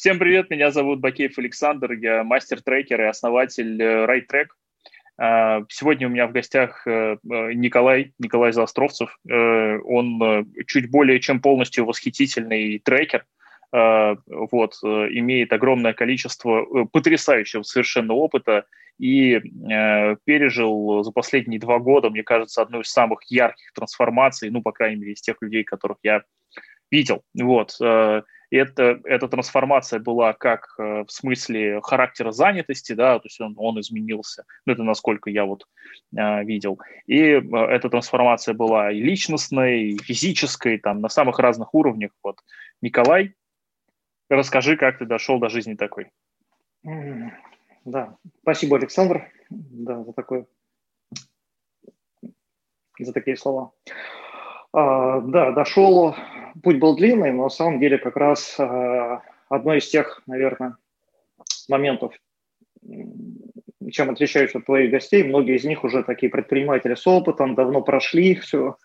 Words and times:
Всем 0.00 0.18
привет, 0.18 0.48
меня 0.48 0.70
зовут 0.70 1.00
Бакеев 1.00 1.36
Александр, 1.36 1.92
я 1.92 2.24
мастер-трекер 2.24 3.02
и 3.02 3.04
основатель 3.04 3.82
э, 3.82 4.06
RideTrack. 4.06 4.46
А, 5.18 5.60
сегодня 5.68 6.06
у 6.06 6.10
меня 6.10 6.26
в 6.26 6.32
гостях 6.32 6.86
э, 6.86 7.18
э, 7.22 7.52
Николай, 7.52 8.14
Николай 8.18 8.52
Заостровцев. 8.52 9.18
Он 9.28 10.46
чуть 10.66 10.90
более 10.90 11.20
чем 11.20 11.42
полностью 11.42 11.84
восхитительный 11.84 12.78
трекер, 12.78 13.26
вот, 13.72 14.72
имеет 14.82 15.52
огромное 15.52 15.92
количество 15.92 16.86
потрясающего 16.86 17.62
совершенно 17.62 18.14
опыта 18.14 18.64
и 18.98 19.38
пережил 20.24 21.04
за 21.04 21.12
последние 21.12 21.60
два 21.60 21.78
года, 21.78 22.08
мне 22.08 22.22
кажется, 22.22 22.62
одну 22.62 22.80
из 22.80 22.90
самых 22.90 23.24
ярких 23.28 23.70
трансформаций, 23.74 24.48
ну, 24.48 24.62
по 24.62 24.72
крайней 24.72 24.96
мере, 24.96 25.12
из 25.12 25.20
тех 25.20 25.36
людей, 25.42 25.62
которых 25.62 25.98
я 26.02 26.22
видел. 26.90 27.22
Вот. 27.38 27.78
И 28.50 28.56
это, 28.56 29.00
эта 29.04 29.28
трансформация 29.28 30.00
была 30.00 30.32
как 30.32 30.74
э, 30.78 31.04
в 31.06 31.10
смысле 31.10 31.80
характера 31.82 32.32
занятости, 32.32 32.92
да, 32.92 33.18
то 33.18 33.26
есть 33.26 33.40
он, 33.40 33.54
он 33.56 33.78
изменился, 33.80 34.44
ну, 34.66 34.72
это 34.72 34.82
насколько 34.82 35.30
я 35.30 35.44
вот 35.44 35.66
э, 36.16 36.44
видел. 36.44 36.80
И 37.06 37.20
э, 37.20 37.40
эта 37.40 37.88
трансформация 37.88 38.54
была 38.54 38.90
и 38.90 39.00
личностной, 39.00 39.90
и 39.90 39.98
физической, 39.98 40.78
там, 40.78 41.00
на 41.00 41.08
самых 41.08 41.38
разных 41.38 41.74
уровнях. 41.74 42.10
Вот. 42.24 42.38
Николай, 42.82 43.34
расскажи, 44.28 44.76
как 44.76 44.98
ты 44.98 45.06
дошел 45.06 45.38
до 45.38 45.48
жизни 45.48 45.74
такой. 45.74 46.10
Да, 47.84 48.16
спасибо, 48.42 48.76
Александр, 48.76 49.30
да, 49.48 50.02
за 50.02 50.12
такое, 50.12 50.46
за 52.98 53.12
такие 53.12 53.36
слова. 53.36 53.72
А, 54.72 55.20
да, 55.20 55.52
дошел 55.52 56.14
путь 56.62 56.78
был 56.78 56.96
длинный, 56.96 57.32
но 57.32 57.44
на 57.44 57.48
самом 57.48 57.80
деле 57.80 57.98
как 57.98 58.16
раз 58.16 58.56
э, 58.58 59.18
одно 59.48 59.74
из 59.74 59.88
тех, 59.88 60.22
наверное, 60.26 60.76
моментов, 61.68 62.12
чем 63.90 64.10
отличаюсь 64.10 64.54
от 64.54 64.66
твоих 64.66 64.90
гостей, 64.90 65.24
многие 65.24 65.56
из 65.56 65.64
них 65.64 65.84
уже 65.84 66.02
такие 66.02 66.30
предприниматели 66.30 66.94
с 66.94 67.06
опытом, 67.06 67.54
давно 67.54 67.82
прошли 67.82 68.34
все. 68.34 68.76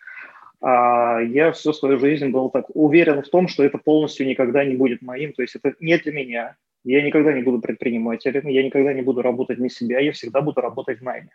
А 0.61 1.19
я 1.19 1.51
всю 1.51 1.73
свою 1.73 1.99
жизнь 1.99 2.29
был 2.29 2.49
так 2.49 2.65
уверен 2.73 3.21
в 3.21 3.29
том, 3.29 3.47
что 3.47 3.63
это 3.63 3.77
полностью 3.77 4.25
никогда 4.25 4.63
не 4.65 4.75
будет 4.75 5.01
моим, 5.01 5.33
то 5.33 5.41
есть 5.41 5.55
это 5.55 5.75
не 5.79 5.97
для 5.97 6.11
меня. 6.11 6.55
Я 6.83 7.01
никогда 7.01 7.33
не 7.33 7.41
буду 7.41 7.59
предпринимателем, 7.59 8.47
я 8.47 8.63
никогда 8.63 8.93
не 8.93 9.01
буду 9.01 9.21
работать 9.21 9.57
на 9.57 9.69
себя, 9.69 9.99
я 9.99 10.11
всегда 10.11 10.41
буду 10.41 10.61
работать 10.61 10.99
в 10.99 11.03
найме. 11.03 11.29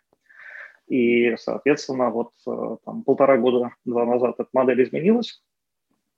И, 0.91 1.37
соответственно, 1.37 2.09
вот 2.09 2.31
э, 2.45 2.77
там, 2.83 3.03
полтора 3.03 3.37
года, 3.37 3.73
два 3.85 4.05
назад 4.05 4.35
эта 4.39 4.49
модель 4.51 4.83
изменилась, 4.83 5.41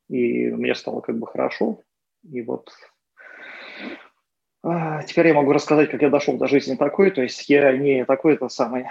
и 0.09 0.49
мне 0.49 0.73
стало 0.73 1.01
как 1.01 1.19
бы 1.19 1.27
хорошо. 1.27 1.81
И 2.23 2.41
вот 2.41 2.71
а, 4.63 5.03
теперь 5.03 5.27
я 5.27 5.35
могу 5.35 5.51
рассказать, 5.53 5.91
как 5.91 6.01
я 6.01 6.09
дошел 6.09 6.37
до 6.37 6.47
жизни 6.47 6.73
такой. 6.73 7.11
То 7.11 7.21
есть 7.21 7.47
я 7.49 7.71
не 7.77 8.03
такой 8.03 8.33
это 8.33 8.49
самый 8.49 8.87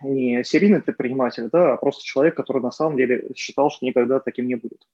не 0.00 0.42
серийный 0.42 0.80
предприниматель, 0.80 1.50
да, 1.52 1.74
а 1.74 1.76
просто 1.76 2.02
человек, 2.02 2.34
который 2.34 2.62
на 2.62 2.70
самом 2.70 2.96
деле 2.96 3.28
считал, 3.34 3.70
что 3.70 3.84
никогда 3.84 4.20
таким 4.20 4.46
не 4.46 4.54
будет. 4.54 4.86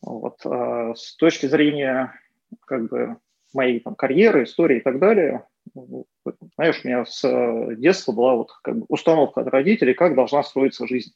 Вот. 0.00 0.46
А 0.46 0.94
с 0.94 1.16
точки 1.16 1.46
зрения 1.46 2.14
как 2.66 2.88
бы 2.88 3.16
моей 3.52 3.80
там, 3.80 3.96
карьеры, 3.96 4.44
истории 4.44 4.76
и 4.76 4.82
так 4.82 5.00
далее, 5.00 5.44
знаешь, 5.74 6.80
у 6.84 6.88
меня 6.88 7.04
с 7.04 7.76
детства 7.76 8.12
была 8.12 8.34
вот 8.34 8.50
как 8.62 8.78
бы 8.78 8.86
установка 8.88 9.40
от 9.40 9.48
родителей, 9.48 9.94
как 9.94 10.14
должна 10.14 10.42
строиться 10.42 10.86
жизнь 10.86 11.12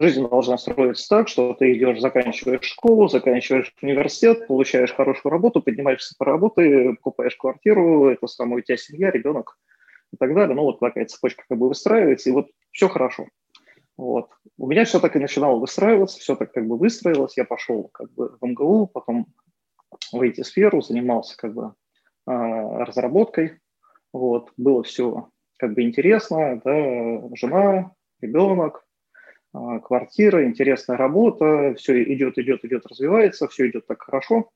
жизнь 0.00 0.26
должна 0.26 0.56
строиться 0.56 1.08
так, 1.08 1.28
что 1.28 1.54
ты 1.54 1.76
идешь, 1.76 2.00
заканчиваешь 2.00 2.64
школу, 2.64 3.08
заканчиваешь 3.08 3.74
университет, 3.82 4.46
получаешь 4.46 4.94
хорошую 4.94 5.30
работу, 5.30 5.60
поднимаешься 5.62 6.14
по 6.18 6.24
работе, 6.24 6.94
покупаешь 6.94 7.36
квартиру, 7.36 8.08
это 8.08 8.26
самое, 8.26 8.58
у 8.58 8.60
тебя 8.62 8.76
семья, 8.76 9.10
ребенок 9.10 9.58
и 10.12 10.16
так 10.16 10.34
далее. 10.34 10.54
Ну, 10.54 10.62
вот 10.62 10.80
такая 10.80 11.04
цепочка 11.04 11.44
как 11.48 11.58
бы 11.58 11.68
выстраивается, 11.68 12.30
и 12.30 12.32
вот 12.32 12.48
все 12.70 12.88
хорошо. 12.88 13.28
Вот. 13.96 14.30
У 14.56 14.66
меня 14.66 14.84
все 14.84 15.00
так 15.00 15.16
и 15.16 15.20
начинало 15.20 15.58
выстраиваться, 15.58 16.18
все 16.18 16.34
так 16.34 16.52
как 16.52 16.66
бы 16.66 16.78
выстроилось. 16.78 17.36
Я 17.36 17.44
пошел 17.44 17.88
как 17.92 18.10
бы 18.12 18.36
в 18.40 18.46
МГУ, 18.46 18.86
потом 18.86 19.26
в 20.12 20.20
IT-сферу, 20.20 20.80
занимался 20.80 21.36
как 21.36 21.54
бы 21.54 21.74
разработкой. 22.26 23.60
Вот. 24.12 24.50
Было 24.56 24.82
все 24.82 25.28
как 25.58 25.74
бы 25.74 25.82
интересно, 25.82 26.60
да, 26.64 27.36
жена, 27.36 27.92
ребенок, 28.20 28.84
а, 29.52 29.78
квартира, 29.78 30.44
интересная 30.44 30.96
работа, 30.96 31.74
все 31.76 32.02
идет, 32.02 32.38
идет, 32.38 32.64
идет, 32.64 32.86
развивается, 32.86 33.48
все 33.48 33.68
идет 33.68 33.86
так 33.86 34.02
хорошо. 34.02 34.50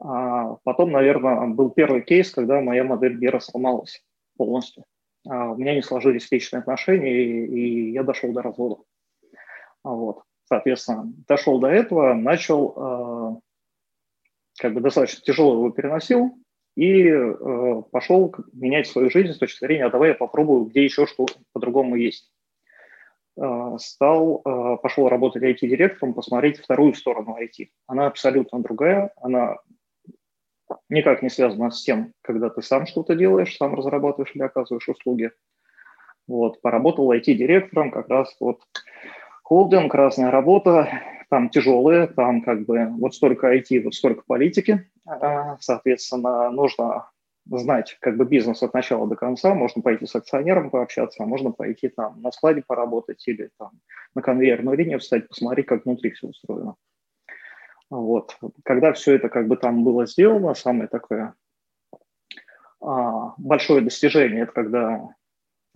А 0.00 0.56
потом, 0.64 0.92
наверное, 0.92 1.46
был 1.48 1.70
первый 1.70 2.02
кейс, 2.02 2.30
когда 2.30 2.60
моя 2.60 2.84
модель 2.84 3.16
мира 3.16 3.40
сломалась 3.40 4.04
полностью. 4.36 4.84
А 5.26 5.50
у 5.50 5.56
меня 5.56 5.74
не 5.74 5.82
сложились 5.82 6.30
личные 6.30 6.60
отношения, 6.60 7.10
и, 7.10 7.46
и 7.46 7.92
я 7.92 8.02
дошел 8.04 8.32
до 8.32 8.42
развода. 8.42 8.82
А 9.82 9.90
вот. 9.90 10.22
Соответственно, 10.44 11.12
дошел 11.26 11.58
до 11.58 11.68
этого, 11.68 12.14
начал, 12.14 12.74
э, 12.76 13.40
как 14.60 14.72
бы 14.72 14.80
достаточно 14.80 15.20
тяжело 15.22 15.54
его 15.54 15.70
переносил, 15.70 16.38
и 16.78 17.08
э, 17.08 17.82
пошел 17.90 18.32
менять 18.52 18.86
свою 18.86 19.10
жизнь 19.10 19.32
с 19.32 19.38
точки 19.38 19.58
зрения, 19.58 19.86
а 19.86 19.90
давай 19.90 20.10
я 20.10 20.14
попробую, 20.14 20.66
где 20.66 20.84
еще 20.84 21.08
что 21.08 21.26
по-другому 21.52 21.96
есть. 21.96 22.30
Э, 23.36 23.76
стал, 23.80 24.42
э, 24.44 24.76
пошел 24.80 25.08
работать 25.08 25.42
IT-директором, 25.42 26.14
посмотреть 26.14 26.60
вторую 26.60 26.94
сторону 26.94 27.36
IT. 27.36 27.70
Она 27.88 28.06
абсолютно 28.06 28.60
другая, 28.60 29.10
она 29.16 29.56
никак 30.88 31.20
не 31.22 31.30
связана 31.30 31.72
с 31.72 31.82
тем, 31.82 32.12
когда 32.22 32.48
ты 32.48 32.62
сам 32.62 32.86
что-то 32.86 33.16
делаешь, 33.16 33.56
сам 33.56 33.74
разрабатываешь 33.74 34.36
или 34.36 34.42
оказываешь 34.44 34.88
услуги. 34.88 35.32
Вот, 36.28 36.60
поработал 36.60 37.12
IT-директором, 37.12 37.90
как 37.90 38.08
раз 38.08 38.36
вот 38.38 38.60
холдинг, 39.42 39.92
разная 39.94 40.30
работа, 40.30 41.02
там 41.28 41.50
тяжелые, 41.50 42.06
там 42.06 42.42
как 42.42 42.64
бы 42.64 42.86
вот 42.98 43.14
столько 43.14 43.54
IT, 43.54 43.82
вот 43.82 43.94
столько 43.94 44.22
политики, 44.26 44.90
э, 45.06 45.56
соответственно, 45.60 46.50
нужно 46.50 47.10
знать 47.50 47.96
как 48.00 48.16
бы 48.16 48.24
бизнес 48.24 48.62
от 48.62 48.74
начала 48.74 49.06
до 49.06 49.16
конца, 49.16 49.54
можно 49.54 49.82
пойти 49.82 50.06
с 50.06 50.14
акционером 50.14 50.70
пообщаться, 50.70 51.22
а 51.22 51.26
можно 51.26 51.50
пойти 51.50 51.88
там 51.88 52.20
на 52.20 52.30
складе 52.32 52.62
поработать 52.66 53.26
или 53.26 53.50
там 53.58 53.70
на 54.14 54.22
конвейерную 54.22 54.76
линию 54.76 54.98
встать, 54.98 55.28
посмотреть, 55.28 55.66
как 55.66 55.84
внутри 55.84 56.10
все 56.10 56.28
устроено. 56.28 56.74
Вот. 57.90 58.36
Когда 58.64 58.92
все 58.92 59.14
это 59.14 59.28
как 59.28 59.48
бы 59.48 59.56
там 59.56 59.82
было 59.82 60.06
сделано, 60.06 60.54
самое 60.54 60.88
такое 60.88 61.34
а, 62.80 63.34
большое 63.38 63.80
достижение, 63.80 64.42
это 64.42 64.52
когда, 64.52 65.08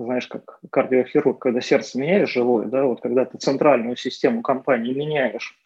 знаешь, 0.05 0.27
как 0.27 0.61
кардиохирург, 0.71 1.39
когда 1.39 1.61
сердце 1.61 1.99
меняешь 1.99 2.33
живое, 2.33 2.67
да, 2.67 2.85
вот 2.85 3.01
когда 3.01 3.25
ты 3.25 3.39
центральную 3.39 3.97
систему 3.97 4.43
компании 4.43 4.95
меняешь, 4.95 5.59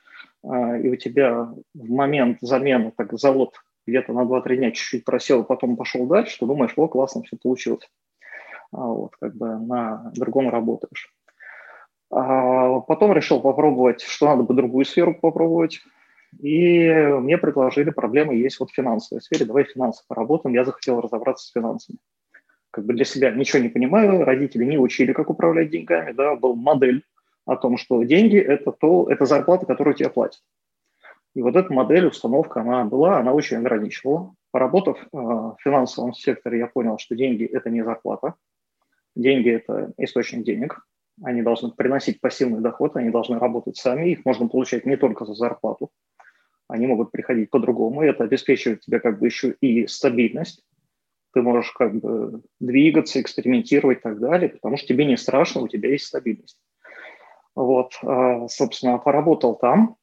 а, 0.45 0.77
и 0.77 0.89
у 0.89 0.97
тебя 0.97 1.49
в 1.75 1.91
момент 1.91 2.39
замены 2.41 2.93
так 2.97 3.13
завод 3.19 3.55
где-то 3.87 4.13
на 4.13 4.25
2-3 4.25 4.57
дня 4.57 4.71
чуть-чуть 4.71 5.05
просел, 5.05 5.45
потом 5.45 5.77
пошел 5.77 6.07
дальше, 6.07 6.39
то 6.39 6.47
думаешь, 6.47 6.73
о, 6.77 6.89
классно, 6.89 7.23
все 7.23 7.37
получилось. 7.37 7.89
А 8.73 8.79
вот, 8.79 9.13
как 9.21 9.35
бы 9.37 9.59
на 9.59 10.11
другом 10.15 10.49
работаешь. 10.51 11.13
А 12.11 12.81
потом 12.81 13.13
решил 13.13 13.41
попробовать, 13.41 14.03
что 14.03 14.27
надо 14.27 14.43
бы 14.43 14.55
другую 14.55 14.85
сферу 14.85 15.15
попробовать. 15.15 15.81
И 16.41 16.91
мне 16.93 17.39
предложили, 17.39 17.91
проблемы 17.91 18.35
есть 18.35 18.61
вот 18.61 18.71
в 18.71 18.75
финансовой 18.75 19.23
сфере, 19.23 19.47
давай 19.47 19.65
финансы 19.65 20.05
поработаем. 20.07 20.55
Я 20.55 20.65
захотел 20.65 21.01
разобраться 21.01 21.47
с 21.47 21.53
финансами. 21.53 21.99
Как 22.77 22.85
бы 22.85 22.93
для 22.93 23.07
себя 23.07 23.31
ничего 23.31 23.63
не 23.63 23.71
понимаю, 23.71 24.23
родители 24.27 24.63
не 24.63 24.77
учили, 24.77 25.15
как 25.15 25.31
управлять 25.31 25.71
деньгами, 25.71 26.13
да, 26.13 26.37
был 26.37 26.55
модель 26.55 27.05
о 27.47 27.57
том, 27.57 27.79
что 27.79 28.03
деньги– 28.03 28.37
это, 28.37 28.71
то, 28.71 29.09
это 29.09 29.25
зарплата, 29.25 29.65
которую 29.65 29.95
тебе 29.95 30.11
платят. 30.11 30.43
И 31.35 31.41
вот 31.41 31.57
эта 31.57 31.73
модель, 31.73 32.09
установка, 32.09 32.61
она 32.61 32.85
была, 32.85 33.19
она 33.19 33.33
очень 33.33 33.57
ограничивала. 33.57 34.35
Поработав 34.51 34.99
э, 35.01 35.07
в 35.11 35.57
финансовом 35.65 36.13
секторе, 36.13 36.59
я 36.59 36.67
понял, 36.67 36.99
что 36.99 37.17
деньги– 37.17 37.45
это 37.51 37.71
не 37.71 37.83
зарплата. 37.83 38.35
Деньги– 39.15 39.49
это 39.53 39.95
источник 39.97 40.45
денег. 40.45 40.87
Они 41.23 41.41
должны 41.41 41.71
приносить 41.71 42.21
пассивный 42.21 42.61
доход, 42.61 42.95
они 42.97 43.09
должны 43.09 43.39
работать 43.39 43.79
сами. 43.79 44.11
Их 44.11 44.27
можно 44.27 44.49
получать 44.49 44.85
не 44.85 44.99
только 44.99 45.25
за 45.25 45.33
зарплату. 45.33 45.91
Они 46.69 46.87
могут 46.87 47.11
приходить 47.11 47.49
по-другому. 47.49 48.03
Это 48.03 48.25
обеспечивает 48.25 48.83
тебе 48.83 49.01
как 49.01 49.19
бы 49.19 49.25
еще 49.25 49.53
и 49.63 49.87
стабильность. 49.87 50.63
Ты 51.37 51.43
можешь 51.43 51.71
как 51.73 51.95
бы 51.95 52.41
двигаться, 52.61 53.21
экспериментировать 53.21 53.99
и 53.99 54.01
так 54.01 54.19
далее, 54.21 54.49
потому 54.49 54.79
что 54.79 54.87
тебе 54.87 55.05
не 55.05 55.19
страшно, 55.19 55.61
у 55.61 55.69
тебя 55.69 55.91
есть 55.91 56.07
стабильность. 56.07 56.59
Вот, 57.55 57.99
э, 58.03 58.47
собственно, 58.49 58.97
поработал 58.97 59.55
там, 59.55 59.97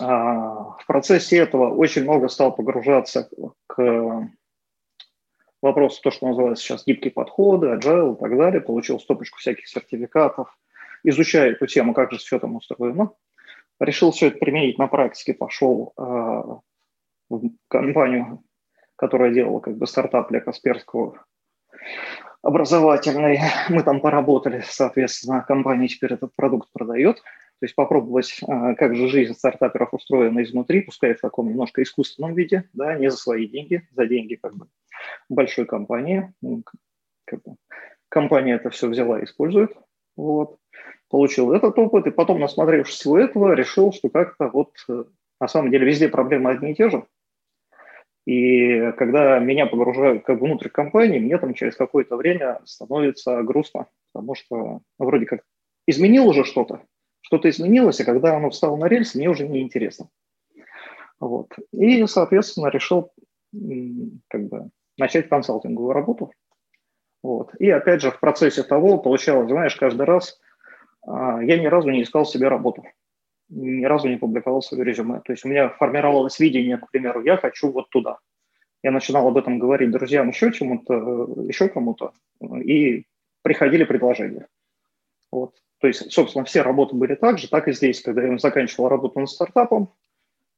а, 0.00 0.78
в 0.78 0.86
процессе 0.86 1.36
этого 1.36 1.68
очень 1.74 2.04
много 2.04 2.28
стал 2.28 2.54
погружаться 2.54 3.28
к 3.66 4.30
вопросу, 5.60 6.00
то, 6.02 6.10
что 6.10 6.28
называется 6.28 6.64
сейчас 6.64 6.86
гибкие 6.86 7.12
подходы, 7.12 7.66
agile 7.66 8.16
и 8.16 8.18
так 8.18 8.38
далее, 8.38 8.62
получил 8.62 8.98
стопочку 8.98 9.38
всяких 9.38 9.68
сертификатов, 9.68 10.48
изучая 11.02 11.50
эту 11.50 11.66
тему, 11.66 11.92
как 11.92 12.10
же 12.10 12.16
все 12.16 12.38
там 12.38 12.56
устроено. 12.56 13.12
Решил 13.78 14.12
все 14.12 14.28
это 14.28 14.38
применить 14.38 14.78
на 14.78 14.86
практике, 14.86 15.34
пошел 15.34 15.92
э, 15.98 16.02
в 17.28 17.50
компанию, 17.68 18.42
которая 18.96 19.32
делала 19.32 19.60
как 19.60 19.76
бы 19.76 19.86
стартап 19.86 20.30
для 20.30 20.40
Касперского 20.40 21.24
образовательный. 22.42 23.40
Мы 23.68 23.82
там 23.82 24.00
поработали, 24.00 24.62
соответственно, 24.66 25.44
компания 25.46 25.88
теперь 25.88 26.14
этот 26.14 26.34
продукт 26.36 26.68
продает. 26.72 27.16
То 27.60 27.66
есть 27.66 27.74
попробовать, 27.76 28.40
а, 28.46 28.74
как 28.74 28.94
же 28.96 29.08
жизнь 29.08 29.32
стартаперов 29.32 29.94
устроена 29.94 30.42
изнутри, 30.42 30.82
пускай 30.82 31.14
в 31.14 31.20
таком 31.20 31.48
немножко 31.48 31.82
искусственном 31.82 32.34
виде, 32.34 32.68
да, 32.72 32.94
не 32.96 33.10
за 33.10 33.16
свои 33.16 33.46
деньги, 33.46 33.88
за 33.92 34.06
деньги 34.06 34.34
как 34.34 34.54
бы 34.54 34.66
большой 35.28 35.64
компании. 35.64 36.34
Ну, 36.42 36.62
как 37.24 37.42
бы, 37.42 37.56
компания 38.08 38.54
это 38.54 38.70
все 38.70 38.88
взяла 38.88 39.20
и 39.20 39.24
использует. 39.24 39.72
Вот. 40.16 40.58
Получил 41.08 41.52
этот 41.52 41.78
опыт, 41.78 42.06
и 42.06 42.10
потом, 42.10 42.40
насмотревшись 42.40 42.96
всего 42.96 43.18
этого, 43.18 43.52
решил, 43.52 43.92
что 43.92 44.08
как-то 44.08 44.48
вот 44.48 44.72
э, 44.88 45.04
на 45.40 45.48
самом 45.48 45.70
деле 45.70 45.86
везде 45.86 46.08
проблемы 46.08 46.50
одни 46.50 46.72
и 46.72 46.74
те 46.74 46.90
же. 46.90 47.04
И 48.26 48.92
когда 48.92 49.38
меня 49.38 49.66
погружают 49.66 50.24
как 50.24 50.40
внутрь 50.40 50.68
компании, 50.68 51.18
мне 51.18 51.36
там 51.38 51.52
через 51.52 51.76
какое-то 51.76 52.16
время 52.16 52.60
становится 52.64 53.42
грустно, 53.42 53.86
потому 54.12 54.34
что 54.34 54.56
ну, 54.56 54.80
вроде 54.98 55.26
как 55.26 55.40
изменил 55.86 56.28
уже 56.28 56.44
что-то, 56.44 56.82
что-то 57.20 57.50
изменилось, 57.50 58.00
и 58.00 58.04
когда 58.04 58.36
оно 58.36 58.50
встало 58.50 58.76
на 58.76 58.86
рельсы, 58.86 59.18
мне 59.18 59.28
уже 59.28 59.46
не 59.46 59.60
интересно. 59.60 60.08
Вот. 61.20 61.52
И, 61.72 62.06
соответственно, 62.06 62.68
решил 62.68 63.12
как 64.28 64.48
бы 64.48 64.70
начать 64.96 65.28
консалтинговую 65.28 65.92
работу. 65.92 66.32
Вот. 67.22 67.54
И 67.58 67.70
опять 67.70 68.00
же, 68.00 68.10
в 68.10 68.20
процессе 68.20 68.62
того 68.62 68.98
получалось, 68.98 69.48
знаешь, 69.48 69.76
каждый 69.76 70.06
раз 70.06 70.38
а, 71.06 71.42
я 71.42 71.58
ни 71.58 71.66
разу 71.66 71.90
не 71.90 72.02
искал 72.02 72.24
себе 72.26 72.48
работу 72.48 72.84
ни 73.48 73.84
разу 73.84 74.08
не 74.08 74.16
публиковал 74.16 74.62
свое 74.62 74.84
резюме. 74.84 75.20
То 75.24 75.32
есть 75.32 75.44
у 75.44 75.48
меня 75.48 75.68
формировалось 75.68 76.38
видение, 76.38 76.78
к 76.78 76.90
примеру, 76.90 77.22
я 77.22 77.36
хочу 77.36 77.70
вот 77.70 77.88
туда. 77.90 78.18
Я 78.82 78.90
начинал 78.90 79.28
об 79.28 79.36
этом 79.36 79.58
говорить 79.58 79.90
друзьям, 79.90 80.28
еще 80.28 80.52
чему-то, 80.52 80.94
еще 81.48 81.68
кому-то, 81.68 82.12
и 82.40 83.06
приходили 83.42 83.84
предложения. 83.84 84.46
Вот. 85.32 85.54
То 85.80 85.88
есть, 85.88 86.12
собственно, 86.12 86.44
все 86.44 86.62
работы 86.62 86.94
были 86.94 87.14
так 87.14 87.38
же, 87.38 87.48
так 87.48 87.68
и 87.68 87.72
здесь. 87.72 88.00
Когда 88.00 88.22
я 88.22 88.38
заканчивал 88.38 88.88
работу 88.88 89.20
над 89.20 89.28
стартапом, 89.28 89.92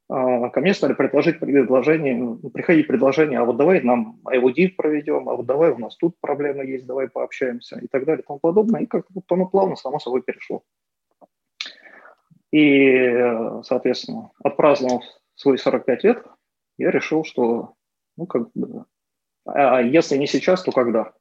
а, 0.08 0.50
ко 0.50 0.60
мне 0.60 0.72
стали 0.72 0.92
предложить 0.92 1.40
предложения, 1.40 2.38
приходить 2.50 2.86
предложения, 2.86 3.40
а 3.40 3.44
вот 3.44 3.56
давай 3.56 3.80
нам 3.80 4.20
аудит 4.24 4.76
проведем, 4.76 5.28
а 5.28 5.34
вот 5.34 5.46
давай 5.46 5.70
у 5.70 5.78
нас 5.78 5.96
тут 5.96 6.14
проблемы 6.20 6.64
есть, 6.64 6.86
давай 6.86 7.08
пообщаемся 7.08 7.78
и 7.80 7.88
так 7.88 8.04
далее 8.04 8.22
и 8.22 8.26
тому 8.26 8.38
подобное. 8.38 8.82
И 8.82 8.86
как-то 8.86 9.20
оно 9.30 9.46
плавно 9.46 9.74
само 9.74 9.98
собой 9.98 10.22
перешло. 10.22 10.62
И, 12.52 13.12
соответственно, 13.64 14.30
отпраздновав 14.42 15.02
свои 15.34 15.56
45 15.56 16.04
лет, 16.04 16.24
я 16.78 16.90
решил, 16.90 17.24
что, 17.24 17.74
ну, 18.16 18.26
как 18.26 18.50
бы, 18.54 18.84
а 19.44 19.80
если 19.80 20.16
не 20.16 20.26
сейчас, 20.26 20.62
то 20.62 20.72
когда? 20.72 21.12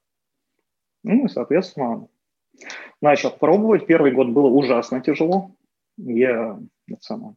Ну, 1.03 1.25
и, 1.25 1.29
соответственно, 1.29 2.07
начал 3.01 3.31
пробовать. 3.31 3.85
Первый 3.85 4.11
год 4.11 4.29
было 4.29 4.47
ужасно 4.47 5.01
тяжело. 5.01 5.51
Я 5.97 6.59
это 6.87 7.01
самое, 7.01 7.35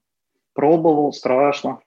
пробовал, 0.53 1.13
страшно 1.13 1.81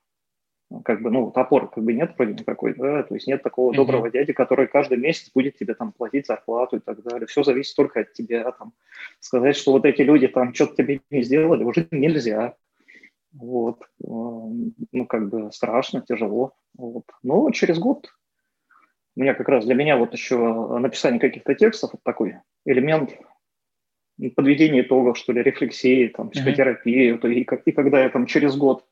как 0.85 1.01
бы, 1.01 1.12
ну, 1.12 1.31
опоры 1.33 1.68
как 1.68 1.83
бы 1.83 1.94
нет 1.94 2.13
вроде 2.18 2.33
никакой, 2.33 2.73
да, 2.73 3.03
то 3.03 3.13
есть 3.15 3.27
нет 3.27 3.44
такого 3.44 3.71
mm-hmm. 3.71 3.75
доброго 3.75 4.09
дяди, 4.09 4.33
который 4.33 4.68
каждый 4.68 4.97
месяц 4.97 5.31
будет 5.33 5.57
тебе 5.57 5.73
там 5.73 5.91
платить 5.91 6.27
зарплату 6.27 6.77
и 6.77 6.79
так 6.79 7.01
далее. 7.03 7.27
Все 7.27 7.44
зависит 7.44 7.75
только 7.75 8.01
от 8.01 8.13
тебя, 8.13 8.51
там, 8.51 8.73
сказать, 9.19 9.56
что 9.56 9.71
вот 9.71 9.85
эти 9.85 10.01
люди 10.01 10.27
там 10.27 10.53
что-то 10.53 10.75
тебе 10.75 11.01
не 11.09 11.23
сделали, 11.23 11.63
уже 11.63 11.88
нельзя. 11.91 12.56
Вот, 13.33 13.79
ну, 14.00 15.06
как 15.07 15.29
бы 15.29 15.51
страшно, 15.53 16.01
тяжело. 16.01 16.53
Вот. 16.77 17.06
Но 17.24 17.50
через 17.51 17.79
год 17.79 18.13
у 19.15 19.21
меня 19.21 19.33
как 19.33 19.47
раз 19.47 19.65
для 19.65 19.75
меня 19.75 19.97
вот 19.97 20.13
еще 20.13 20.38
написание 20.79 21.19
каких-то 21.19 21.56
текстов, 21.56 21.91
вот 21.94 22.03
такой 22.03 22.35
элемент 22.65 23.17
подведения 24.35 24.81
итогов, 24.81 25.17
что 25.17 25.31
ли, 25.31 25.41
рефлексии, 25.41 26.07
там, 26.07 26.29
психотерапии. 26.29 27.13
Mm-hmm. 27.13 27.33
И, 27.33 27.69
и 27.69 27.71
когда 27.71 28.03
я 28.03 28.09
там 28.09 28.25
через 28.25 28.56
год 28.56 28.85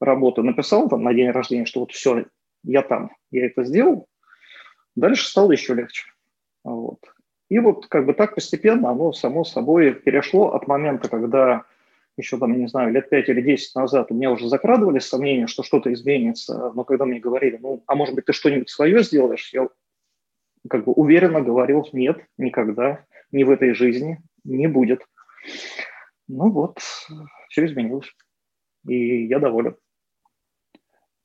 работу 0.00 0.42
написал 0.42 0.88
там 0.88 1.02
на 1.02 1.12
день 1.12 1.30
рождения, 1.30 1.66
что 1.66 1.80
вот 1.80 1.92
все, 1.92 2.26
я 2.64 2.82
там, 2.82 3.10
я 3.30 3.46
это 3.46 3.64
сделал, 3.64 4.06
дальше 4.96 5.26
стало 5.28 5.52
еще 5.52 5.74
легче. 5.74 6.04
Вот. 6.64 7.00
И 7.48 7.58
вот 7.58 7.86
как 7.86 8.04
бы 8.06 8.12
так 8.12 8.34
постепенно 8.34 8.90
оно 8.90 9.12
само 9.12 9.44
собой 9.44 9.94
перешло 9.94 10.52
от 10.52 10.66
момента, 10.68 11.08
когда 11.08 11.64
еще 12.16 12.36
там, 12.36 12.58
не 12.58 12.66
знаю, 12.66 12.92
лет 12.92 13.08
5 13.08 13.28
или 13.28 13.40
10 13.40 13.74
назад 13.76 14.10
у 14.10 14.14
меня 14.14 14.30
уже 14.30 14.48
закрадывались 14.48 15.06
сомнения, 15.06 15.46
что 15.46 15.62
что-то 15.62 15.92
изменится, 15.92 16.72
но 16.74 16.84
когда 16.84 17.04
мне 17.04 17.20
говорили, 17.20 17.58
ну, 17.60 17.82
а 17.86 17.94
может 17.94 18.14
быть, 18.14 18.26
ты 18.26 18.32
что-нибудь 18.32 18.68
свое 18.68 19.02
сделаешь, 19.02 19.50
я 19.52 19.68
как 20.68 20.84
бы 20.84 20.92
уверенно 20.92 21.40
говорил, 21.40 21.88
нет, 21.92 22.18
никогда, 22.36 23.04
ни 23.30 23.44
в 23.44 23.50
этой 23.50 23.72
жизни 23.72 24.18
не 24.44 24.66
будет. 24.66 25.02
Ну 26.26 26.50
вот, 26.50 26.80
все 27.48 27.64
изменилось, 27.64 28.12
и 28.86 29.26
я 29.26 29.38
доволен 29.38 29.76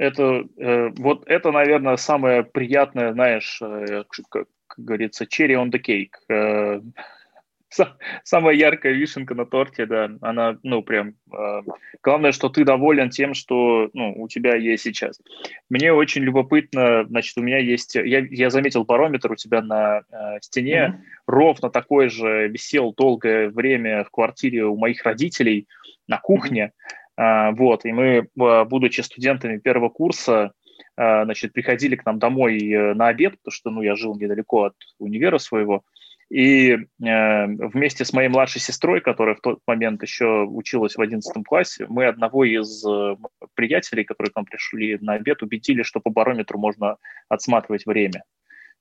это 0.04 0.46
э, 0.58 0.90
вот 0.98 1.24
это, 1.28 1.52
наверное, 1.52 1.96
самое 1.96 2.44
приятное, 2.44 3.14
знаешь, 3.14 3.60
э, 3.62 4.04
как, 4.30 4.48
как 4.68 4.86
говорится, 4.86 5.24
cherry 5.24 5.56
on 5.56 5.72
the 5.72 5.80
cake. 5.80 6.12
Э, 6.30 6.82
самая 8.24 8.56
яркая 8.56 8.94
вишенка 8.94 9.34
на 9.34 9.46
торте, 9.46 9.86
да, 9.86 10.12
она, 10.22 10.58
ну, 10.64 10.84
прям, 10.84 11.16
э, 11.32 11.62
главное, 12.04 12.34
что 12.34 12.50
ты 12.50 12.66
доволен 12.66 13.10
тем, 13.10 13.34
что, 13.34 13.90
ну, 13.94 14.14
у 14.18 14.28
тебя 14.28 14.56
есть 14.56 14.84
сейчас. 14.84 15.20
Мне 15.70 15.94
очень 15.94 16.24
любопытно, 16.24 17.06
значит, 17.06 17.38
у 17.38 17.42
меня 17.42 17.60
есть, 17.60 17.96
я, 17.96 18.20
я 18.20 18.50
заметил 18.50 18.84
барометр 18.84 19.32
у 19.32 19.36
тебя 19.36 19.62
на 19.62 20.02
э, 20.02 20.40
стене, 20.42 20.76
mm-hmm. 20.76 21.24
ровно 21.28 21.70
такой 21.70 22.10
же 22.10 22.50
висел 22.50 22.94
долгое 22.94 23.50
время 23.50 24.04
в 24.04 24.12
квартире 24.12 24.66
у 24.66 24.76
моих 24.76 25.04
родителей 25.04 25.68
на 26.08 26.18
кухне, 26.18 26.72
mm-hmm 26.74 27.03
вот, 27.18 27.86
и 27.86 27.92
мы, 27.92 28.27
а, 28.39 28.65
будучи 28.65 29.01
студентами 29.01 29.57
первого 29.57 29.89
курса, 29.89 30.54
а, 30.95 31.25
значит, 31.25 31.54
приходили 31.54 31.95
к 31.95 32.06
нам 32.06 32.19
домой 32.19 32.60
э, 32.60 32.94
на 32.94 33.07
обед, 33.07 33.38
потому 33.38 33.51
что, 33.51 33.69
ну, 33.71 33.81
я 33.81 33.95
жил 33.95 34.15
недалеко 34.15 34.65
от 34.65 34.75
универа 35.00 35.38
своего, 35.39 35.83
и 36.30 36.71
э, 36.71 36.77
вместе 37.00 38.06
с 38.06 38.13
моей 38.13 38.30
младшей 38.30 38.62
сестрой, 38.62 39.01
которая 39.01 39.36
в 39.36 39.42
тот 39.42 39.60
момент 39.68 40.01
еще 40.01 40.44
училась 40.44 40.95
в 40.95 41.01
11 41.01 41.45
классе, 41.45 41.86
мы 41.89 42.06
одного 42.06 42.44
из 42.44 42.86
э, 42.86 43.15
приятелей, 43.56 44.04
которые 44.04 44.31
к 44.31 44.36
нам 44.36 44.45
пришли 44.45 44.98
на 45.01 45.13
обед, 45.13 45.44
убедили, 45.44 45.83
что 45.83 46.00
по 46.00 46.10
барометру 46.10 46.57
можно 46.57 46.98
отсматривать 47.30 47.86
время. 47.86 48.24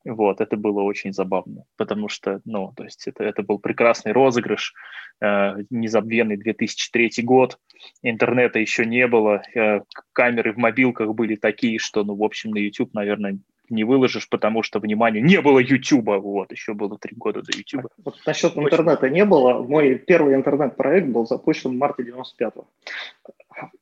Вот, 0.05 0.41
это 0.41 0.57
было 0.57 0.83
очень 0.83 1.13
забавно, 1.13 1.65
потому 1.77 2.09
что, 2.09 2.41
ну, 2.45 2.73
то 2.77 2.85
есть 2.85 3.07
это, 3.07 3.23
это 3.23 3.43
был 3.43 3.59
прекрасный 3.59 4.13
розыгрыш, 4.13 4.75
э, 5.21 5.55
незабвенный 5.71 6.37
2003 6.37 7.23
год, 7.23 7.59
интернета 8.03 8.59
еще 8.59 8.85
не 8.85 9.07
было, 9.07 9.43
э, 9.55 9.83
камеры 10.13 10.53
в 10.53 10.57
мобилках 10.57 11.15
были 11.15 11.37
такие, 11.37 11.79
что, 11.79 12.03
ну, 12.03 12.17
в 12.17 12.25
общем, 12.25 12.51
на 12.51 12.59
YouTube, 12.59 12.95
наверное, 12.95 13.39
не 13.73 13.85
выложишь, 13.85 14.29
потому 14.29 14.63
что, 14.63 14.79
внимание, 14.79 15.23
не 15.23 15.41
было 15.41 15.59
YouTube, 15.59 16.09
вот, 16.23 16.53
еще 16.53 16.75
было 16.75 16.99
три 16.99 17.17
года 17.17 17.43
до 17.43 17.57
YouTube. 17.57 17.91
Вот 18.05 18.17
насчет 18.27 18.57
интернета 18.57 19.11
не 19.11 19.25
было, 19.25 19.63
мой 19.63 19.97
первый 19.97 20.35
интернет-проект 20.35 21.09
был 21.09 21.27
запущен 21.27 21.71
в 21.71 21.75
марте 21.75 22.03
95-го. 22.03 22.67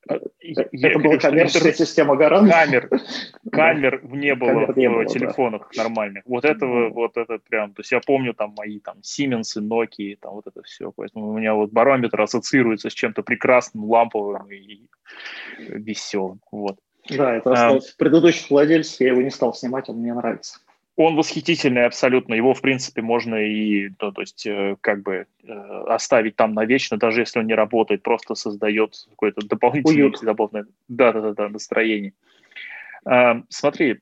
Это 0.09 0.99
была 0.99 1.16
коммерческая 1.16 1.73
система 1.73 2.16
гарант. 2.16 2.50
Камер, 2.50 2.90
камер 3.52 4.04
не 4.04 4.35
было 4.35 4.66
камер 4.66 4.76
не 4.76 4.88
в 4.88 4.92
было, 4.92 5.06
телефонах 5.06 5.70
да. 5.75 5.85
нормальных. 5.85 6.25
Вот 6.26 6.44
этого, 6.44 6.90
вот 6.90 7.16
это 7.16 7.38
прям, 7.38 7.73
то 7.73 7.80
есть 7.80 7.92
я 7.92 8.00
помню 8.00 8.35
там 8.35 8.54
мои 8.56 8.80
там 8.80 8.99
Siemens, 8.99 9.56
Nokia, 9.59 10.16
там 10.20 10.35
вот 10.35 10.47
это 10.47 10.62
все. 10.62 10.92
Поэтому 10.92 11.30
у 11.30 11.38
меня 11.38 11.54
вот 11.54 11.70
барометр 11.70 12.20
ассоциируется 12.20 12.90
с 12.90 12.94
чем-то 12.94 13.23
прекрасным, 13.23 13.85
ламповым 13.85 14.50
и 14.50 14.87
веселым. 15.59 16.40
Вот. 16.50 16.78
Да, 17.17 17.35
это 17.35 17.52
осталось 17.52 17.90
а, 17.90 17.99
предыдущих 17.99 18.50
владельцев, 18.50 19.00
я 19.00 19.09
его 19.09 19.23
не 19.23 19.31
стал 19.31 19.55
снимать, 19.55 19.88
он 19.88 19.97
мне 19.97 20.14
нравится 20.14 20.61
он 21.00 21.17
восхитительный 21.17 21.87
абсолютно. 21.87 22.35
Его, 22.35 22.55
в 22.55 22.61
принципе, 22.61 23.02
можно 23.02 23.37
и, 23.37 23.90
ну, 24.00 24.12
то 24.12 24.21
есть, 24.21 24.47
э, 24.47 24.76
как 24.81 25.02
бы 25.02 25.26
э, 25.43 25.52
оставить 25.87 26.37
там 26.37 26.52
навечно, 26.52 26.99
даже 26.99 27.21
если 27.21 27.38
он 27.38 27.47
не 27.47 27.55
работает, 27.55 28.02
просто 28.02 28.35
создает 28.35 28.95
какое-то 29.11 29.47
дополнительное 29.47 30.12
забавное 30.21 30.67
да, 30.88 31.12
да, 31.12 31.21
да, 31.21 31.33
да, 31.33 31.49
настроение. 31.49 32.12
Э, 33.09 33.43
смотри, 33.49 34.00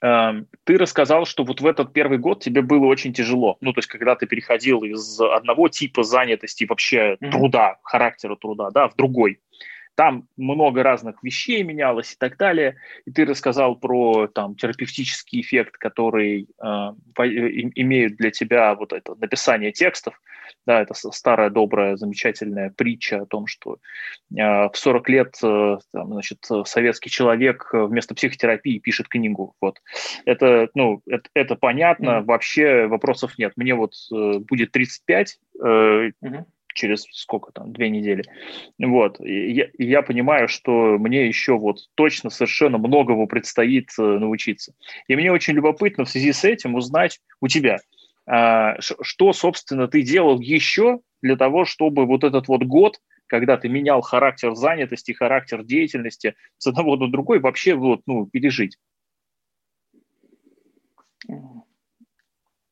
э, 0.00 0.32
ты 0.64 0.78
рассказал, 0.78 1.26
что 1.26 1.42
вот 1.44 1.60
в 1.60 1.66
этот 1.66 1.92
первый 1.92 2.18
год 2.18 2.40
тебе 2.42 2.62
было 2.62 2.86
очень 2.86 3.12
тяжело. 3.12 3.56
Ну, 3.60 3.72
то 3.72 3.78
есть, 3.78 3.88
когда 3.88 4.14
ты 4.14 4.26
переходил 4.26 4.84
из 4.84 5.20
одного 5.20 5.68
типа 5.68 6.04
занятости, 6.04 6.66
вообще 6.68 7.16
mm-hmm. 7.20 7.30
труда, 7.30 7.78
характера 7.82 8.36
труда, 8.36 8.70
да, 8.70 8.88
в 8.88 8.94
другой. 8.94 9.40
Там 9.94 10.28
много 10.36 10.82
разных 10.82 11.22
вещей 11.22 11.62
менялось 11.62 12.12
и 12.12 12.16
так 12.16 12.36
далее. 12.36 12.76
И 13.04 13.12
ты 13.12 13.24
рассказал 13.24 13.76
про 13.76 14.26
там 14.26 14.56
терапевтический 14.56 15.40
эффект, 15.40 15.76
который 15.78 16.48
э, 16.62 16.66
имеют 17.16 18.16
для 18.16 18.30
тебя 18.30 18.74
вот 18.74 18.92
это 18.92 19.14
написание 19.14 19.72
текстов. 19.72 20.20
Да, 20.66 20.80
это 20.80 20.94
старая, 20.94 21.50
добрая, 21.50 21.96
замечательная 21.96 22.70
притча 22.70 23.20
о 23.20 23.26
том, 23.26 23.46
что 23.46 23.78
э, 24.34 24.36
в 24.36 24.72
40 24.74 25.08
лет 25.08 25.36
э, 25.42 25.78
там, 25.92 26.12
значит, 26.12 26.38
советский 26.64 27.10
человек 27.10 27.68
вместо 27.72 28.14
психотерапии 28.14 28.78
пишет 28.78 29.08
книгу. 29.08 29.54
Вот. 29.60 29.80
Это, 30.24 30.68
ну, 30.74 31.02
это, 31.06 31.28
это 31.34 31.54
понятно, 31.54 32.10
mm-hmm. 32.10 32.24
вообще 32.24 32.86
вопросов 32.86 33.38
нет. 33.38 33.52
Мне 33.56 33.74
вот 33.74 33.92
э, 34.12 34.38
будет 34.38 34.72
35, 34.72 35.38
э, 35.60 35.64
mm-hmm 35.64 36.44
через 36.74 37.06
сколько 37.12 37.52
там, 37.52 37.72
две 37.72 37.88
недели. 37.88 38.24
Вот. 38.78 39.20
И 39.20 39.52
я, 39.52 39.68
я 39.78 40.02
понимаю, 40.02 40.48
что 40.48 40.98
мне 40.98 41.26
еще 41.26 41.56
вот 41.56 41.78
точно 41.94 42.30
совершенно 42.30 42.78
многому 42.78 43.26
предстоит 43.26 43.90
э, 43.98 44.02
научиться. 44.02 44.74
И 45.08 45.16
мне 45.16 45.32
очень 45.32 45.54
любопытно 45.54 46.04
в 46.04 46.10
связи 46.10 46.32
с 46.32 46.44
этим 46.44 46.74
узнать 46.74 47.20
у 47.40 47.48
тебя, 47.48 47.78
а, 48.26 48.80
что, 48.80 49.32
собственно, 49.32 49.88
ты 49.88 50.02
делал 50.02 50.40
еще 50.40 51.00
для 51.22 51.36
того, 51.36 51.64
чтобы 51.64 52.06
вот 52.06 52.24
этот 52.24 52.48
вот 52.48 52.62
год, 52.64 53.00
когда 53.26 53.56
ты 53.56 53.68
менял 53.68 54.00
характер 54.00 54.54
занятости, 54.54 55.12
характер 55.12 55.64
деятельности 55.64 56.34
с 56.58 56.66
одного 56.66 56.96
на 56.96 57.10
другой, 57.10 57.38
вообще 57.40 57.74
вот, 57.74 58.00
ну, 58.06 58.26
пережить? 58.26 58.78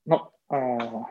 Ну, 0.04 0.30
а, 0.49 1.06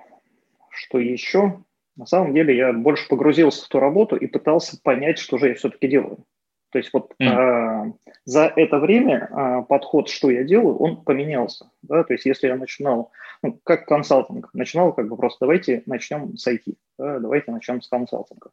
что 0.71 0.99
еще? 0.99 1.63
На 2.01 2.07
самом 2.07 2.33
деле 2.33 2.57
я 2.57 2.73
больше 2.73 3.07
погрузился 3.07 3.63
в 3.63 3.67
ту 3.67 3.79
работу 3.79 4.15
и 4.15 4.25
пытался 4.25 4.75
понять, 4.81 5.19
что 5.19 5.37
же 5.37 5.49
я 5.49 5.53
все-таки 5.53 5.87
делаю. 5.87 6.25
То 6.71 6.79
есть 6.79 6.91
вот 6.93 7.13
mm. 7.21 7.27
а, 7.27 7.93
за 8.25 8.51
это 8.55 8.79
время 8.79 9.29
а, 9.31 9.61
подход, 9.61 10.09
что 10.09 10.31
я 10.31 10.43
делаю, 10.43 10.77
он 10.77 11.03
поменялся. 11.03 11.69
Да? 11.83 12.03
То 12.03 12.13
есть 12.13 12.25
если 12.25 12.47
я 12.47 12.55
начинал, 12.55 13.11
ну, 13.43 13.59
как 13.63 13.85
консалтинг, 13.85 14.49
начинал 14.55 14.93
как 14.93 15.09
бы 15.09 15.15
просто 15.15 15.41
давайте 15.41 15.83
начнем 15.85 16.35
с 16.37 16.47
IT, 16.47 16.73
да? 16.97 17.19
давайте 17.19 17.51
начнем 17.51 17.83
с 17.83 17.87
консалтинга. 17.87 18.49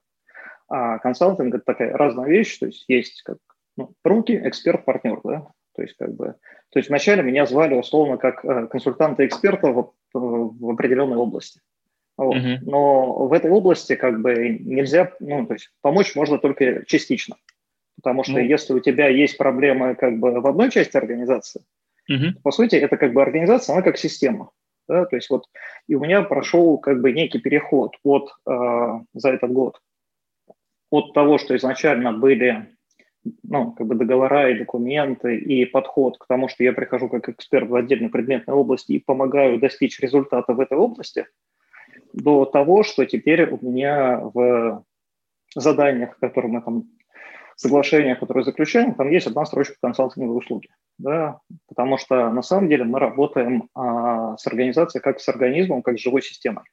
А 0.69 0.99
консалтинг– 0.99 1.55
это 1.55 1.65
такая 1.65 1.97
разная 1.97 2.29
вещь, 2.29 2.59
то 2.59 2.67
есть 2.67 2.85
есть 2.87 3.23
как 3.23 3.39
ну, 3.79 3.95
руки, 4.05 4.39
эксперт, 4.45 4.85
партнер, 4.85 5.23
да? 5.25 5.47
То 5.75 5.81
есть 5.81 5.97
как 5.97 6.13
бы, 6.13 6.35
то 6.69 6.79
есть 6.79 6.91
вначале 6.91 7.23
меня 7.23 7.47
звали 7.47 7.75
условно 7.75 8.19
как 8.19 8.45
э, 8.45 8.67
консультанта-эксперта 8.67 9.69
в, 9.69 9.95
в 10.13 10.71
определенной 10.71 11.17
области. 11.17 11.63
Вот. 12.19 12.37
Uh-huh. 12.37 12.59
Но 12.63 13.29
в 13.29 13.33
этой 13.33 13.51
области 13.51 13.95
как 13.95 14.21
бы 14.21 14.59
нельзя, 14.61 15.13
ну, 15.21 15.47
то 15.47 15.55
есть 15.55 15.71
помочь 15.81 16.17
можно 16.17 16.39
только 16.39 16.85
частично. 16.85 17.37
Потому 17.97 18.25
что 18.25 18.41
uh-huh. 18.41 18.47
если 18.47 18.75
у 18.75 18.81
тебя 18.81 19.09
есть 19.09 19.39
проблемы 19.39 19.95
как 19.95 20.19
бы 20.19 20.41
в 20.41 20.47
одной 20.47 20.71
части 20.71 20.97
организации, 20.97 21.63
uh-huh. 22.11 22.33
по 22.43 22.51
сути, 22.51 22.75
это 22.75 22.97
как 22.97 23.13
бы 23.13 23.23
организация, 23.23 23.75
она 23.75 23.83
как 23.83 23.97
система. 23.99 24.51
Да? 24.89 25.05
То 25.05 25.15
есть 25.15 25.31
вот 25.31 25.45
и 25.87 25.95
у 25.95 26.01
меня 26.01 26.23
прошел 26.23 26.79
как 26.79 27.01
бы 27.01 27.13
некий 27.13 27.39
переход 27.39 27.97
от, 28.03 28.31
э, 28.47 29.01
за 29.15 29.31
этот 29.31 29.53
год 29.53 29.81
от 30.91 31.13
того, 31.13 31.39
что 31.39 31.55
изначально 31.57 32.13
были 32.13 32.67
ну, 33.45 33.73
как 33.73 33.87
бы 33.87 33.95
договора 33.95 34.51
и 34.51 34.59
документы, 34.59 35.37
и 35.37 35.67
подход 35.67 36.19
к 36.19 36.27
тому, 36.27 36.49
что 36.49 36.65
я 36.65 36.73
прихожу 36.73 37.09
как 37.09 37.29
эксперт 37.29 37.69
в 37.69 37.75
отдельной 37.77 38.09
предметной 38.09 38.55
области 38.55 38.93
и 38.93 38.99
помогаю 38.99 39.61
достичь 39.61 40.01
результата 40.01 40.53
в 40.53 40.59
этой 40.59 40.79
области– 40.79 41.27
до 42.13 42.45
того, 42.45 42.83
что 42.83 43.05
теперь 43.07 43.49
у 43.49 43.59
меня 43.65 44.19
в 44.19 44.85
заданиях, 45.55 46.19
которые 46.19 46.53
мы 46.53 46.63
там, 46.63 46.85
соглашениях, 47.57 48.21
которые 48.21 48.45
заключаем, 48.45 48.95
там 48.95 49.11
есть 49.11 49.27
одна 49.27 49.45
строчка 49.45 49.75
консалтинговой 49.83 50.39
услуги. 50.39 50.69
Да? 50.99 51.41
Потому 51.67 51.99
что 51.99 52.31
на 52.31 52.43
самом 52.43 52.69
деле 52.69 52.85
мы 52.85 53.01
работаем 53.01 53.69
а, 53.75 54.37
с 54.37 54.47
организацией 54.47 55.03
как 55.03 55.21
с 55.21 55.29
организмом, 55.29 55.83
как 55.83 55.99
с 55.99 56.03
живой 56.03 56.23
системой. 56.23 56.65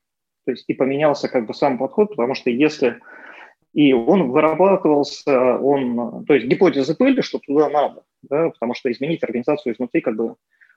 То 0.45 0.51
есть 0.51 0.65
и 0.67 0.73
поменялся 0.73 1.27
как 1.27 1.47
бы 1.47 1.55
сам 1.55 1.79
подход, 1.79 2.09
потому 2.09 2.35
что 2.35 2.51
если 2.51 2.99
и 3.73 3.91
он 3.93 4.31
вырабатывался, 4.31 5.57
он, 5.57 6.23
то 6.25 6.33
есть 6.33 6.45
гипотезы 6.45 6.95
были, 6.97 7.19
что 7.21 7.39
туда 7.39 7.67
надо, 7.67 8.03
да, 8.21 8.49
потому 8.51 8.73
что 8.73 8.89
изменить 8.89 9.21
организацию 9.21 9.73
изнутри 9.73 9.99
как 9.99 10.15
бы 10.15 10.35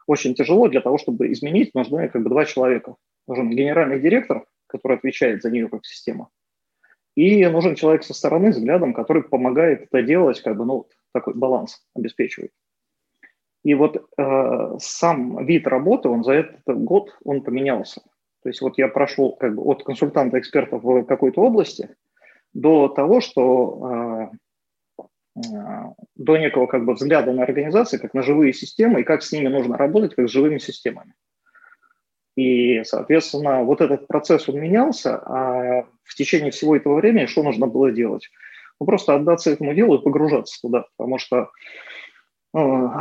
очень 0.08 0.34
тяжело. 0.34 0.68
Для 0.68 0.80
того, 0.80 0.98
чтобы 0.98 1.30
изменить, 1.30 1.74
нужны 1.74 2.08
как 2.08 2.22
бы 2.22 2.30
два 2.30 2.44
человека. 2.44 2.96
Нужен 3.28 3.50
генеральный 3.50 4.00
директор, 4.00 4.44
который 4.66 4.96
отвечает 4.96 5.42
за 5.42 5.50
нее 5.50 5.68
как 5.68 5.86
система, 5.86 6.30
и 7.14 7.44
нужен 7.46 7.74
человек 7.74 8.04
со 8.04 8.14
стороны, 8.14 8.50
взглядом, 8.50 8.94
который 8.94 9.24
помогает 9.24 9.82
это 9.82 10.02
делать, 10.02 10.40
как 10.40 10.56
бы, 10.56 10.64
ну, 10.64 10.86
такой 11.12 11.34
баланс 11.34 11.84
обеспечивает. 11.94 12.52
И 13.64 13.74
вот 13.74 13.96
э, 14.16 14.76
сам 14.78 15.44
вид 15.44 15.66
работы, 15.66 16.08
он 16.08 16.22
за 16.22 16.34
этот 16.34 16.62
год, 16.84 17.18
он 17.24 17.42
поменялся. 17.42 18.02
То 18.42 18.48
есть 18.48 18.60
вот 18.60 18.78
я 18.78 18.86
прошел 18.88 19.32
как 19.32 19.56
бы 19.56 19.62
от 19.62 19.82
консультанта-эксперта 19.82 20.76
в 20.76 21.04
какой-то 21.06 21.42
области 21.42 21.96
до 22.52 22.88
того, 22.88 23.20
что 23.20 24.30
э, 24.98 25.04
э, 25.38 25.50
до 26.14 26.36
некого 26.36 26.66
как 26.66 26.84
бы 26.84 26.94
взгляда 26.94 27.32
на 27.32 27.42
организации, 27.42 27.98
как 27.98 28.14
на 28.14 28.22
живые 28.22 28.52
системы, 28.52 29.00
и 29.00 29.04
как 29.04 29.22
с 29.22 29.32
ними 29.32 29.48
нужно 29.48 29.76
работать, 29.76 30.14
как 30.14 30.28
с 30.28 30.32
живыми 30.32 30.58
системами. 30.58 31.14
И, 32.38 32.84
соответственно, 32.84 33.64
вот 33.64 33.80
этот 33.80 34.06
процесс 34.06 34.48
он 34.48 34.60
менялся, 34.60 35.16
а 35.26 35.86
в 36.04 36.14
течение 36.14 36.52
всего 36.52 36.76
этого 36.76 36.94
времени 36.94 37.26
что 37.26 37.42
нужно 37.42 37.66
было 37.66 37.90
делать? 37.90 38.30
Ну, 38.78 38.86
просто 38.86 39.16
отдаться 39.16 39.50
этому 39.50 39.74
делу 39.74 39.96
и 39.96 40.02
погружаться 40.02 40.60
туда, 40.60 40.84
потому 40.96 41.18
что 41.18 41.50
ну, 42.54 42.92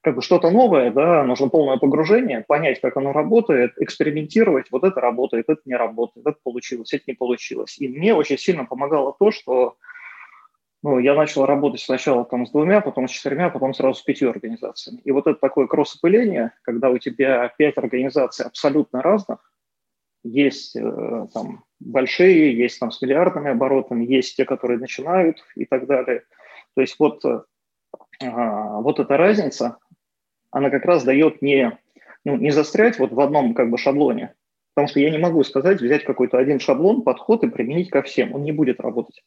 как 0.00 0.16
бы 0.16 0.22
что-то 0.22 0.50
новое, 0.50 0.90
да, 0.90 1.22
нужно 1.22 1.50
полное 1.50 1.76
погружение, 1.76 2.44
понять, 2.44 2.80
как 2.80 2.96
оно 2.96 3.12
работает, 3.12 3.74
экспериментировать, 3.76 4.72
вот 4.72 4.82
это 4.82 5.00
работает, 5.00 5.44
это 5.46 5.60
не 5.64 5.76
работает, 5.76 6.26
это 6.26 6.38
получилось, 6.42 6.92
это 6.92 7.04
не 7.06 7.14
получилось. 7.14 7.78
И 7.78 7.86
мне 7.86 8.12
очень 8.12 8.38
сильно 8.38 8.64
помогало 8.64 9.14
то, 9.16 9.30
что 9.30 9.76
ну, 10.82 10.98
я 10.98 11.14
начал 11.14 11.46
работать 11.46 11.80
сначала 11.80 12.24
там 12.24 12.44
с 12.44 12.50
двумя, 12.50 12.80
потом 12.80 13.06
с 13.06 13.12
четырьмя, 13.12 13.50
потом 13.50 13.72
сразу 13.72 14.00
с 14.00 14.02
пятью 14.02 14.30
организациями. 14.30 15.00
И 15.04 15.12
вот 15.12 15.28
это 15.28 15.38
такое 15.38 15.68
кросс-опыление, 15.68 16.52
когда 16.62 16.90
у 16.90 16.98
тебя 16.98 17.52
пять 17.56 17.78
организаций 17.78 18.44
абсолютно 18.44 19.00
разных, 19.00 19.38
есть 20.24 20.74
э, 20.74 21.26
там 21.32 21.64
большие, 21.78 22.56
есть 22.56 22.80
там 22.80 22.90
с 22.90 23.00
миллиардными 23.00 23.50
оборотами, 23.50 24.04
есть 24.04 24.36
те, 24.36 24.44
которые 24.44 24.78
начинают 24.78 25.44
и 25.54 25.66
так 25.66 25.86
далее. 25.86 26.24
То 26.74 26.80
есть 26.80 26.96
вот, 26.98 27.24
э, 27.24 27.42
вот 28.20 28.98
эта 28.98 29.16
разница, 29.16 29.78
она 30.50 30.68
как 30.70 30.84
раз 30.84 31.04
дает 31.04 31.42
не, 31.42 31.78
ну, 32.24 32.36
не 32.36 32.50
застрять 32.50 32.98
вот 32.98 33.12
в 33.12 33.20
одном 33.20 33.54
как 33.54 33.70
бы 33.70 33.78
шаблоне, 33.78 34.34
потому 34.74 34.88
что 34.88 34.98
я 34.98 35.10
не 35.10 35.18
могу 35.18 35.44
сказать, 35.44 35.80
взять 35.80 36.04
какой-то 36.04 36.38
один 36.38 36.58
шаблон, 36.58 37.02
подход 37.02 37.44
и 37.44 37.50
применить 37.50 37.90
ко 37.90 38.02
всем, 38.02 38.34
он 38.34 38.42
не 38.42 38.52
будет 38.52 38.80
работать 38.80 39.22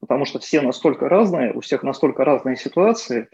потому 0.00 0.24
что 0.24 0.38
все 0.38 0.60
настолько 0.60 1.08
разные, 1.08 1.52
у 1.52 1.60
всех 1.60 1.82
настолько 1.82 2.24
разные 2.24 2.56
ситуации, 2.56 3.28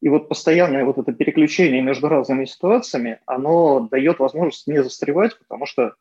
и 0.00 0.08
вот 0.08 0.28
постоянное 0.28 0.84
вот 0.84 0.98
это 0.98 1.12
переключение 1.12 1.80
между 1.80 2.08
разными 2.08 2.44
ситуациями, 2.44 3.18
оно 3.26 3.80
дает 3.80 4.18
возможность 4.18 4.66
не 4.66 4.82
застревать, 4.82 5.38
потому 5.38 5.66
что 5.66 5.94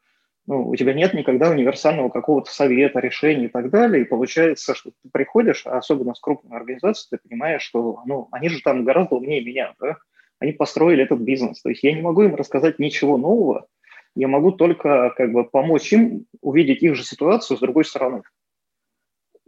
ну, 0.46 0.70
у 0.70 0.76
тебя 0.76 0.94
нет 0.94 1.14
никогда 1.14 1.50
универсального 1.50 2.10
какого-то 2.10 2.52
совета, 2.52 3.00
решения 3.00 3.46
и 3.46 3.50
так 3.50 3.70
далее, 3.70 4.04
и 4.04 4.08
получается, 4.08 4.76
что 4.76 4.92
ты 4.92 5.10
приходишь, 5.12 5.64
а 5.66 5.78
особенно 5.78 6.14
с 6.14 6.20
крупной 6.20 6.58
организацией, 6.58 7.18
ты 7.18 7.30
понимаешь, 7.30 7.64
что 7.64 8.02
ну, 8.06 8.28
они 8.32 8.50
же 8.50 8.62
там 8.62 8.86
гораздо 8.86 9.16
умнее 9.16 9.44
меня, 9.44 9.74
да? 9.80 9.98
они 10.40 10.54
построили 10.54 11.04
этот 11.04 11.20
бизнес, 11.20 11.62
то 11.62 11.70
есть 11.70 11.84
я 11.84 11.92
не 11.92 12.02
могу 12.02 12.24
им 12.24 12.36
рассказать 12.36 12.80
ничего 12.80 13.18
нового, 13.18 13.68
я 14.16 14.28
могу 14.28 14.52
только 14.52 15.14
как 15.18 15.32
бы 15.32 15.44
помочь 15.44 15.92
им 15.92 16.26
увидеть 16.42 16.82
их 16.82 16.96
же 16.96 17.04
ситуацию 17.04 17.58
с 17.58 17.60
другой 17.60 17.86
стороны 17.86 18.24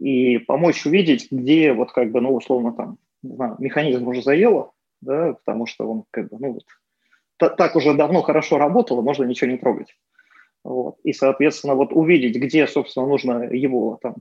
и 0.00 0.38
помочь 0.38 0.86
увидеть, 0.86 1.30
где 1.30 1.72
вот 1.72 1.92
как 1.92 2.10
бы, 2.10 2.20
ну, 2.20 2.34
условно 2.34 2.72
там, 2.72 2.98
не 3.22 3.36
знаю, 3.36 3.56
механизм 3.58 4.08
уже 4.08 4.22
заело, 4.22 4.72
да, 5.02 5.34
потому 5.34 5.66
что 5.66 5.88
он 5.88 6.04
как 6.10 6.30
бы, 6.30 6.38
ну, 6.40 6.52
вот, 6.54 6.64
та, 7.36 7.50
так 7.50 7.76
уже 7.76 7.94
давно 7.94 8.22
хорошо 8.22 8.58
работало, 8.58 9.02
можно 9.02 9.24
ничего 9.24 9.50
не 9.50 9.58
трогать. 9.58 9.94
Вот. 10.64 10.96
И, 11.04 11.12
соответственно, 11.12 11.74
вот 11.74 11.92
увидеть, 11.92 12.36
где, 12.36 12.66
собственно, 12.66 13.06
нужно 13.06 13.44
его 13.44 13.98
там 14.02 14.16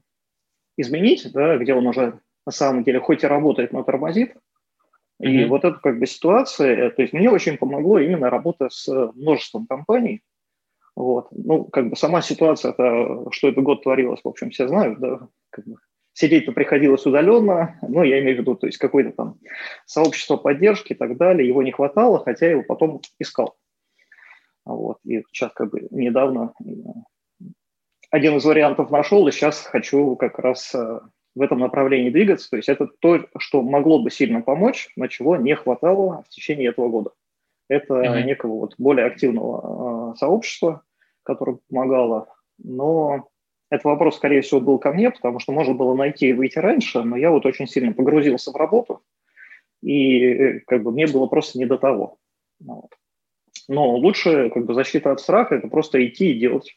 изменить, 0.77 1.31
да, 1.33 1.57
где 1.57 1.74
он 1.74 1.88
уже 1.88 2.19
на 2.45 2.51
самом 2.51 2.83
деле 2.83 3.00
хоть 3.00 3.24
и 3.24 3.27
работает, 3.27 3.71
но 3.71 3.83
тормозит. 3.83 4.36
Mm-hmm. 5.21 5.27
И 5.27 5.45
вот 5.45 5.65
эта 5.65 5.79
как 5.79 6.00
бы 6.00 6.05
ситуация, 6.07 6.89
то 6.91 7.01
есть 7.01 7.13
мне 7.13 7.29
очень 7.29 7.57
помогло 7.57 8.00
именно 8.00 8.29
работа 8.29 8.69
с 8.69 8.88
множеством 9.15 9.65
компаний, 9.65 10.21
вот. 11.00 11.29
Ну, 11.32 11.63
как 11.63 11.89
бы 11.89 11.96
сама 11.96 12.22
ситуация, 12.22 12.72
это, 12.72 13.32
что 13.32 13.48
этот 13.48 13.63
год 13.63 13.84
творилось, 13.84 14.20
в 14.22 14.27
общем, 14.27 14.50
все 14.50 14.68
знают, 14.68 15.00
да, 15.00 15.29
как 15.50 15.65
бы 15.65 15.77
сидеть-то 16.12 16.51
приходилось 16.51 17.06
удаленно, 17.06 17.79
ну, 17.88 18.03
я 18.03 18.20
имею 18.20 18.36
в 18.36 18.39
виду, 18.41 18.56
то 18.56 18.68
есть 18.68 18.79
какое-то 18.79 19.13
там 19.13 19.39
сообщество 19.86 20.36
поддержки 20.36 20.91
и 20.91 20.96
так 20.98 21.15
далее, 21.15 21.48
его 21.48 21.63
не 21.63 21.72
хватало, 21.72 22.20
хотя 22.20 22.50
его 22.50 22.63
потом 22.63 23.00
искал. 23.18 23.56
Вот. 24.65 24.98
И 25.06 25.24
сейчас 25.32 25.53
как 25.53 25.72
бы 25.72 25.88
недавно 25.89 26.51
э, 26.62 27.46
один 28.12 28.36
из 28.36 28.44
вариантов 28.44 28.91
нашел, 28.91 29.25
и 29.25 29.32
сейчас 29.32 29.62
хочу 29.62 30.18
как 30.18 30.38
раз 30.38 30.75
э, 30.75 31.00
в 31.34 31.41
этом 31.41 31.60
направлении 31.60 32.10
двигаться. 32.10 32.50
То 32.50 32.58
есть 32.58 32.68
это 32.68 32.88
то, 33.00 33.25
что 33.38 33.62
могло 33.62 34.03
бы 34.03 34.12
сильно 34.12 34.41
помочь, 34.41 34.89
но 34.98 35.08
чего 35.08 35.38
не 35.38 35.56
хватало 35.56 36.25
в 36.27 36.29
течение 36.29 36.72
этого 36.72 36.89
года. 36.89 37.12
Это 37.70 37.94
mm-hmm. 37.94 38.24
некого 38.24 38.56
вот 38.56 38.75
более 38.77 39.06
активного 39.06 40.12
э, 40.12 40.18
сообщества, 40.18 40.84
которое 41.23 41.59
помогало. 41.69 42.33
Но 42.57 43.29
этот 43.69 43.85
вопрос, 43.85 44.17
скорее 44.17 44.41
всего, 44.41 44.59
был 44.59 44.79
ко 44.79 44.91
мне, 44.91 45.11
потому 45.11 45.39
что 45.39 45.51
можно 45.51 45.73
было 45.73 45.95
найти 45.95 46.29
и 46.29 46.33
выйти 46.33 46.59
раньше, 46.59 47.03
но 47.03 47.15
я 47.17 47.31
вот 47.31 47.45
очень 47.45 47.67
сильно 47.67 47.93
погрузился 47.93 48.51
в 48.51 48.55
работу, 48.55 49.03
и 49.81 50.19
э, 50.19 50.59
как 50.61 50.83
бы 50.83 50.91
мне 50.91 51.07
было 51.07 51.27
просто 51.27 51.59
не 51.59 51.65
до 51.65 51.77
того. 51.77 52.17
Ну 52.59 52.75
вот. 52.75 52.91
Но 53.67 53.95
лучше 53.95 54.49
как 54.49 54.65
бы 54.65 54.73
защита 54.73 55.11
от 55.11 55.21
страха– 55.21 55.55
это 55.55 55.67
просто 55.67 56.05
идти 56.05 56.31
и 56.31 56.39
делать. 56.39 56.75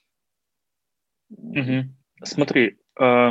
Угу. 1.31 1.89
Смотри, 2.23 2.77
э, 3.01 3.31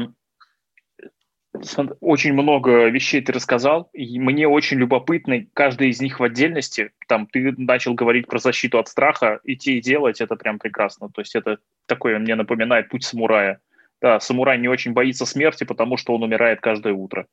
очень 2.00 2.34
много 2.34 2.88
вещей 2.88 3.22
ты 3.22 3.34
рассказал, 3.34 3.90
и 3.94 4.20
мне 4.20 4.48
очень 4.48 4.78
любопытно, 4.78 5.46
каждый 5.54 5.90
из 5.90 6.02
них 6.02 6.20
в 6.20 6.24
отдельности. 6.24 6.92
Там 7.08 7.28
ты 7.28 7.54
начал 7.58 7.94
говорить 7.94 8.28
про 8.28 8.40
защиту 8.40 8.80
от 8.80 8.88
страха, 8.88 9.42
идти 9.44 9.78
и 9.78 9.82
делать, 9.82 10.22
это 10.22 10.36
прям 10.36 10.60
прекрасно. 10.60 11.10
То 11.10 11.22
есть 11.22 11.36
это 11.36 11.58
такое 11.88 12.20
мне 12.20 12.36
напоминает 12.36 12.90
путь 12.90 13.04
самурая. 13.04 13.60
Да, 14.02 14.20
самурай 14.20 14.58
не 14.58 14.68
очень 14.68 14.94
боится 14.94 15.26
смерти, 15.26 15.64
потому 15.64 15.98
что 15.98 16.16
он 16.16 16.24
умирает 16.24 16.62
каждое 16.62 16.94
утро. 16.94 17.28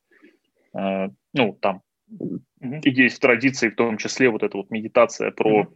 Э, 0.73 1.07
ну, 1.33 1.57
там 1.59 1.81
mm-hmm. 2.11 2.81
есть 2.83 3.21
традиции 3.21 3.69
в 3.69 3.75
том 3.75 3.97
числе 3.97 4.29
вот 4.29 4.43
эта 4.43 4.57
вот 4.57 4.69
медитация 4.69 5.31
про 5.31 5.67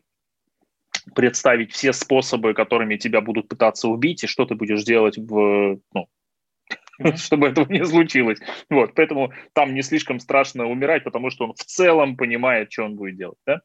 представить 1.16 1.74
все 1.74 1.94
способы, 1.94 2.54
которыми 2.54 2.98
тебя 2.98 3.22
будут 3.22 3.48
пытаться 3.48 3.88
убить, 3.88 4.24
и 4.24 4.28
что 4.28 4.46
ты 4.46 4.56
будешь 4.56 4.84
делать 4.84 5.18
в, 5.18 5.80
ну, 5.94 6.08
чтобы 7.16 7.48
этого 7.48 7.72
не 7.72 7.86
случилось. 7.86 8.40
Вот, 8.70 8.94
поэтому 8.96 9.32
там 9.54 9.74
не 9.74 9.82
слишком 9.82 10.20
страшно 10.20 10.66
умирать, 10.66 11.04
потому 11.04 11.30
что 11.30 11.46
он 11.46 11.54
в 11.54 11.64
целом 11.64 12.16
понимает, 12.16 12.72
что 12.72 12.84
он 12.84 12.96
будет 12.96 13.18
делать. 13.18 13.38
Да? 13.46 13.62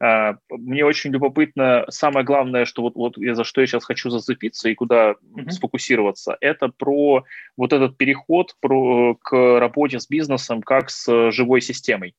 А, 0.00 0.36
мне 0.50 0.84
очень 0.84 1.10
любопытно, 1.10 1.84
самое 1.88 2.24
главное, 2.24 2.64
что 2.64 2.82
вот, 2.82 2.94
вот 2.94 3.16
за 3.16 3.44
что 3.44 3.60
я 3.60 3.66
сейчас 3.66 3.84
хочу 3.84 4.10
зацепиться 4.10 4.68
и 4.68 4.74
куда 4.74 5.12
mm-hmm. 5.12 5.50
сфокусироваться, 5.50 6.36
это 6.40 6.68
про 6.68 7.24
вот 7.56 7.72
этот 7.72 7.96
переход 7.96 8.54
про, 8.60 9.16
к 9.16 9.58
работе 9.58 9.98
с 9.98 10.08
бизнесом 10.08 10.62
как 10.62 10.90
с 10.90 11.30
живой 11.32 11.60
системой. 11.60 12.14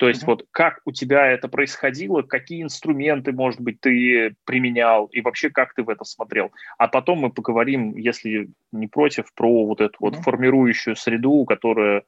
То 0.00 0.08
есть 0.08 0.22
mm-hmm. 0.22 0.26
вот 0.28 0.46
как 0.50 0.80
у 0.86 0.92
тебя 0.92 1.26
это 1.26 1.46
происходило, 1.46 2.22
какие 2.22 2.62
инструменты, 2.62 3.32
может 3.32 3.60
быть, 3.60 3.82
ты 3.82 4.34
применял 4.46 5.04
и 5.12 5.20
вообще 5.20 5.50
как 5.50 5.74
ты 5.74 5.82
в 5.82 5.90
это 5.90 6.04
смотрел. 6.04 6.52
А 6.78 6.88
потом 6.88 7.18
мы 7.18 7.30
поговорим, 7.30 7.94
если 7.98 8.48
не 8.72 8.86
против, 8.86 9.30
про 9.34 9.66
вот 9.66 9.82
эту 9.82 9.92
mm-hmm. 9.92 9.96
вот 10.00 10.16
формирующую 10.16 10.96
среду, 10.96 11.44
которая 11.44 12.04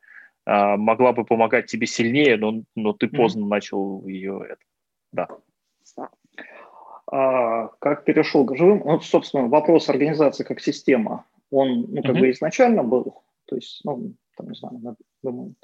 а, 0.46 0.78
могла 0.78 1.12
бы 1.12 1.26
помогать 1.26 1.66
тебе 1.66 1.86
сильнее, 1.86 2.38
но, 2.38 2.62
но 2.74 2.94
ты 2.94 3.06
mm-hmm. 3.06 3.16
поздно 3.16 3.46
начал 3.46 4.06
ее 4.06 4.42
это. 4.42 4.62
Да. 5.12 5.28
А, 7.08 7.68
как 7.78 8.06
перешел 8.06 8.46
к 8.46 8.56
живым? 8.56 8.84
Ну, 8.86 9.00
собственно, 9.02 9.48
вопрос 9.48 9.90
организации 9.90 10.44
как 10.44 10.60
система, 10.60 11.26
он 11.50 11.88
ну, 11.90 12.02
как 12.02 12.16
mm-hmm. 12.16 12.20
бы 12.20 12.30
изначально 12.30 12.84
был. 12.84 13.20
То 13.44 13.56
есть, 13.56 13.82
ну, 13.84 14.14
там, 14.38 14.48
не 14.48 14.54
знаю, 14.54 14.96
думаю, 15.22 15.54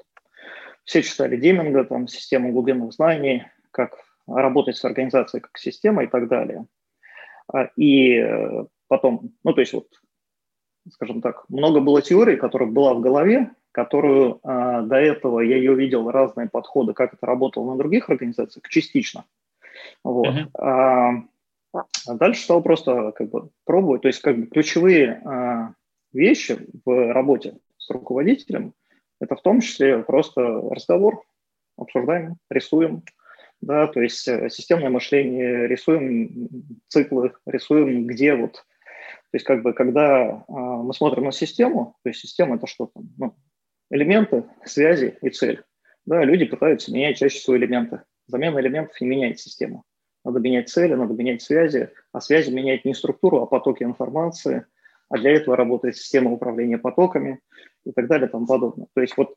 все 0.89 1.03
читали 1.03 1.37
Деминга, 1.37 1.83
там, 1.83 2.07
систему 2.07 2.51
глубинных 2.51 2.93
знаний, 2.93 3.45
как 3.69 3.93
работать 4.25 4.75
с 4.75 4.83
организацией 4.83 5.41
как 5.41 5.55
система 5.59 6.03
и 6.03 6.07
так 6.07 6.27
далее. 6.27 6.65
А, 7.53 7.69
и 7.75 8.15
э, 8.15 8.65
потом, 8.87 9.31
ну, 9.43 9.53
то 9.53 9.61
есть 9.61 9.73
вот, 9.73 9.87
скажем 10.91 11.21
так, 11.21 11.47
много 11.47 11.79
было 11.79 12.01
теорий, 12.01 12.37
которая 12.37 12.69
была 12.69 12.95
в 12.95 13.01
голове, 13.01 13.51
которую 13.71 14.39
а, 14.41 14.81
до 14.81 14.95
этого 14.95 15.41
я 15.41 15.57
ее 15.57 15.75
видел 15.75 16.09
разные 16.09 16.49
подходы, 16.49 16.93
как 16.93 17.13
это 17.13 17.23
работало 17.23 17.69
на 17.69 17.77
других 17.77 18.09
организациях, 18.09 18.67
частично. 18.67 19.25
Вот. 20.03 20.25
Uh-huh. 20.25 21.23
А, 21.75 22.15
дальше 22.15 22.41
стал 22.41 22.63
просто 22.63 23.11
как 23.11 23.29
бы 23.29 23.51
пробовать, 23.63 24.01
то 24.01 24.07
есть 24.07 24.21
как 24.21 24.39
бы 24.39 24.47
ключевые 24.47 25.21
а, 25.23 25.73
вещи 26.13 26.57
в 26.83 27.13
работе 27.13 27.59
с 27.77 27.91
руководителем 27.91 28.73
это 29.19 29.35
в 29.35 29.41
том 29.41 29.61
числе 29.61 30.03
просто 30.03 30.41
разговор, 30.41 31.23
обсуждаем, 31.77 32.37
рисуем, 32.49 33.03
да, 33.61 33.87
то 33.87 34.01
есть 34.01 34.27
э, 34.27 34.49
системное 34.49 34.89
мышление, 34.89 35.67
рисуем 35.67 36.49
циклы, 36.87 37.33
рисуем 37.45 38.07
где 38.07 38.35
вот, 38.35 38.53
то 38.53 39.35
есть 39.35 39.45
как 39.45 39.61
бы 39.61 39.73
когда 39.73 40.23
э, 40.25 40.41
мы 40.47 40.93
смотрим 40.93 41.25
на 41.25 41.31
систему, 41.31 41.97
то 42.03 42.09
есть 42.09 42.21
система 42.21 42.55
это 42.55 42.67
что 42.67 42.87
там, 42.93 43.09
ну, 43.17 43.35
элементы, 43.89 44.45
связи 44.65 45.17
и 45.21 45.29
цель. 45.29 45.63
Да, 46.05 46.23
люди 46.23 46.45
пытаются 46.45 46.91
менять 46.91 47.17
чаще 47.17 47.37
всего 47.37 47.57
элементы. 47.57 48.01
Замена 48.27 48.59
элементов 48.59 48.99
не 49.01 49.07
меняет 49.07 49.39
систему. 49.39 49.83
Надо 50.23 50.39
менять 50.39 50.69
цели, 50.69 50.93
надо 50.93 51.13
менять 51.13 51.41
связи, 51.41 51.91
а 52.11 52.21
связи 52.21 52.51
меняют 52.51 52.85
не 52.85 52.93
структуру, 52.93 53.41
а 53.41 53.45
потоки 53.45 53.83
информации, 53.83 54.65
а 55.09 55.17
для 55.17 55.31
этого 55.31 55.55
работает 55.55 55.97
система 55.97 56.31
управления 56.31 56.77
потоками– 56.77 57.39
и 57.85 57.91
так 57.91 58.07
далее 58.07 58.27
и 58.27 58.31
тому 58.31 58.45
подобное. 58.45 58.87
То 58.93 59.01
есть 59.01 59.17
вот 59.17 59.35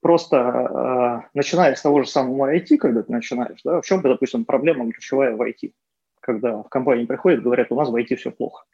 просто 0.00 0.36
э, 0.36 1.28
начиная 1.34 1.74
с 1.74 1.82
того 1.82 2.02
же 2.02 2.08
самого 2.08 2.54
IT, 2.54 2.76
когда 2.78 3.02
ты 3.02 3.12
начинаешь, 3.12 3.60
да, 3.64 3.80
в 3.80 3.84
чем, 3.84 4.02
допустим, 4.02 4.44
проблема 4.44 4.90
ключевая 4.92 5.34
в 5.34 5.42
IT, 5.42 5.72
когда 6.20 6.62
в 6.62 6.68
компании 6.68 7.06
приходят, 7.06 7.42
говорят, 7.42 7.70
у 7.70 7.76
нас 7.76 7.88
в 7.88 7.94
IT 7.94 8.16
все 8.16 8.30
плохо. 8.30 8.64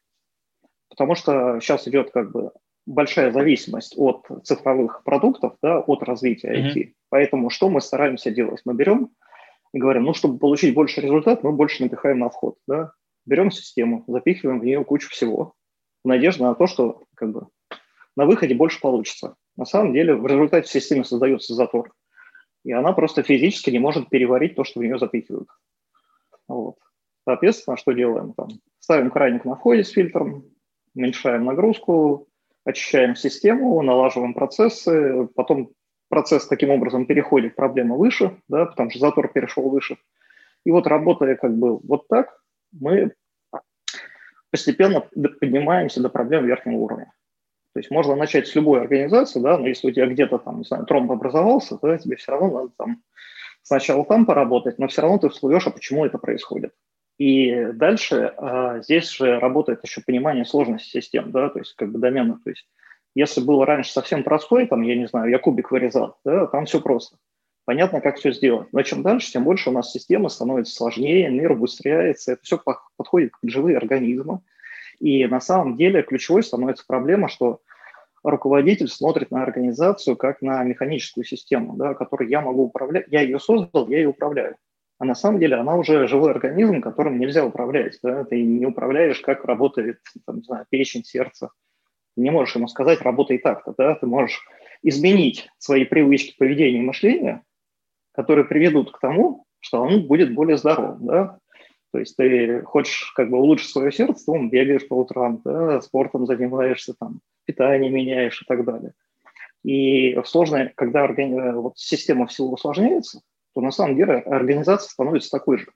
Потому 0.88 1.14
что 1.14 1.60
сейчас 1.60 1.88
идет 1.88 2.10
как 2.10 2.32
бы 2.32 2.52
большая 2.84 3.30
зависимость 3.30 3.94
от 3.96 4.26
цифровых 4.44 5.04
продуктов, 5.04 5.56
да, 5.62 5.80
от 5.80 6.02
развития 6.02 6.52
IT. 6.52 6.74
Mm-hmm. 6.74 6.92
Поэтому 7.08 7.50
что 7.50 7.68
мы 7.68 7.80
стараемся 7.80 8.30
делать? 8.30 8.60
Мы 8.64 8.74
берем 8.74 9.10
и 9.72 9.78
говорим, 9.78 10.04
ну, 10.04 10.12
чтобы 10.12 10.38
получить 10.38 10.74
больше 10.74 11.00
результат, 11.00 11.42
мы 11.42 11.52
больше 11.52 11.82
напихаем 11.82 12.18
на 12.18 12.28
вход. 12.28 12.56
Да? 12.66 12.92
Берем 13.24 13.50
систему, 13.50 14.04
запихиваем 14.06 14.60
в 14.60 14.64
нее 14.64 14.84
кучу 14.84 15.08
всего, 15.08 15.54
в 16.04 16.08
надежде 16.08 16.42
на 16.42 16.54
то, 16.54 16.66
что 16.66 17.02
как 17.14 17.32
бы, 17.32 17.46
на 18.16 18.26
выходе 18.26 18.54
больше 18.54 18.80
получится. 18.80 19.36
На 19.56 19.64
самом 19.64 19.92
деле 19.92 20.14
в 20.14 20.26
результате 20.26 20.68
в 20.68 20.72
системе 20.72 21.04
создается 21.04 21.54
затор, 21.54 21.92
и 22.64 22.72
она 22.72 22.92
просто 22.92 23.22
физически 23.22 23.70
не 23.70 23.78
может 23.78 24.08
переварить 24.08 24.54
то, 24.54 24.64
что 24.64 24.80
в 24.80 24.82
нее 24.82 24.98
запихивают. 24.98 25.48
Вот. 26.48 26.76
Соответственно, 27.24 27.76
что 27.76 27.92
делаем? 27.92 28.32
Там, 28.34 28.48
ставим 28.78 29.10
крайник 29.10 29.44
на 29.44 29.54
входе 29.54 29.84
с 29.84 29.90
фильтром, 29.90 30.44
уменьшаем 30.94 31.44
нагрузку, 31.44 32.28
очищаем 32.64 33.16
систему, 33.16 33.80
налаживаем 33.82 34.34
процессы, 34.34 35.28
потом 35.34 35.70
процесс 36.08 36.46
таким 36.46 36.70
образом 36.70 37.06
переходит 37.06 37.56
проблема 37.56 37.96
выше, 37.96 38.36
да, 38.48 38.66
потому 38.66 38.90
что 38.90 38.98
затор 38.98 39.32
перешел 39.32 39.68
выше. 39.68 39.96
И 40.64 40.70
вот 40.70 40.86
работая 40.86 41.36
как 41.36 41.56
бы 41.56 41.78
вот 41.78 42.06
так, 42.08 42.38
мы 42.72 43.14
постепенно 44.52 45.00
поднимаемся 45.00 46.00
до 46.00 46.08
проблем 46.08 46.46
верхнего 46.46 46.78
уровня. 46.78 47.12
То 47.72 47.80
есть 47.80 47.90
можно 47.90 48.14
начать 48.14 48.46
с 48.46 48.54
любой 48.54 48.82
организации, 48.82 49.40
да, 49.40 49.56
но 49.56 49.66
если 49.66 49.88
у 49.88 49.90
тебя 49.90 50.06
где-то 50.06 50.38
там, 50.38 50.58
не 50.58 50.64
знаю, 50.64 50.84
тромб 50.84 51.10
образовался, 51.10 51.78
то 51.78 51.96
тебе 51.96 52.16
все 52.16 52.32
равно 52.32 52.50
надо 52.50 52.72
там 52.76 53.02
сначала 53.62 54.04
там 54.04 54.26
поработать, 54.26 54.78
но 54.78 54.88
все 54.88 55.02
равно 55.02 55.18
ты 55.18 55.30
всплывешь, 55.30 55.66
а 55.66 55.70
почему 55.70 56.04
это 56.04 56.18
происходит. 56.18 56.74
И 57.18 57.66
дальше 57.72 58.34
а, 58.36 58.80
здесь 58.80 59.10
же 59.10 59.38
работает 59.38 59.80
еще 59.82 60.02
понимание 60.02 60.44
сложности 60.44 60.90
систем, 60.90 61.30
да, 61.30 61.48
то 61.48 61.60
есть 61.60 61.74
как 61.74 61.90
бы 61.90 61.98
домена. 61.98 62.38
То 62.44 62.50
есть 62.50 62.66
если 63.14 63.40
было 63.40 63.64
раньше 63.64 63.92
совсем 63.92 64.22
простой, 64.22 64.66
там, 64.66 64.82
я 64.82 64.96
не 64.96 65.06
знаю, 65.06 65.30
я 65.30 65.38
кубик 65.38 65.70
вырезал, 65.70 66.18
да, 66.24 66.46
там 66.46 66.66
все 66.66 66.80
просто. 66.80 67.16
Понятно, 67.64 68.00
как 68.00 68.16
все 68.16 68.32
сделать. 68.32 68.68
Но 68.72 68.82
чем 68.82 69.02
дальше, 69.02 69.30
тем 69.32 69.44
больше 69.44 69.70
у 69.70 69.72
нас 69.72 69.92
система 69.92 70.28
становится 70.28 70.74
сложнее, 70.74 71.30
мир 71.30 71.52
убыстряется, 71.52 72.32
это 72.32 72.42
все 72.42 72.60
подходит 72.96 73.32
к 73.32 73.48
живые 73.48 73.76
организмы, 73.76 74.40
и 74.98 75.26
на 75.26 75.40
самом 75.40 75.76
деле 75.76 76.02
ключевой 76.02 76.42
становится 76.42 76.84
проблема, 76.86 77.28
что 77.28 77.60
руководитель 78.24 78.88
смотрит 78.88 79.30
на 79.30 79.42
организацию 79.42 80.16
как 80.16 80.42
на 80.42 80.62
механическую 80.64 81.24
систему, 81.24 81.74
да, 81.76 81.94
которой 81.94 82.28
я 82.28 82.40
могу 82.40 82.64
управлять. 82.64 83.06
Я 83.08 83.22
ее 83.22 83.38
создал, 83.38 83.88
я 83.88 83.98
ее 83.98 84.08
управляю. 84.08 84.56
А 84.98 85.04
на 85.04 85.16
самом 85.16 85.40
деле 85.40 85.56
она 85.56 85.76
уже 85.76 86.06
живой 86.06 86.30
организм, 86.30 86.80
которым 86.80 87.18
нельзя 87.18 87.44
управлять. 87.44 87.98
Да? 88.02 88.24
Ты 88.24 88.42
не 88.42 88.66
управляешь, 88.66 89.20
как 89.20 89.44
работает 89.44 89.98
там, 90.24 90.36
не 90.36 90.42
знаю, 90.42 90.66
печень, 90.70 91.02
сердце. 91.04 91.50
Ты 92.14 92.22
не 92.22 92.30
можешь 92.30 92.54
ему 92.54 92.68
сказать, 92.68 93.00
работай 93.00 93.38
так-то. 93.38 93.74
Да? 93.76 93.96
Ты 93.96 94.06
можешь 94.06 94.46
изменить 94.82 95.48
свои 95.58 95.84
привычки 95.84 96.36
поведения 96.38 96.78
и 96.78 96.82
мышления, 96.82 97.42
которые 98.12 98.44
приведут 98.44 98.92
к 98.92 99.00
тому, 99.00 99.44
что 99.60 99.82
он 99.82 100.06
будет 100.06 100.34
более 100.34 100.56
здоров. 100.56 100.96
Да? 101.00 101.38
То 101.92 101.98
есть 101.98 102.16
ты 102.16 102.62
хочешь 102.62 103.12
как 103.14 103.30
бы 103.30 103.38
улучшить 103.38 103.70
свое 103.70 103.92
сердце, 103.92 104.24
то 104.24 104.38
бегаешь 104.38 104.88
по 104.88 104.94
утрам, 104.94 105.40
да, 105.44 105.80
спортом 105.82 106.26
занимаешься, 106.26 106.94
там, 106.98 107.20
питание 107.44 107.90
меняешь 107.90 108.40
и 108.40 108.44
так 108.46 108.64
далее. 108.64 108.92
И 109.62 110.18
сложно, 110.24 110.72
когда 110.74 111.04
органи... 111.04 111.52
вот 111.52 111.74
система 111.76 112.26
всего 112.26 112.52
усложняется, 112.52 113.20
то 113.54 113.60
на 113.60 113.70
самом 113.70 113.96
деле 113.96 114.14
организация 114.14 114.90
становится 114.90 115.30
такой 115.30 115.58
же. 115.58 115.66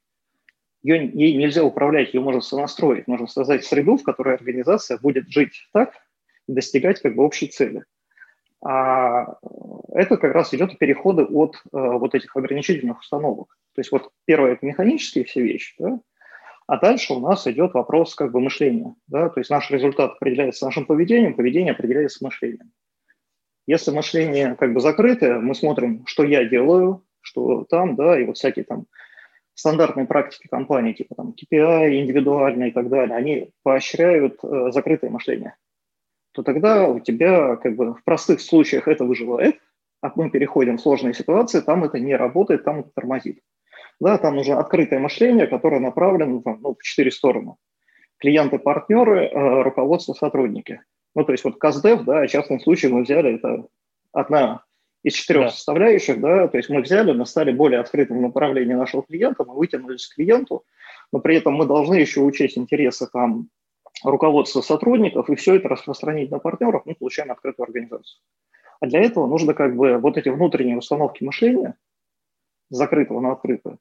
Ее, 0.82 1.10
ей 1.12 1.36
нельзя 1.36 1.62
управлять, 1.62 2.14
ее 2.14 2.20
можно 2.20 2.40
сонастроить, 2.40 3.06
можно 3.06 3.26
создать 3.26 3.64
среду, 3.64 3.96
в 3.96 4.02
которой 4.02 4.34
организация 4.34 4.98
будет 4.98 5.28
жить 5.28 5.68
так 5.72 5.92
и 6.48 6.52
достигать 6.52 7.00
как 7.00 7.14
бы 7.14 7.24
общей 7.24 7.48
цели. 7.48 7.84
А 8.64 9.36
это 9.92 10.16
как 10.16 10.34
раз 10.34 10.52
идет 10.54 10.78
переходы 10.78 11.24
от 11.24 11.60
вот 11.72 12.14
этих 12.14 12.34
ограничительных 12.36 13.00
установок. 13.00 13.56
То 13.74 13.80
есть 13.80 13.92
вот 13.92 14.10
первое– 14.24 14.52
это 14.52 14.64
механические 14.66 15.24
все 15.24 15.42
вещи, 15.42 15.74
да? 15.78 16.00
а 16.66 16.78
дальше 16.78 17.12
у 17.12 17.20
нас 17.20 17.46
идет 17.46 17.74
вопрос 17.74 18.14
как 18.14 18.32
бы 18.32 18.40
мышления. 18.40 18.94
Да? 19.06 19.28
То 19.28 19.40
есть 19.40 19.50
наш 19.50 19.70
результат 19.70 20.12
определяется 20.12 20.64
нашим 20.64 20.86
поведением, 20.86 21.34
поведение 21.34 21.72
определяется 21.72 22.24
мышлением. 22.24 22.72
Если 23.66 23.90
мышление 23.90 24.56
как 24.56 24.72
бы 24.72 24.80
закрытое, 24.80 25.38
мы 25.40 25.54
смотрим, 25.54 26.06
что 26.06 26.24
я 26.24 26.44
делаю, 26.44 27.04
что 27.20 27.64
там, 27.64 27.96
да, 27.96 28.18
и 28.18 28.24
вот 28.24 28.36
всякие 28.36 28.64
там 28.64 28.86
стандартные 29.54 30.06
практики 30.06 30.46
компании, 30.48 30.92
типа 30.92 31.14
там 31.16 31.34
KPI, 31.34 31.98
индивидуальные 31.98 32.70
и 32.70 32.72
так 32.72 32.88
далее, 32.88 33.16
они 33.16 33.50
поощряют 33.62 34.38
э, 34.42 34.70
закрытое 34.70 35.10
мышление, 35.10 35.56
то 36.36 36.42
тогда 36.42 36.86
у 36.86 37.00
тебя 37.00 37.56
как 37.56 37.76
бы 37.76 37.94
в 37.94 38.04
простых 38.04 38.42
случаях 38.42 38.88
это 38.88 39.04
выживает, 39.04 39.56
а 40.02 40.12
мы 40.16 40.28
переходим 40.28 40.76
в 40.76 40.82
сложные 40.82 41.14
ситуации, 41.14 41.60
там 41.60 41.82
это 41.82 41.98
не 41.98 42.14
работает, 42.14 42.62
там 42.62 42.80
это 42.80 42.90
тормозит. 42.94 43.40
Да, 44.00 44.18
там 44.18 44.36
нужно 44.36 44.60
открытое 44.60 44.98
мышление, 44.98 45.46
которое 45.46 45.80
направлено 45.80 46.42
ну, 46.44 46.76
в 46.78 46.82
четыре 46.82 47.10
стороны. 47.10 47.54
Клиенты, 48.18 48.58
партнеры, 48.58 49.28
э, 49.28 49.62
руководство, 49.62 50.12
сотрудники. 50.12 50.82
Ну, 51.14 51.24
то 51.24 51.32
есть 51.32 51.42
вот 51.44 51.58
КАЗДЕВ, 51.58 52.04
да, 52.04 52.26
частным 52.26 52.60
случаем 52.60 52.92
мы 52.92 53.04
взяли, 53.04 53.36
это 53.36 53.66
одна 54.12 54.62
из 55.02 55.14
четырех 55.14 55.44
да. 55.44 55.50
составляющих, 55.52 56.20
да, 56.20 56.48
то 56.48 56.58
есть 56.58 56.68
мы 56.68 56.82
взяли, 56.82 57.12
мы 57.12 57.24
стали 57.24 57.50
более 57.50 57.80
открытым 57.80 58.18
в 58.18 58.20
направлении 58.20 58.74
нашего 58.74 59.02
клиента, 59.02 59.44
мы 59.44 59.54
вытянулись 59.54 60.06
к 60.06 60.16
клиенту, 60.16 60.64
но 61.12 61.20
при 61.20 61.36
этом 61.36 61.54
мы 61.54 61.64
должны 61.64 61.94
еще 61.94 62.20
учесть 62.20 62.58
интересы 62.58 63.08
там 63.10 63.48
руководства 64.10 64.60
сотрудников 64.60 65.28
и 65.28 65.34
все 65.34 65.56
это 65.56 65.68
распространить 65.68 66.30
на 66.30 66.38
партнеров, 66.38 66.82
мы 66.84 66.94
получаем 66.94 67.30
открытую 67.30 67.64
организацию. 67.64 68.20
А 68.80 68.86
для 68.86 69.00
этого 69.00 69.26
нужно 69.26 69.54
как 69.54 69.76
бы 69.76 69.98
вот 69.98 70.16
эти 70.16 70.28
внутренние 70.28 70.78
установки 70.78 71.24
мышления, 71.24 71.76
закрытого 72.68 73.20
на 73.20 73.32
открытое, 73.32 73.78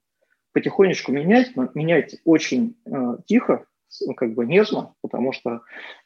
потихонечку 0.54 1.12
менять, 1.12 1.56
но 1.56 1.70
менять 1.74 2.18
очень 2.24 2.78
э, 2.86 3.18
тихо, 3.26 3.66
как 4.16 4.34
бы 4.34 4.46
нежно, 4.46 4.94
потому 5.02 5.32
что 5.32 5.62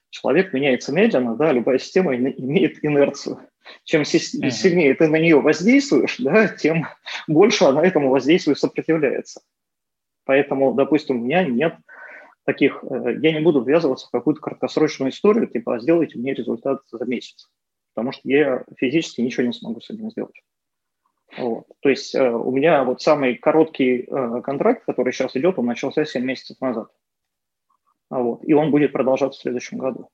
человек 0.10 0.53
меняется 0.53 0.91
медленно, 0.91 1.36
да, 1.36 1.51
любая 1.51 1.77
система 1.77 2.15
имеет 2.15 2.84
инерцию. 2.84 3.39
Чем 3.84 4.05
сильнее 4.05 4.95
ты 4.95 5.08
на 5.08 5.17
нее 5.17 5.39
воздействуешь, 5.39 6.17
да, 6.17 6.47
тем 6.47 6.88
больше 7.27 7.65
она 7.65 7.86
этому 7.86 8.10
воздействию 8.10 8.55
сопротивляется. 8.55 9.41
Поэтому, 10.25 10.73
допустим, 10.73 11.17
у 11.17 11.25
меня 11.25 11.43
нет 11.43 11.75
таких, 12.49 12.83
э, 12.83 13.19
я 13.21 13.31
не 13.31 13.41
буду 13.41 13.63
ввязываться 13.63 14.07
в 14.07 14.09
какую-то 14.09 14.41
краткосрочную 14.41 15.12
историю, 15.12 15.45
типа, 15.45 15.75
«А 15.75 15.79
сделайте 15.79 16.17
мне 16.17 16.33
результат 16.33 16.81
за 16.91 17.05
месяц, 17.05 17.47
потому 17.93 18.12
что 18.12 18.21
я 18.23 18.63
физически 18.75 19.21
ничего 19.21 19.45
не 19.45 19.53
смогу 19.53 19.79
с 19.79 19.89
этим 19.91 20.09
сделать. 20.09 20.41
Вот. 21.38 21.65
То 21.81 21.89
есть 21.89 22.15
э, 22.15 22.27
у 22.27 22.49
меня 22.51 22.83
вот 22.83 23.03
самый 23.03 23.35
короткий 23.35 24.07
э, 24.07 24.41
контракт, 24.41 24.83
который 24.85 25.13
сейчас 25.13 25.35
идет, 25.35 25.59
он 25.59 25.67
начался 25.67 26.03
7 26.03 26.25
месяцев 26.25 26.59
назад. 26.59 26.89
Вот. 28.09 28.43
И 28.43 28.53
он 28.53 28.71
будет 28.71 28.93
продолжаться 28.93 29.39
в 29.39 29.43
следующем 29.43 29.77
году. 29.77 30.09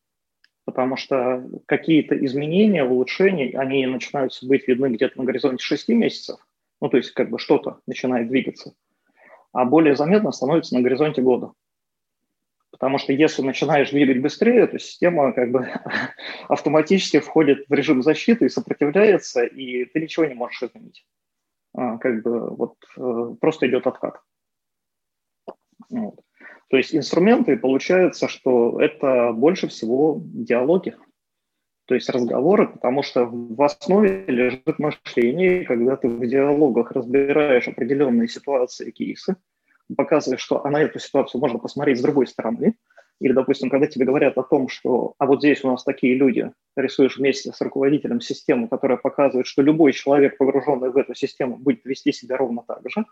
Потому 0.66 0.98
что 0.98 1.42
какие-то 1.68 2.18
изменения, 2.26 2.84
улучшения, 2.84 3.58
они 3.58 3.86
начинаются 3.86 4.46
быть 4.46 4.68
видны 4.68 4.88
где-то 4.88 5.18
на 5.18 5.24
горизонте 5.24 5.64
6 5.64 5.88
месяцев. 5.90 6.46
Ну, 6.82 6.90
то 6.90 6.98
есть 6.98 7.12
как 7.12 7.30
бы 7.30 7.40
что-то 7.40 7.80
начинает 7.88 8.28
двигаться. 8.28 8.74
А 9.54 9.64
более 9.64 9.96
заметно 9.96 10.34
становится 10.34 10.76
на 10.76 10.82
горизонте 10.82 11.22
года. 11.22 11.54
Потому 12.76 12.98
что 12.98 13.14
если 13.14 13.42
начинаешь 13.42 13.92
двигать 13.92 14.22
быстрее, 14.22 14.68
то 14.68 14.78
система 14.78 15.32
как 15.32 15.50
бы 15.50 15.70
автоматически 16.50 17.22
входит 17.22 17.66
в 17.70 17.74
режим 17.74 18.04
защиты 18.04 18.46
и 18.46 18.50
сопротивляется, 18.50 19.46
и 19.46 19.86
ты 19.86 20.02
ничего 20.02 20.26
не 20.26 20.34
можешь 20.34 20.62
изменить. 20.62 21.06
А, 21.74 21.98
как 21.98 22.22
бы 22.22 22.54
вот 22.54 22.76
э, 22.98 23.36
просто 23.40 23.70
идет 23.70 23.88
откат. 23.88 24.20
Вот. 25.90 26.20
То 26.70 26.76
есть 26.76 26.94
инструменты, 26.94 27.56
получается, 27.56 28.28
что 28.28 28.82
это 28.82 29.32
больше 29.32 29.70
всего 29.70 30.22
диалоги, 30.22 30.98
то 31.86 31.96
есть 31.96 32.10
разговоры, 32.10 32.68
потому 32.68 33.04
что 33.04 33.26
в 33.26 33.62
основе 33.62 34.26
лежит 34.28 34.80
мышление, 34.80 35.64
когда 35.64 35.96
ты 35.96 36.10
в 36.10 36.28
диалогах 36.28 36.92
разбираешь 36.92 37.70
определенные 37.70 38.28
ситуации, 38.28 38.92
кейсы, 38.92 39.38
показываешь, 39.96 40.42
что 40.42 40.66
а 40.66 40.70
на 40.70 40.82
эту 40.82 41.00
ситуацию 41.00 41.42
можно 41.42 41.60
посмотреть 41.60 42.00
с 42.00 42.02
другой 42.02 42.28
стороны, 42.28 42.76
или, 43.22 43.32
допустим, 43.32 43.70
когда 43.70 43.88
тебе 43.88 44.06
говорят 44.06 44.38
о 44.38 44.44
том, 44.44 44.68
что 44.68 45.14
а 45.18 45.26
вот 45.26 45.40
здесь 45.40 45.64
у 45.64 45.72
нас 45.72 45.84
такие 45.84 46.16
люди, 46.16 46.52
рисуешь 46.76 47.18
вместе 47.18 47.52
с 47.52 47.62
руководителем 47.62 48.20
систему, 48.20 48.68
которая 48.68 48.98
показывает, 48.98 49.48
что 49.48 49.62
любой 49.62 49.94
человек, 49.94 50.38
погруженный 50.38 50.92
в 50.92 50.98
эту 50.98 51.16
систему, 51.16 51.58
будет 51.58 51.86
вести 51.86 52.12
себя 52.12 52.38
ровно 52.38 52.64
так 52.68 52.82
же, 52.90 53.06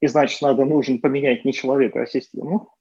и 0.00 0.08
значит, 0.08 0.42
надо, 0.42 0.64
нужно 0.64 0.98
поменять 0.98 1.44
не 1.44 1.52
человека, 1.52 2.02
а 2.02 2.06
систему. 2.06 2.74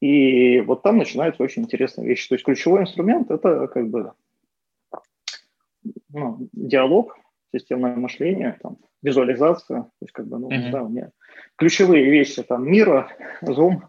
И 0.00 0.60
вот 0.60 0.82
там 0.82 0.98
начинаются 0.98 1.42
очень 1.42 1.62
интересные 1.62 2.06
вещи. 2.06 2.28
То 2.28 2.34
есть 2.34 2.44
ключевой 2.44 2.82
инструмент– 2.82 3.30
это 3.32 3.66
как 3.68 3.88
бы 3.88 4.12
ну, 6.10 6.48
диалог, 6.52 7.16
системное 7.52 7.96
мышление, 7.96 8.58
там, 8.62 8.78
визуализация. 9.02 9.82
То 9.82 9.90
есть 10.02 10.12
как 10.12 10.26
бы, 10.26 10.38
ну, 10.38 10.50
mm-hmm. 10.50 10.70
да, 10.70 10.82
у 10.82 10.88
меня 10.88 11.10
ключевые 11.56 12.10
вещи 12.10 12.42
там 12.42 12.70
мира, 12.70 13.08
Zoom 13.42 13.82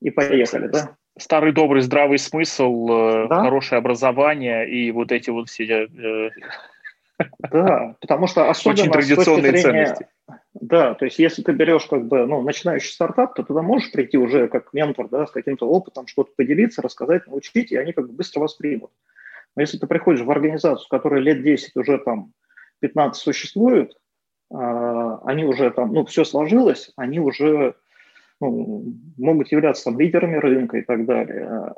и 0.00 0.10
поехали, 0.10 0.68
да. 0.68 0.96
Старый 1.18 1.52
добрый 1.52 1.82
здравый 1.82 2.18
смысл, 2.18 2.88
э, 2.90 3.28
да? 3.28 3.42
хорошее 3.42 3.78
образование 3.78 4.68
и 4.70 4.90
вот 4.90 5.12
эти 5.12 5.28
вот 5.28 5.48
все 5.48 5.64
э, 5.64 6.30
да, 7.50 7.96
потому 8.00 8.26
что 8.26 8.48
особенно 8.48 8.82
Очень 8.82 8.92
традиционные 8.92 9.50
зрения, 9.50 9.62
ценности. 9.62 10.06
Да, 10.54 10.94
то 10.94 11.04
есть 11.04 11.18
если 11.18 11.42
ты 11.42 11.52
берешь 11.52 11.84
как 11.86 12.06
бы, 12.06 12.26
ну, 12.26 12.42
начинающий 12.42 12.92
стартап, 12.92 13.34
то 13.34 13.42
туда 13.42 13.62
можешь 13.62 13.92
прийти 13.92 14.18
уже 14.18 14.48
как 14.48 14.72
ментор, 14.72 15.08
да, 15.08 15.26
с 15.26 15.30
каким-то 15.30 15.68
опытом, 15.68 16.06
что-то 16.06 16.32
поделиться, 16.36 16.82
рассказать, 16.82 17.26
научить, 17.26 17.72
и 17.72 17.76
они 17.76 17.92
как 17.92 18.06
бы 18.06 18.12
быстро 18.12 18.40
воспримут. 18.40 18.90
Но 19.56 19.62
если 19.62 19.78
ты 19.78 19.86
приходишь 19.86 20.22
в 20.22 20.30
организацию, 20.30 20.86
которая 20.88 21.20
лет 21.20 21.42
10 21.42 21.76
уже 21.76 21.98
там 21.98 22.32
15 22.80 23.20
существует, 23.20 23.96
они 24.50 25.44
уже 25.44 25.70
там, 25.70 25.92
ну, 25.92 26.04
все 26.04 26.24
сложилось, 26.24 26.92
они 26.96 27.20
уже 27.20 27.76
ну, 28.40 28.84
могут 29.16 29.52
являться 29.52 29.84
там 29.84 29.98
лидерами 29.98 30.36
рынка 30.36 30.78
и 30.78 30.82
так 30.82 31.04
далее. 31.04 31.72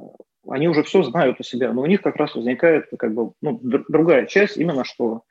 Они 0.49 0.69
уже 0.69 0.83
все 0.83 1.03
знают 1.03 1.39
у 1.41 1.43
себя, 1.43 1.73
но 1.73 1.83
у 1.83 1.87
них 1.87 2.03
как 2.03 2.17
раз 2.17 2.35
возникает 2.35 2.89
как 2.99 3.15
бы 3.15 3.33
ну, 3.43 3.61
другая 3.63 4.27
часть, 4.27 4.57
именно 4.57 4.85
что 4.85 5.23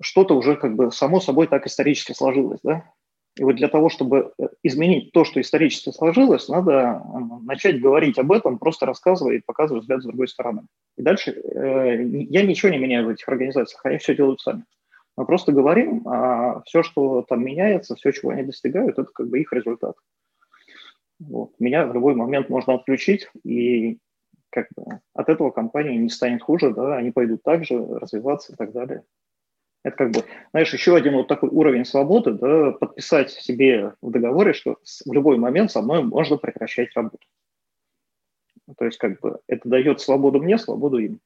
что-то 0.00 0.34
уже 0.34 0.56
как 0.56 0.74
бы 0.76 0.90
само 0.90 1.20
собой 1.20 1.46
так 1.46 1.66
исторически 1.66 2.12
сложилось, 2.12 2.60
да. 2.62 2.84
И 3.36 3.44
вот 3.44 3.56
для 3.56 3.68
того, 3.68 3.88
чтобы 3.88 4.32
э, 4.38 4.48
изменить 4.62 5.12
то, 5.12 5.24
что 5.24 5.40
исторически 5.40 5.90
сложилось, 5.90 6.48
надо 6.48 7.02
начать 7.42 7.80
говорить 7.80 8.18
об 8.18 8.32
этом, 8.32 8.58
просто 8.58 8.86
рассказывая 8.86 9.36
и 9.36 9.42
показывая 9.44 9.82
взгляд 9.82 10.02
с 10.02 10.06
другой 10.06 10.26
стороны. 10.26 10.62
И 10.96 11.02
дальше 11.02 11.30
э, 11.32 12.02
я 12.28 12.42
ничего 12.42 12.72
не 12.72 12.78
меняю 12.78 13.06
в 13.06 13.10
этих 13.10 13.28
организациях, 13.28 13.84
они 13.84 13.98
все 13.98 14.16
делают 14.16 14.40
сами. 14.40 14.64
Мы 15.20 15.26
просто 15.26 15.52
говорим, 15.52 16.08
а 16.08 16.62
все, 16.62 16.82
что 16.82 17.20
там 17.20 17.44
меняется, 17.44 17.94
все, 17.94 18.10
чего 18.10 18.30
они 18.30 18.42
достигают, 18.42 18.98
это 18.98 19.04
как 19.12 19.28
бы 19.28 19.38
их 19.38 19.52
результат. 19.52 19.94
Вот. 21.18 21.50
Меня 21.58 21.84
в 21.84 21.92
любой 21.92 22.14
момент 22.14 22.48
можно 22.48 22.72
отключить, 22.72 23.28
и 23.44 23.98
как 24.48 24.68
бы 24.74 25.00
от 25.12 25.28
этого 25.28 25.50
компания 25.50 25.98
не 25.98 26.08
станет 26.08 26.40
хуже, 26.40 26.72
да, 26.72 26.96
они 26.96 27.10
пойдут 27.10 27.42
также 27.42 27.76
развиваться 27.76 28.54
и 28.54 28.56
так 28.56 28.72
далее. 28.72 29.04
Это 29.84 29.94
как 29.94 30.10
бы, 30.12 30.24
знаешь, 30.52 30.72
еще 30.72 30.96
один 30.96 31.12
вот 31.12 31.28
такой 31.28 31.50
уровень 31.50 31.84
свободы, 31.84 32.32
да, 32.32 32.70
подписать 32.70 33.30
себе 33.30 33.92
в 34.00 34.10
договоре, 34.10 34.54
что 34.54 34.78
в 35.04 35.12
любой 35.12 35.36
момент 35.36 35.70
со 35.70 35.82
мной 35.82 36.02
можно 36.02 36.38
прекращать 36.38 36.94
работу. 36.94 37.26
То 38.78 38.86
есть 38.86 38.96
как 38.96 39.20
бы 39.20 39.40
это 39.48 39.68
дает 39.68 40.00
свободу 40.00 40.40
мне, 40.40 40.56
свободу 40.56 40.96
им. 40.96 41.20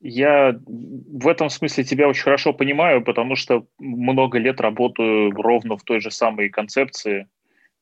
Я 0.00 0.58
в 0.66 1.26
этом 1.26 1.48
смысле 1.48 1.84
тебя 1.84 2.08
очень 2.08 2.22
хорошо 2.22 2.52
понимаю, 2.52 3.02
потому 3.02 3.34
что 3.34 3.66
много 3.78 4.38
лет 4.38 4.60
работаю 4.60 5.30
ровно 5.30 5.76
в 5.76 5.82
той 5.82 6.00
же 6.00 6.10
самой 6.10 6.50
концепции 6.50 7.26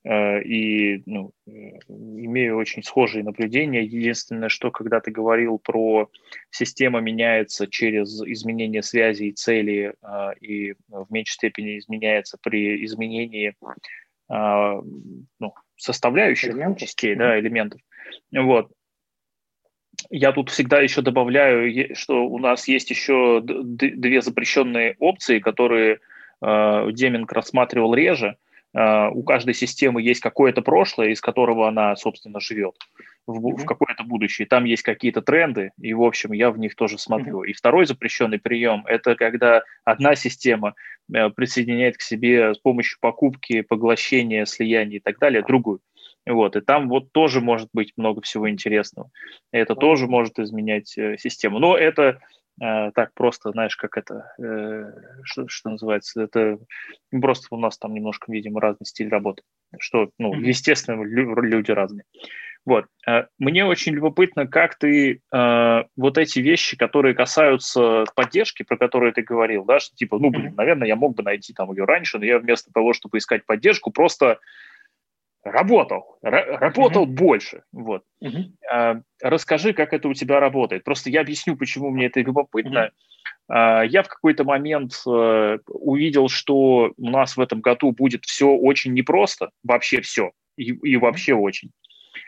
Э, 0.04 0.42
и 0.42 1.02
ну, 1.06 1.32
э, 1.46 1.50
имею 1.88 2.58
очень 2.58 2.82
схожие 2.82 3.24
наблюдения. 3.24 3.82
Единственное, 3.82 4.50
что 4.50 4.70
когда 4.70 5.00
ты 5.00 5.10
говорил 5.10 5.58
про 5.58 6.10
система 6.50 7.00
меняется 7.00 7.66
через 7.66 8.20
изменение 8.22 8.82
связи 8.82 9.24
и 9.24 9.32
цели, 9.32 9.94
а, 10.02 10.32
и 10.32 10.74
в 10.88 11.06
меньшей 11.10 11.32
степени 11.32 11.78
изменяется 11.78 12.36
при 12.42 12.84
изменении 12.84 13.54
а, 14.28 14.80
ну, 15.40 15.54
составляющих 15.76 16.50
элементов. 16.50 16.80
частей, 16.80 17.14
да, 17.14 17.38
элементов. 17.38 17.80
Вот. 18.30 18.70
Я 20.10 20.32
тут 20.32 20.50
всегда 20.50 20.80
еще 20.80 21.02
добавляю, 21.02 21.94
что 21.96 22.26
у 22.26 22.38
нас 22.38 22.68
есть 22.68 22.90
еще 22.90 23.40
две 23.42 24.20
запрещенные 24.20 24.96
опции, 24.98 25.38
которые 25.38 25.98
э, 26.40 26.88
Деминг 26.92 27.32
рассматривал 27.32 27.94
реже– 27.94 28.36
у 28.76 29.22
каждой 29.22 29.54
системы 29.54 30.02
есть 30.02 30.20
какое-то 30.20 30.60
прошлое, 30.60 31.10
из 31.10 31.20
которого 31.20 31.68
она, 31.68 31.94
собственно, 31.94 32.40
живет. 32.40 32.74
в, 33.26 33.38
mm-hmm. 33.38 33.56
в 33.56 33.64
какое-то 33.64 34.02
будущее. 34.02 34.46
Там 34.46 34.64
есть 34.64 34.82
какие-то 34.82 35.22
тренды, 35.22 35.70
и, 35.80 35.94
в 35.94 36.02
общем, 36.02 36.32
я 36.32 36.50
в 36.50 36.58
них 36.58 36.74
тоже 36.74 36.98
смотрю. 36.98 37.44
Mm-hmm. 37.44 37.50
И 37.50 37.52
второй 37.52 37.86
запрещенный 37.86 38.38
прием– 38.38 38.84
это 38.86 39.14
когда 39.14 39.62
одна 39.84 40.16
система 40.16 40.74
э, 41.12 41.30
присоединяет 41.30 41.96
к 41.96 42.02
себе 42.02 42.52
с 42.52 42.58
помощью 42.58 42.98
покупки, 43.00 43.60
поглощения, 43.60 44.44
слияния 44.44 44.96
и 44.96 45.00
так 45.00 45.18
далее 45.18 45.42
другую. 45.42 45.80
Вот, 46.26 46.56
и 46.56 46.60
там 46.60 46.88
вот 46.88 47.12
тоже 47.12 47.40
может 47.40 47.68
быть 47.72 47.92
много 47.96 48.22
всего 48.22 48.48
интересного. 48.48 49.10
Это 49.52 49.74
mm-hmm. 49.74 49.80
тоже 49.80 50.06
может 50.06 50.38
изменять 50.38 50.96
э, 50.96 51.18
систему. 51.18 51.58
Но 51.58 51.76
это 51.76 52.18
э, 52.60 52.90
так 52.94 53.12
просто, 53.14 53.50
знаешь, 53.50 53.76
как 53.76 53.98
это, 53.98 54.32
э, 54.38 54.84
что, 55.24 55.48
что 55.48 55.70
называется, 55.70 56.22
это 56.22 56.58
просто 57.10 57.48
у 57.50 57.58
нас 57.58 57.76
там 57.76 57.92
немножко, 57.92 58.32
видимо, 58.32 58.60
разный 58.60 58.86
стиль 58.86 59.08
работы, 59.08 59.42
что, 59.78 60.10
ну, 60.18 60.34
mm-hmm. 60.34 60.46
естественно, 60.46 61.02
люди 61.02 61.70
разные. 61.70 62.04
Вот. 62.64 62.86
Э, 63.06 63.24
мне 63.38 63.66
очень 63.66 63.92
любопытно, 63.92 64.46
как 64.46 64.76
ты 64.76 65.20
э, 65.30 65.82
вот 65.96 66.16
эти 66.18 66.38
вещи, 66.38 66.76
которые 66.76 67.14
касаются 67.14 68.04
поддержки, 68.14 68.62
про 68.62 68.78
которые 68.78 69.12
ты 69.12 69.22
говорил, 69.22 69.64
да, 69.64 69.78
что 69.80 69.94
типа, 69.94 70.18
ну, 70.18 70.30
блин, 70.30 70.54
наверное, 70.56 70.88
я 70.88 70.96
мог 70.96 71.14
бы 71.14 71.22
найти 71.22 71.52
там 71.52 71.70
ее 71.70 71.84
раньше, 71.84 72.18
но 72.18 72.24
я 72.24 72.38
вместо 72.38 72.72
того, 72.72 72.94
чтобы 72.94 73.18
искать 73.18 73.44
поддержку, 73.44 73.90
просто 73.90 74.38
работал, 75.44 76.18
работал 76.22 77.04
mm-hmm. 77.06 77.14
больше. 77.14 77.62
Вот. 77.72 78.02
Mm-hmm. 78.22 79.02
Расскажи, 79.22 79.72
как 79.72 79.92
это 79.92 80.08
у 80.08 80.14
тебя 80.14 80.40
работает. 80.40 80.84
Просто 80.84 81.10
я 81.10 81.20
объясню, 81.20 81.56
почему 81.56 81.90
мне 81.90 82.06
это 82.06 82.20
любопытно. 82.20 82.90
Mm-hmm. 83.50 83.88
Я 83.88 84.02
в 84.02 84.08
какой-то 84.08 84.44
момент 84.44 84.92
э, 85.06 85.58
увидел, 85.66 86.28
что 86.28 86.92
у 86.96 87.10
нас 87.10 87.36
в 87.36 87.40
этом 87.40 87.60
году 87.60 87.92
будет 87.92 88.24
все 88.24 88.48
очень 88.48 88.94
непросто, 88.94 89.50
вообще 89.62 90.00
все, 90.00 90.30
и, 90.56 90.70
и 90.70 90.96
вообще 90.96 91.34
очень. 91.34 91.70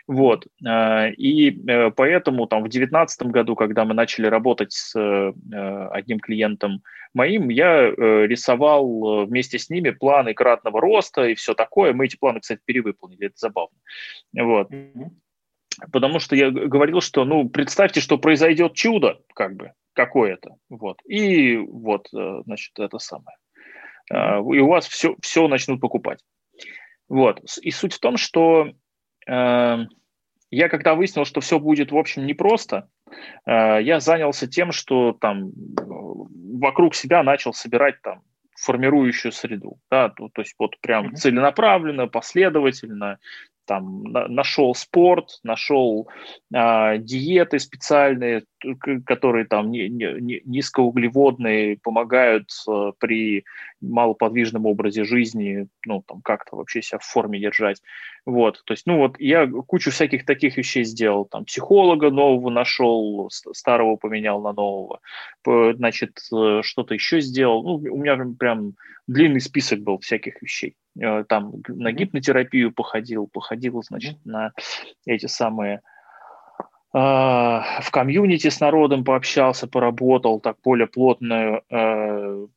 Вот. 0.07 0.47
Э, 0.65 1.11
и 1.11 1.49
э, 1.69 1.91
поэтому 1.91 2.47
там 2.47 2.61
в 2.61 2.69
2019 2.69 3.23
году, 3.23 3.55
когда 3.55 3.83
мы 3.83 3.93
начали 3.93 4.27
работать 4.27 4.71
с 4.71 4.97
э, 4.97 5.33
одним 5.91 6.19
клиентом 6.19 6.81
моим, 7.13 7.49
я 7.49 7.89
рисовал 7.89 9.25
вместе 9.25 9.59
с 9.59 9.69
ними 9.69 9.89
планы 9.89 10.33
кратного 10.33 10.79
роста 10.79 11.25
и 11.25 11.35
все 11.35 11.53
такое. 11.53 11.93
Мы 11.93 12.05
эти 12.05 12.15
планы, 12.15 12.39
кстати, 12.39 12.61
перевыполнили, 12.63 13.27
это 13.27 13.35
забавно. 13.37 13.77
Вот. 14.33 14.69
Потому 15.91 16.19
что 16.19 16.35
я 16.35 16.51
говорил, 16.51 17.01
что, 17.01 17.25
ну, 17.25 17.49
представьте, 17.49 17.99
что 18.01 18.17
произойдет 18.17 18.73
чудо, 18.73 19.19
как 19.33 19.55
бы, 19.55 19.73
какое-то, 19.93 20.55
вот, 20.69 20.99
и 21.07 21.55
вот, 21.57 22.07
значит, 22.11 22.79
это 22.79 22.97
самое. 22.97 23.37
И 24.11 24.59
у 24.59 24.67
вас 24.67 24.87
все, 24.87 25.15
все 25.21 25.47
начнут 25.47 25.79
покупать. 25.79 26.19
Вот. 27.09 27.41
И 27.61 27.71
суть 27.71 27.93
в 27.93 27.99
том, 27.99 28.17
что 28.17 28.71
я 29.27 30.69
когда 30.69 30.95
выяснил, 30.95 31.25
что 31.25 31.41
все 31.41 31.59
будет, 31.59 31.91
в 31.91 31.97
общем, 31.97 32.25
непросто, 32.25 32.89
э, 33.45 33.81
я 33.81 33.99
занялся 33.99 34.47
тем, 34.47 34.71
что 34.71 35.13
там 35.13 35.51
вокруг 36.59 36.95
себя 36.95 37.23
начал 37.23 37.53
собирать 37.53 38.01
там 38.01 38.21
формирующую 38.55 39.31
среду, 39.31 39.77
да, 39.91 40.09
то, 40.09 40.29
то 40.29 40.41
есть 40.41 40.55
вот 40.57 40.79
прям 40.81 41.15
целенаправленно, 41.15 42.07
последовательно, 42.07 43.19
там 43.67 44.03
на, 44.03 44.27
нашел 44.27 44.73
спорт, 44.73 45.39
нашел 45.43 46.07
а, 46.53 46.97
диеты 46.97 47.59
специальные, 47.59 48.45
которые 49.05 49.45
там 49.45 49.69
не, 49.69 49.89
не, 49.89 50.41
низкоуглеводные, 50.45 51.77
помогают 51.77 52.49
а, 52.67 52.93
при 52.97 53.43
малоподвижном 53.81 54.65
образе 54.65 55.03
жизни, 55.03 55.67
ну, 55.85 56.01
там 56.07 56.21
как-то 56.21 56.55
вообще 56.55 56.81
себя 56.81 56.99
в 56.99 57.03
форме 57.03 57.39
держать. 57.39 57.81
Вот, 58.25 58.63
то 58.65 58.73
есть, 58.73 58.87
ну, 58.87 58.97
вот 58.97 59.19
я 59.19 59.45
кучу 59.45 59.91
всяких 59.91 60.25
таких 60.25 60.57
вещей 60.57 60.83
сделал, 60.83 61.25
там, 61.25 61.45
психолога 61.45 62.09
нового 62.09 62.49
нашел, 62.49 63.29
старого 63.29 63.97
поменял 63.97 64.41
на 64.41 64.53
нового, 64.53 64.99
значит, 65.45 66.19
э, 66.33 66.61
что-то 66.63 66.93
еще 66.93 67.21
сделал, 67.21 67.63
ну, 67.63 67.75
у 67.93 67.97
меня 67.97 68.17
прям 68.39 68.73
длинный 69.07 69.41
список 69.41 69.79
был 69.79 69.99
всяких 69.99 70.41
вещей. 70.41 70.75
Э, 70.99 71.23
там 71.23 71.53
на 71.67 71.91
гипнотерапию 71.91 72.71
походил, 72.71 73.27
походил, 73.27 73.81
значит, 73.83 74.17
на 74.25 74.51
эти 75.05 75.25
самые 75.25 75.81
а, 76.93 77.81
в 77.81 77.91
комьюнити 77.91 78.49
с 78.49 78.59
народом 78.59 79.03
пообщался, 79.03 79.67
поработал, 79.67 80.39
так 80.39 80.57
более 80.63 80.87
плотную 80.87 81.61
э, 81.69 82.47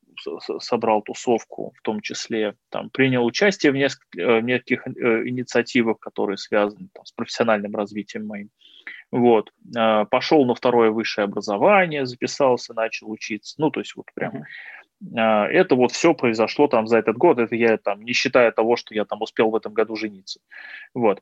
собрал 0.61 1.03
тусовку, 1.03 1.73
в 1.77 1.83
том 1.83 2.01
числе 2.01 2.55
там 2.71 2.91
принял 2.91 3.25
участие 3.25 3.73
в 3.73 3.75
нескольких, 3.75 4.25
э, 4.25 4.41
нескольких 4.41 4.87
инициативах, 4.87 5.99
которые 5.99 6.37
связаны 6.37 6.89
там, 6.95 7.05
с 7.05 7.13
профессиональным 7.13 7.75
развитием 7.75 8.27
моим. 8.27 8.51
Вот. 9.11 9.53
Пошел 10.11 10.45
на 10.47 10.55
второе 10.55 10.91
высшее 10.91 11.25
образование, 11.25 12.07
записался, 12.07 12.75
начал 12.75 13.11
учиться. 13.11 13.57
Ну, 13.59 13.71
то 13.71 13.81
есть 13.81 13.97
вот 13.97 14.07
прям 14.15 14.37
uh-huh. 14.37 14.43
А, 15.17 15.47
это 15.47 15.75
вот 15.75 15.93
все 15.93 16.15
произошло 16.15 16.69
там 16.69 16.87
за 16.87 16.99
этот 16.99 17.17
год. 17.17 17.39
Это 17.39 17.55
я 17.55 17.79
там 17.79 18.03
не 18.03 18.13
считая 18.13 18.51
того, 18.51 18.77
что 18.77 18.95
я 18.95 19.05
там 19.05 19.23
успел 19.23 19.51
в 19.51 19.57
этом 19.57 19.73
году 19.73 19.97
жениться. 19.97 20.41
Вот. 20.95 21.21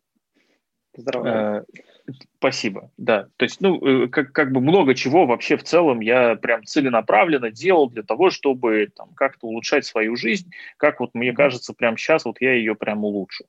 Здорово. 0.96 1.64
Э, 2.08 2.12
спасибо, 2.38 2.90
да. 2.96 3.28
То 3.36 3.44
есть, 3.44 3.60
ну, 3.60 4.04
э, 4.04 4.08
как, 4.08 4.32
как 4.32 4.52
бы 4.52 4.60
много 4.60 4.94
чего 4.94 5.26
вообще 5.26 5.56
в 5.56 5.62
целом 5.62 6.00
я 6.00 6.34
прям 6.34 6.64
целенаправленно 6.64 7.52
делал 7.52 7.88
для 7.88 8.02
того, 8.02 8.30
чтобы 8.30 8.88
там 8.96 9.10
как-то 9.14 9.46
улучшать 9.46 9.84
свою 9.84 10.16
жизнь, 10.16 10.50
как 10.76 10.98
вот 10.98 11.10
мне 11.14 11.32
кажется, 11.32 11.72
прямо 11.72 11.96
сейчас 11.96 12.24
вот 12.24 12.40
я 12.40 12.54
ее 12.54 12.74
прям 12.74 13.04
улучшу. 13.04 13.44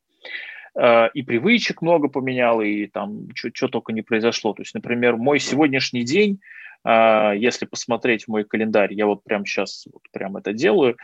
Э, 0.76 1.10
и 1.14 1.24
привычек 1.24 1.82
много 1.82 2.08
поменял, 2.08 2.62
и 2.62 2.86
там 2.86 3.30
что 3.34 3.68
только 3.68 3.94
не 3.94 4.04
произошло. 4.04 4.54
То 4.54 4.62
есть, 4.62 4.76
например, 4.76 5.16
мой 5.16 5.40
сегодняшний 5.40 6.04
день 6.04 6.40
если 6.86 7.66
посмотреть 7.66 8.28
мой 8.28 8.46
календарь, 8.46 8.94
я 8.94 9.06
вот 9.06 9.24
прямо 9.24 9.46
сейчас 9.46 9.86
вот 9.92 10.02
прям 10.12 10.38
это 10.38 10.54
делаю. 10.54 10.98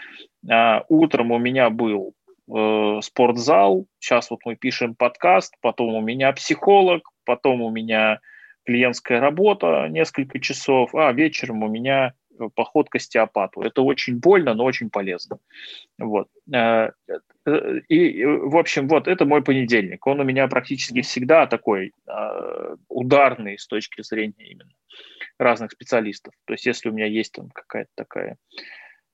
А, 0.50 0.84
утром 0.88 1.32
у 1.32 1.38
меня 1.38 1.70
был 1.70 2.14
э, 2.48 3.00
спортзал, 3.02 3.86
сейчас 4.00 4.30
вот 4.30 4.40
мы 4.46 4.56
пишем 4.56 4.96
подкаст, 4.96 5.54
потом 5.62 5.96
у 5.96 6.02
меня 6.02 6.32
психолог, 6.32 7.10
потом 7.26 7.62
у 7.62 7.70
меня 7.70 8.20
клиентская 8.66 9.20
работа 9.20 9.88
несколько 9.90 10.40
часов, 10.40 10.94
а 10.96 11.12
вечером 11.12 11.64
у 11.64 11.68
меня 11.68 12.14
поход 12.56 12.90
к 12.90 12.96
остеопату. 12.96 13.62
Это 13.62 13.82
очень 13.82 14.20
больно, 14.20 14.54
но 14.54 14.64
очень 14.64 14.90
полезно. 14.90 15.40
Вот. 15.98 16.28
Э, 16.54 16.92
и, 17.88 18.26
в 18.26 18.58
общем, 18.58 18.88
вот 18.88 19.08
это 19.08 19.26
мой 19.26 19.44
понедельник. 19.44 20.06
Он 20.08 20.20
у 20.20 20.24
меня 20.24 20.48
практически 20.48 21.02
всегда 21.02 21.46
такой 21.48 21.94
ударный 22.90 23.60
с 23.60 23.68
точки 23.68 24.02
зрения 24.02 24.48
именно 24.52 24.72
разных 25.38 25.72
специалистов. 25.72 26.34
То 26.46 26.54
есть 26.54 26.66
если 26.66 26.90
у 26.90 26.94
меня 26.94 27.06
есть 27.06 27.34
там 27.34 27.50
какая-то 27.50 27.92
такая 27.96 28.38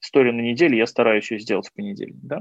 история 0.02 0.32
на 0.32 0.42
неделе, 0.42 0.78
я 0.78 0.88
стараюсь 0.88 1.30
ее 1.32 1.40
сделать 1.40 1.68
в 1.68 1.74
понедельник. 1.74 2.20
Да? 2.24 2.40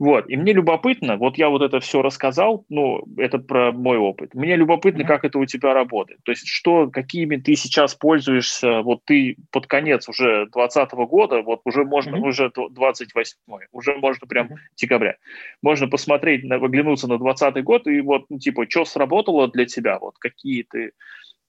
Вот. 0.00 0.30
И 0.30 0.36
мне 0.36 0.54
любопытно, 0.54 1.18
вот 1.18 1.36
я 1.36 1.50
вот 1.50 1.60
это 1.60 1.78
все 1.78 2.00
рассказал, 2.00 2.64
ну, 2.70 3.04
это 3.18 3.38
про 3.38 3.70
мой 3.70 3.98
опыт. 3.98 4.34
Мне 4.34 4.56
любопытно, 4.56 5.02
mm-hmm. 5.02 5.06
как 5.06 5.26
это 5.26 5.38
у 5.38 5.44
тебя 5.44 5.74
работает. 5.74 6.20
То 6.24 6.32
есть 6.32 6.46
что, 6.46 6.88
какими 6.88 7.36
ты 7.36 7.54
сейчас 7.54 7.94
пользуешься, 7.94 8.80
вот 8.80 9.04
ты 9.04 9.36
под 9.50 9.66
конец 9.66 10.08
уже 10.08 10.46
2020 10.54 10.92
года, 11.06 11.42
вот 11.42 11.60
уже 11.66 11.84
можно, 11.84 12.16
mm-hmm. 12.16 12.28
уже 12.28 12.50
28 12.70 13.36
уже 13.72 13.94
можно 13.98 14.26
прям 14.26 14.46
mm-hmm. 14.46 14.56
декабря. 14.74 15.16
Можно 15.60 15.86
посмотреть, 15.86 16.44
выглянуться 16.44 17.06
на 17.06 17.18
2020 17.18 17.62
год 17.62 17.86
и 17.86 18.00
вот, 18.00 18.24
ну, 18.30 18.38
типа, 18.38 18.64
что 18.70 18.86
сработало 18.86 19.48
для 19.48 19.66
тебя, 19.66 19.98
вот 19.98 20.16
какие 20.18 20.62
ты 20.62 20.92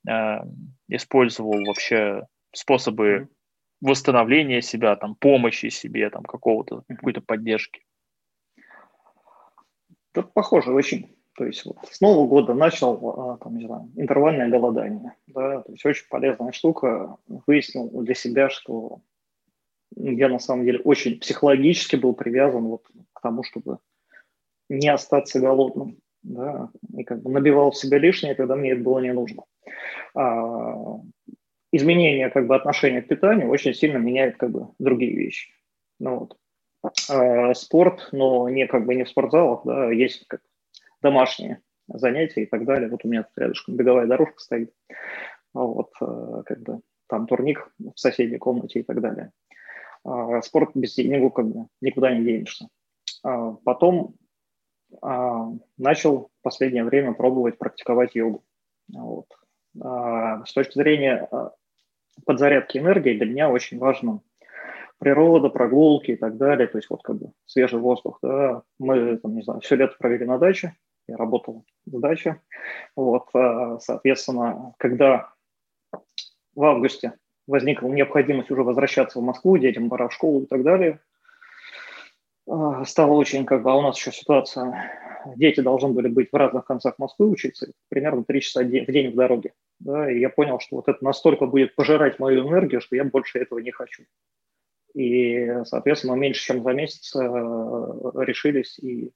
э, 0.10 0.38
использовал 0.90 1.64
вообще 1.64 2.24
способы 2.52 3.30
восстановления 3.80 4.62
себя, 4.62 4.98
там, 4.98 5.16
помощи 5.16 5.70
себе, 5.70 6.10
там, 6.10 6.24
какого-то, 6.24 6.84
какой-то 6.90 7.22
поддержки? 7.22 7.84
Да, 10.13 10.24
похоже 10.24 10.71
очень. 10.71 11.15
То 11.38 11.45
есть 11.45 11.65
вот 11.65 11.78
с 11.89 12.02
Нового 12.02 12.28
года 12.28 12.54
начал 12.54 13.00
а, 13.17 13.38
там, 13.38 13.58
не 13.58 13.65
знаю, 13.65 13.89
интервальное 13.95 14.50
голодание. 14.50 15.15
Да, 15.28 15.62
то 15.62 15.71
есть 15.71 15.86
очень 15.86 16.08
полезная 16.10 16.52
штука. 16.52 17.17
Выяснил 17.47 17.89
для 18.02 18.13
себя, 18.15 18.50
что 18.50 19.00
я 19.95 20.30
на 20.30 20.39
самом 20.39 20.65
деле 20.65 20.80
очень 20.80 21.19
психологически 21.19 21.95
был 21.95 22.13
привязан 22.13 22.65
вот 22.65 22.84
к 23.13 23.21
тому, 23.21 23.43
чтобы 23.43 23.80
не 24.69 24.89
остаться 24.89 25.39
голодным. 25.39 25.97
Да, 26.24 26.69
и 26.95 27.04
как 27.04 27.24
бы 27.24 27.32
набивал 27.32 27.71
в 27.71 27.78
себя 27.78 27.97
лишнее, 27.97 28.36
когда 28.36 28.56
мне 28.56 28.71
это 28.74 28.84
было 28.84 29.00
не 29.00 29.12
нужно. 29.12 29.43
А, 30.13 31.00
изменение 31.71 32.30
как 32.30 32.45
бы 32.45 32.56
отношения 32.56 33.02
к 33.02 33.08
питанию 33.08 33.50
очень 33.50 33.74
сильно 33.74 33.97
меняет 33.97 34.38
как 34.38 34.52
бы 34.52 34.67
другие 34.78 35.15
вещи. 35.15 35.50
Ну, 36.00 36.19
вот. 36.19 36.38
А, 37.10 37.54
спорт, 37.54 38.10
но 38.12 38.50
не 38.50 38.67
как 38.67 38.86
бы 38.86 38.96
не 38.96 39.04
в 39.04 39.10
спортзалах, 39.10 39.62
да, 39.65 39.91
есть 39.91 40.26
как 40.28 40.41
домашние 41.02 41.62
занятия 41.88 42.44
и 42.44 42.46
так 42.46 42.65
далее. 42.65 42.89
Вот 42.89 43.04
у 43.04 43.08
меня 43.08 43.24
тут 43.24 43.38
рядышком 43.38 43.76
беговая 43.76 44.08
дорожка 44.08 44.39
стоит. 44.39 44.74
А 45.54 45.60
вот 45.60 45.91
а, 46.00 46.44
как 46.44 46.62
бы 46.62 46.82
там 47.08 47.28
турник 47.28 47.72
в 47.80 47.98
соседней 47.98 48.38
комнате 48.38 48.80
и 48.80 48.84
так 48.84 49.02
далее. 49.02 49.32
А, 50.04 50.41
спорт 50.41 50.72
без 50.76 50.96
денег 50.96 51.34
как 51.34 51.48
бы 51.48 51.67
никуда 51.82 52.15
не 52.15 52.24
денешься. 52.24 52.67
А, 53.24 53.54
потом 53.63 54.15
а, 55.02 55.50
начал 55.78 56.30
в 56.39 56.41
последнее 56.41 56.84
время 56.84 57.13
пробовать 57.13 57.58
практиковать 57.58 58.15
йогу. 58.15 58.44
Вот. 58.94 59.28
А, 59.80 60.46
с 60.46 60.54
точки 60.54 60.74
зрения 60.78 61.28
а, 61.32 61.52
подзарядки 62.26 62.78
энергии 62.78 63.17
для 63.17 63.26
меня 63.26 63.50
очень 63.50 63.78
важно 63.78 64.22
природа, 65.02 65.50
прогулки 65.50 66.12
и 66.12 66.16
так 66.16 66.38
далее, 66.38 66.68
то 66.68 66.78
есть 66.78 66.92
вот 66.92 67.02
как 67.02 67.18
бы 67.18 67.32
свежий 67.48 67.80
воздух, 67.80 68.20
да, 68.22 68.62
мы, 68.78 69.18
там, 69.18 69.36
не 69.36 69.42
знаю, 69.42 69.60
все 69.62 69.76
лето 69.76 69.96
провели 69.98 70.26
на 70.26 70.38
даче, 70.38 70.76
я 71.08 71.18
работал 71.18 71.66
в 71.88 72.00
даче, 72.00 72.40
вот, 72.96 73.26
а, 73.34 73.80
соответственно, 73.80 74.76
когда 74.78 75.34
в 76.56 76.64
августе 76.64 77.14
возникла 77.48 77.88
необходимость 77.88 78.52
уже 78.52 78.62
возвращаться 78.62 79.18
в 79.18 79.24
Москву, 79.24 79.58
детям 79.58 79.90
пора 79.90 80.08
в 80.08 80.14
школу 80.14 80.44
и 80.44 80.46
так 80.46 80.62
далее, 80.62 81.00
а, 82.48 82.86
стало 82.86 83.14
очень, 83.14 83.44
как 83.46 83.64
бы, 83.64 83.72
а 83.72 83.76
у 83.78 83.82
нас 83.82 83.98
еще 83.98 84.12
ситуация, 84.12 84.92
дети 85.36 85.62
должны 85.62 85.90
были 85.90 86.10
быть 86.10 86.30
в 86.32 86.36
разных 86.36 86.66
концах 86.66 87.00
Москвы 87.00 87.28
учиться, 87.28 87.72
примерно 87.90 88.24
3 88.24 88.40
часа 88.40 88.62
в 88.62 88.68
день 88.70 89.10
в 89.10 89.16
дороге, 89.16 89.54
да, 89.80 90.12
и 90.12 90.20
я 90.20 90.30
понял, 90.30 90.60
что 90.60 90.76
вот 90.76 90.88
это 90.88 91.04
настолько 91.04 91.48
будет 91.48 91.74
пожирать 91.74 92.20
мою 92.20 92.48
энергию, 92.48 92.82
что 92.82 92.96
я 92.96 93.04
больше 93.04 93.40
этого 93.40 93.58
не 93.58 93.72
хочу. 93.72 94.04
И, 94.94 95.64
соответственно, 95.66 96.14
меньше 96.14 96.44
чем 96.44 96.64
за 96.64 96.72
месяц 96.74 97.16
э, 97.16 97.20
решились. 97.20 98.78
И... 98.80 99.08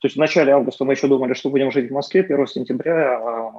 То 0.00 0.06
есть 0.06 0.16
в 0.16 0.20
начале 0.20 0.52
августа 0.52 0.84
мы 0.84 0.92
еще 0.92 1.08
думали, 1.08 1.34
что 1.34 1.50
будем 1.50 1.70
жить 1.70 1.90
в 1.90 1.94
Москве, 1.94 2.20
1 2.22 2.46
сентября 2.46 3.18
а 3.18 3.52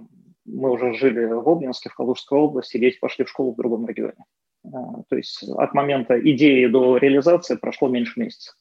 мы 0.45 0.71
уже 0.71 0.93
жили 0.93 1.25
в 1.25 1.49
Обнинске, 1.49 1.89
в 1.89 1.95
Калужской 1.95 2.37
области, 2.37 2.77
дети 2.77 2.99
пошли 2.99 3.25
в 3.25 3.29
школу 3.29 3.53
в 3.53 3.57
другом 3.57 3.87
регионе. 3.87 4.25
А, 4.63 5.03
то 5.09 5.15
есть 5.15 5.43
от 5.43 5.73
момента 5.73 6.19
идеи 6.19 6.67
до 6.67 6.97
реализации 6.97 7.55
прошло 7.55 7.87
меньше 7.87 8.19
месяца. 8.19 8.53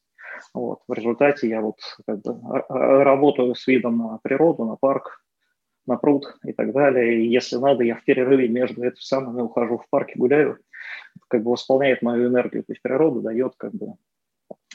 Вот. 0.53 0.81
В 0.89 0.93
результате 0.93 1.49
я 1.49 1.61
вот 1.61 1.79
как 2.07 2.23
бы 2.23 2.39
работаю 2.69 3.55
с 3.55 3.67
видом 3.67 3.99
на 3.99 4.19
природу, 4.23 4.65
на 4.65 4.77
парк, 4.77 5.25
на 5.87 5.97
пруд 5.97 6.37
и 6.45 6.53
так 6.53 6.73
далее. 6.73 7.23
И 7.23 7.29
если 7.29 7.57
надо, 7.57 7.85
я 7.85 7.97
в 7.97 8.05
перерыве 8.05 8.49
между 8.49 8.83
этими 8.83 9.01
самыми 9.01 9.43
ухожу 9.43 9.79
в 9.79 9.89
парке, 9.91 10.15
гуляю 10.17 10.59
как 11.29 11.43
бы 11.43 11.53
восполняет 11.53 12.03
мою 12.03 12.29
энергию. 12.29 12.65
То 12.65 12.73
есть 12.73 12.83
природа 12.83 13.21
дает 13.21 13.55
как 13.57 13.73
бы, 13.73 13.95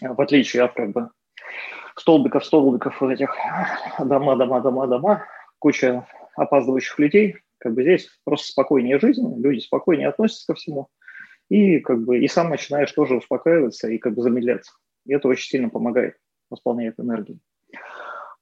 в 0.01 0.21
отличие 0.21 0.63
от 0.63 0.73
как 0.73 0.91
бы 0.91 1.09
столбиков, 1.95 2.45
столбиков 2.45 2.99
вот 3.01 3.11
этих 3.11 3.35
дома, 3.99 4.35
дома, 4.35 4.61
дома, 4.61 4.87
дома, 4.87 5.25
куча 5.59 6.07
опаздывающих 6.35 6.97
людей, 6.99 7.37
как 7.59 7.73
бы 7.73 7.83
здесь 7.83 8.09
просто 8.23 8.47
спокойнее 8.47 8.99
жизнь, 8.99 9.41
люди 9.41 9.59
спокойнее 9.59 10.07
относятся 10.07 10.47
ко 10.47 10.55
всему, 10.55 10.87
и 11.49 11.79
как 11.79 12.03
бы 12.03 12.19
и 12.19 12.27
сам 12.27 12.49
начинаешь 12.49 12.91
тоже 12.91 13.15
успокаиваться 13.15 13.89
и 13.89 13.97
как 13.97 14.13
бы 14.13 14.21
замедляться. 14.21 14.71
И 15.05 15.13
это 15.13 15.27
очень 15.27 15.49
сильно 15.49 15.69
помогает, 15.69 16.15
восполняет 16.49 16.99
энергию. 16.99 17.39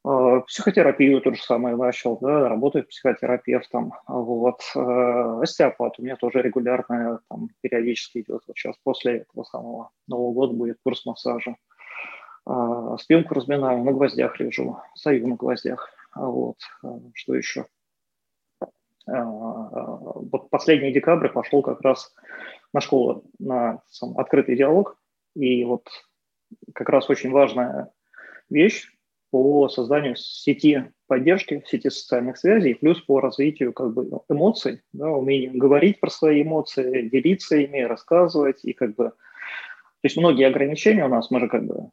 Э, 0.07 0.41
психотерапию 0.47 1.19
то 1.21 1.33
же 1.33 1.41
самое 1.41 1.75
начал, 1.75 2.17
да, 2.21 2.47
работаю 2.47 2.85
психотерапевтом, 2.87 3.93
вот, 4.07 4.61
э, 4.73 5.39
остеопат 5.41 5.99
у 5.99 6.03
меня 6.03 6.15
тоже 6.15 6.41
регулярно, 6.41 7.19
там, 7.29 7.49
периодически 7.61 8.19
идет, 8.19 8.41
вот 8.47 8.55
сейчас 8.55 8.77
после 8.83 9.17
этого 9.17 9.43
самого 9.43 9.91
Нового 10.07 10.33
года 10.33 10.53
будет 10.53 10.77
курс 10.81 11.05
массажа, 11.05 11.57
э, 12.49 12.95
спинку 13.01 13.33
разминаю, 13.33 13.83
на 13.83 13.91
гвоздях 13.91 14.39
лежу, 14.39 14.77
сою 14.95 15.27
на 15.27 15.35
гвоздях, 15.35 15.89
вот, 16.15 16.57
что 17.13 17.35
еще? 17.35 17.65
Вот 19.05 20.49
последний 20.49 20.91
декабрь 20.91 21.29
пошел 21.29 21.61
как 21.61 21.81
раз 21.81 22.13
на 22.73 22.81
школу, 22.81 23.23
на 23.39 23.81
сам, 23.87 24.17
открытый 24.17 24.57
диалог, 24.57 24.97
и 25.33 25.63
вот 25.63 25.87
как 26.73 26.89
раз 26.89 27.09
очень 27.09 27.31
важная 27.31 27.89
вещь, 28.49 28.96
по 29.31 29.67
созданию 29.69 30.15
сети 30.15 30.91
поддержки, 31.07 31.63
сети 31.67 31.89
социальных 31.89 32.37
связей, 32.37 32.75
плюс 32.75 33.01
по 33.01 33.19
развитию 33.19 33.73
как 33.73 33.93
бы 33.93 34.09
эмоций, 34.29 34.81
да, 34.93 35.09
умению 35.09 35.57
говорить 35.57 35.99
про 35.99 36.09
свои 36.09 36.43
эмоции, 36.43 37.09
делиться 37.09 37.57
ими, 37.57 37.81
рассказывать 37.81 38.63
и 38.63 38.73
как 38.73 38.95
бы... 38.95 39.09
То 39.09 40.03
есть 40.03 40.17
многие 40.17 40.47
ограничения 40.47 41.05
у 41.05 41.09
нас, 41.09 41.31
мы 41.31 41.39
же 41.39 41.47
как 41.47 41.65
бы... 41.65 41.89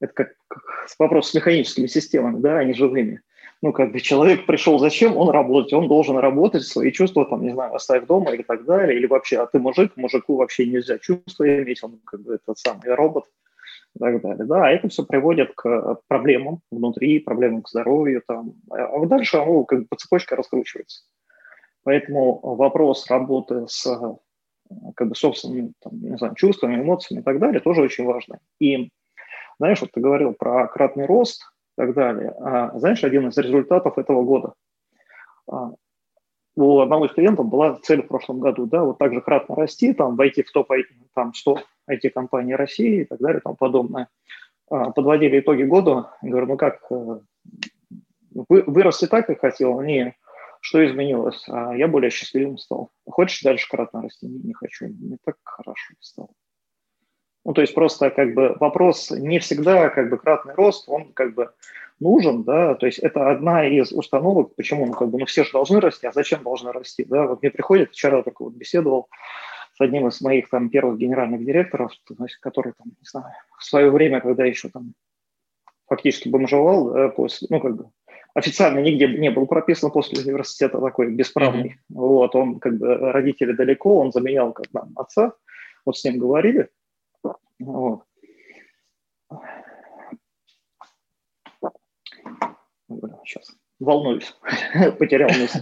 Это 0.00 0.12
как, 0.14 0.34
как 0.48 0.62
вопрос 0.98 1.30
с 1.30 1.34
механическими 1.34 1.86
системами, 1.86 2.40
да, 2.40 2.58
а 2.58 2.64
не 2.64 2.72
живыми. 2.72 3.20
Ну, 3.62 3.72
как 3.72 3.92
бы 3.92 4.00
человек 4.00 4.46
пришел 4.46 4.78
зачем? 4.78 5.16
Он 5.18 5.28
работать, 5.28 5.74
он 5.74 5.86
должен 5.86 6.16
работать, 6.16 6.64
свои 6.64 6.90
чувства, 6.90 7.26
там, 7.26 7.42
не 7.42 7.52
знаю, 7.52 7.74
оставь 7.74 8.06
дома 8.06 8.32
или 8.32 8.42
так 8.42 8.64
далее, 8.64 8.96
или 8.98 9.06
вообще, 9.06 9.38
а 9.38 9.46
ты 9.46 9.58
мужик, 9.58 9.92
мужику 9.96 10.36
вообще 10.36 10.66
нельзя 10.66 10.98
чувства 10.98 11.62
иметь, 11.62 11.84
он 11.84 12.00
как 12.04 12.22
бы 12.22 12.36
этот 12.36 12.58
самый 12.58 12.94
робот– 12.94 13.26
и 13.96 13.98
так 13.98 14.22
далее. 14.22 14.44
Да, 14.44 14.70
это 14.70 14.88
все 14.88 15.04
приводит 15.04 15.52
к 15.54 16.00
проблемам 16.08 16.60
внутри, 16.70 17.20
проблемам 17.20 17.62
к 17.62 17.68
здоровью. 17.68 18.22
Там. 18.26 18.54
А 18.70 19.06
дальше 19.06 19.36
оно 19.36 19.64
как 19.64 19.80
бы 19.80 19.86
по 19.86 19.96
цепочке 19.96 20.34
раскручивается. 20.34 21.04
Поэтому 21.82 22.40
вопрос 22.42 23.08
работы 23.10 23.66
с 23.66 23.86
как 24.94 25.08
бы 25.08 25.14
собственными 25.14 25.72
там, 25.80 26.00
не 26.00 26.16
знаю, 26.16 26.34
чувствами, 26.34 26.80
эмоциями 26.80 27.22
и 27.22 27.24
так 27.24 27.38
далее 27.38 27.60
тоже 27.60 27.82
очень 27.82 28.04
важный. 28.04 28.38
И 28.60 28.90
знаешь, 29.58 29.80
вот 29.80 29.90
ты 29.92 30.00
говорил 30.00 30.32
про 30.32 30.68
кратный 30.68 31.06
рост 31.06 31.42
и 31.76 31.82
так 31.82 31.94
далее. 31.94 32.34
А, 32.40 32.78
знаешь, 32.78 33.02
один 33.04 33.28
из 33.28 33.36
результатов 33.36 33.98
этого 33.98 34.22
года 34.22 34.54
а, 35.50 35.72
у 36.56 36.80
одного 36.80 37.06
из 37.06 37.12
клиентов 37.12 37.46
была 37.46 37.78
цель 37.82 38.02
в 38.02 38.08
прошлом 38.08 38.40
году, 38.40 38.66
да, 38.66 38.84
вот 38.84 38.98
так 38.98 39.12
же 39.12 39.20
кратно 39.20 39.54
расти, 39.54 39.92
там, 39.92 40.16
войти 40.16 40.42
в 40.42 40.52
топ 40.52 40.70
там, 41.14 41.34
100 41.34 41.58
IT-компаний 41.88 42.54
России 42.54 43.02
и 43.02 43.04
так 43.04 43.18
далее, 43.20 43.40
там 43.40 43.56
подобное. 43.56 44.08
А, 44.70 44.90
подводили 44.90 45.40
итоги 45.40 45.64
года, 45.64 46.12
говорю, 46.22 46.46
ну 46.46 46.56
как, 46.56 46.80
э, 46.90 47.20
вы, 48.48 48.62
вырос 48.66 49.02
и 49.02 49.06
так, 49.06 49.26
как 49.26 49.40
хотел, 49.40 49.80
не, 49.80 50.16
что 50.60 50.84
изменилось? 50.84 51.44
А 51.48 51.74
я 51.74 51.88
более 51.88 52.10
счастливым 52.10 52.58
стал. 52.58 52.90
Хочешь 53.08 53.42
дальше 53.42 53.68
кратно 53.68 54.02
расти? 54.02 54.26
Не, 54.26 54.38
не 54.40 54.52
хочу, 54.52 54.86
не 54.86 55.16
так 55.24 55.36
хорошо 55.42 55.94
стал. 56.00 56.30
Ну, 57.44 57.54
то 57.54 57.62
есть 57.62 57.74
просто 57.74 58.10
как 58.10 58.34
бы 58.34 58.56
вопрос 58.60 59.10
не 59.10 59.38
всегда 59.38 59.88
как 59.88 60.10
бы 60.10 60.18
кратный 60.18 60.54
рост, 60.54 60.88
он 60.88 61.12
как 61.12 61.34
бы 61.34 61.50
нужен, 61.98 62.44
да, 62.44 62.74
то 62.74 62.86
есть 62.86 62.98
это 62.98 63.30
одна 63.30 63.66
из 63.66 63.92
установок, 63.92 64.54
почему, 64.56 64.86
ну, 64.86 64.92
как 64.92 65.08
бы, 65.08 65.18
ну, 65.18 65.26
все 65.26 65.44
же 65.44 65.52
должны 65.52 65.80
расти, 65.80 66.06
а 66.06 66.12
зачем 66.12 66.42
должны 66.42 66.72
расти, 66.72 67.04
да, 67.04 67.26
вот 67.26 67.42
мне 67.42 67.50
приходит, 67.50 67.92
вчера 67.92 68.22
только 68.22 68.42
вот 68.44 68.54
беседовал 68.54 69.08
с 69.80 69.82
одним 69.82 70.08
из 70.08 70.20
моих 70.20 70.50
там 70.50 70.68
первых 70.68 70.98
генеральных 70.98 71.42
директоров, 71.42 71.92
который 72.42 72.74
там, 72.76 72.88
не 72.88 73.06
знаю, 73.08 73.32
в 73.58 73.64
свое 73.64 73.90
время, 73.90 74.20
когда 74.20 74.44
еще 74.44 74.68
там 74.68 74.92
фактически 75.86 76.28
бомжевал, 76.28 76.92
да, 76.92 77.08
после, 77.08 77.48
ну, 77.50 77.60
как 77.60 77.76
бы, 77.76 77.90
официально 78.34 78.80
нигде 78.80 79.08
не 79.08 79.30
был 79.30 79.46
прописан 79.46 79.90
после 79.90 80.22
университета 80.22 80.78
такой 80.78 81.10
бесправный, 81.10 81.70
mm-hmm. 81.70 81.94
вот, 81.94 82.34
он 82.34 82.60
как 82.60 82.76
бы 82.76 82.94
родители 82.94 83.52
далеко, 83.52 83.98
он 83.98 84.12
заменял 84.12 84.52
как 84.52 84.66
бы 84.70 84.82
отца, 84.96 85.32
вот 85.86 85.96
с 85.96 86.04
ним 86.04 86.18
говорили, 86.18 86.68
вот. 87.58 88.02
Сейчас 93.24 93.50
волнуюсь, 93.78 94.36
потерял 94.98 95.30
мысль. 95.30 95.60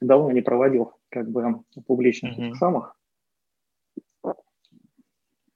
Давно 0.00 0.30
не 0.30 0.40
проводил 0.40 0.92
как 1.10 1.30
бы 1.30 1.62
публичных 1.86 2.38
mm-hmm. 2.38 2.54
самых. 2.54 2.96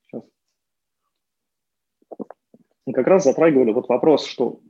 Сейчас. 0.02 0.24
И 2.86 2.92
как 2.92 3.06
раз 3.06 3.24
затрагивали 3.24 3.72
вот 3.72 3.88
вопрос, 3.88 4.26
что 4.26 4.60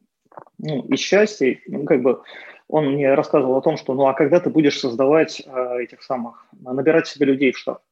ну, 0.59 0.85
и 0.87 0.97
счастье, 0.97 1.61
ну, 1.67 1.85
как 1.85 2.03
бы 2.03 2.23
он 2.69 2.93
мне 2.93 3.15
рассказывал 3.15 3.57
о 3.57 3.63
том, 3.63 3.77
что 3.77 3.95
ну 3.95 4.07
а 4.07 4.15
когда 4.15 4.41
ты 4.41 4.51
будешь 4.51 4.79
создавать 4.79 5.43
э, 5.45 5.83
этих 5.83 6.03
самых, 6.03 6.47
набирать 6.53 7.07
себе 7.07 7.27
людей 7.27 7.53
в 7.53 7.59
штат, 7.59 7.83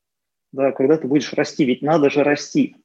да, 0.52 0.72
когда 0.72 0.96
ты 0.96 1.06
будешь 1.06 1.32
расти, 1.32 1.64
ведь 1.64 1.82
надо 1.82 2.10
же 2.10 2.22
расти. 2.22 2.76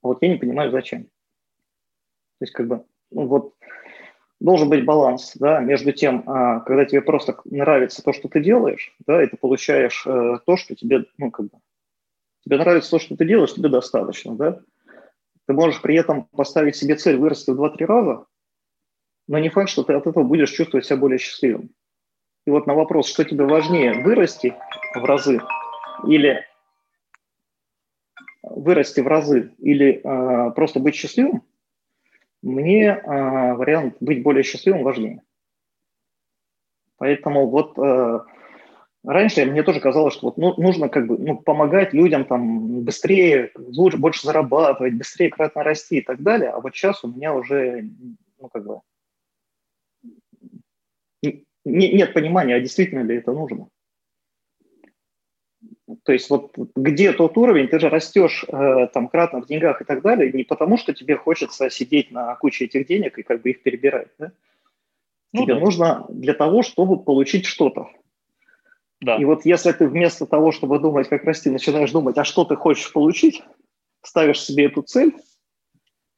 Вот 0.00 0.18
я 0.22 0.28
не 0.28 0.36
понимаю, 0.36 0.70
зачем. 0.70 1.04
То 1.04 2.44
есть 2.44 2.52
как 2.52 2.66
бы, 2.66 2.84
ну 3.10 3.26
вот 3.26 3.54
должен 4.42 4.68
быть 4.68 4.84
баланс, 4.84 5.32
да, 5.36 5.60
между 5.60 5.92
тем, 5.92 6.24
а, 6.26 6.60
когда 6.60 6.84
тебе 6.84 7.00
просто 7.00 7.40
нравится 7.44 8.02
то, 8.02 8.12
что 8.12 8.28
ты 8.28 8.42
делаешь, 8.42 8.94
да, 9.06 9.22
и 9.22 9.26
ты 9.28 9.36
получаешь 9.36 10.04
э, 10.04 10.38
то, 10.44 10.56
что 10.56 10.74
тебе, 10.74 11.04
ну, 11.16 11.30
как 11.30 11.46
бы, 11.46 11.58
тебе 12.44 12.58
нравится 12.58 12.90
то, 12.90 12.98
что 12.98 13.16
ты 13.16 13.24
делаешь, 13.24 13.54
тебе 13.54 13.68
достаточно, 13.68 14.34
да. 14.34 14.60
Ты 15.46 15.52
можешь 15.52 15.80
при 15.80 15.96
этом 15.96 16.24
поставить 16.24 16.74
себе 16.74 16.96
цель 16.96 17.18
вырасти 17.18 17.50
в 17.50 17.60
2-3 17.60 17.84
раза, 17.86 18.26
но 19.28 19.38
не 19.38 19.48
факт, 19.48 19.70
что 19.70 19.84
ты 19.84 19.92
от 19.92 20.08
этого 20.08 20.24
будешь 20.24 20.50
чувствовать 20.50 20.86
себя 20.86 20.96
более 20.96 21.18
счастливым. 21.18 21.70
И 22.44 22.50
вот 22.50 22.66
на 22.66 22.74
вопрос, 22.74 23.08
что 23.08 23.24
тебе 23.24 23.44
важнее, 23.44 24.02
вырасти 24.02 24.56
в 24.96 25.04
разы 25.04 25.40
или 26.04 26.44
вырасти 28.42 29.00
в 29.00 29.06
разы 29.06 29.52
или 29.58 30.00
э, 30.02 30.50
просто 30.50 30.80
быть 30.80 30.96
счастливым, 30.96 31.44
мне 32.42 32.86
э, 32.86 33.54
вариант 33.54 33.96
быть 34.00 34.22
более 34.22 34.42
счастливым 34.42 34.82
важнее. 34.82 35.22
Поэтому 36.98 37.48
вот 37.48 37.78
э, 37.78 38.20
раньше 39.04 39.44
мне 39.46 39.62
тоже 39.62 39.80
казалось, 39.80 40.14
что 40.14 40.26
вот, 40.26 40.36
ну, 40.36 40.54
нужно 40.60 40.88
как 40.88 41.06
бы 41.06 41.18
ну, 41.18 41.36
помогать 41.38 41.92
людям 41.92 42.24
там 42.24 42.82
быстрее, 42.82 43.50
лучше, 43.56 43.96
больше 43.96 44.26
зарабатывать, 44.26 44.94
быстрее 44.94 45.30
кратно 45.30 45.62
расти 45.62 45.98
и 45.98 46.02
так 46.02 46.22
далее. 46.22 46.50
А 46.50 46.60
вот 46.60 46.74
сейчас 46.74 47.02
у 47.04 47.08
меня 47.08 47.34
уже 47.34 47.88
ну, 48.38 48.48
как 48.48 48.64
бы 48.64 48.80
не, 51.64 51.92
нет 51.92 52.12
понимания, 52.12 52.56
а 52.56 52.60
действительно 52.60 53.02
ли 53.02 53.16
это 53.16 53.32
нужно. 53.32 53.68
То 56.04 56.12
есть 56.12 56.30
вот 56.30 56.52
где 56.74 57.12
тот 57.12 57.36
уровень, 57.38 57.68
ты 57.68 57.78
же 57.78 57.88
растешь 57.88 58.44
э, 58.48 58.88
там 58.92 59.08
кратно 59.08 59.40
в 59.40 59.46
деньгах 59.46 59.80
и 59.80 59.84
так 59.84 60.02
далее, 60.02 60.32
не 60.32 60.42
потому 60.42 60.76
что 60.76 60.92
тебе 60.92 61.16
хочется 61.16 61.70
сидеть 61.70 62.10
на 62.10 62.34
куче 62.34 62.64
этих 62.64 62.86
денег 62.86 63.18
и 63.18 63.22
как 63.22 63.42
бы 63.42 63.50
их 63.50 63.62
перебирать. 63.62 64.08
Да? 64.18 64.32
Ну, 65.32 65.44
тебе 65.44 65.54
да. 65.54 65.60
нужно 65.60 66.06
для 66.08 66.34
того, 66.34 66.62
чтобы 66.62 67.02
получить 67.02 67.46
что-то. 67.46 67.88
Да. 69.00 69.16
И 69.16 69.24
вот 69.24 69.44
если 69.44 69.70
ты 69.72 69.86
вместо 69.86 70.26
того, 70.26 70.50
чтобы 70.50 70.78
думать, 70.80 71.08
как 71.08 71.24
расти, 71.24 71.50
начинаешь 71.50 71.92
думать, 71.92 72.18
а 72.18 72.24
что 72.24 72.44
ты 72.44 72.56
хочешь 72.56 72.92
получить, 72.92 73.42
ставишь 74.02 74.42
себе 74.42 74.66
эту 74.66 74.82
цель, 74.82 75.14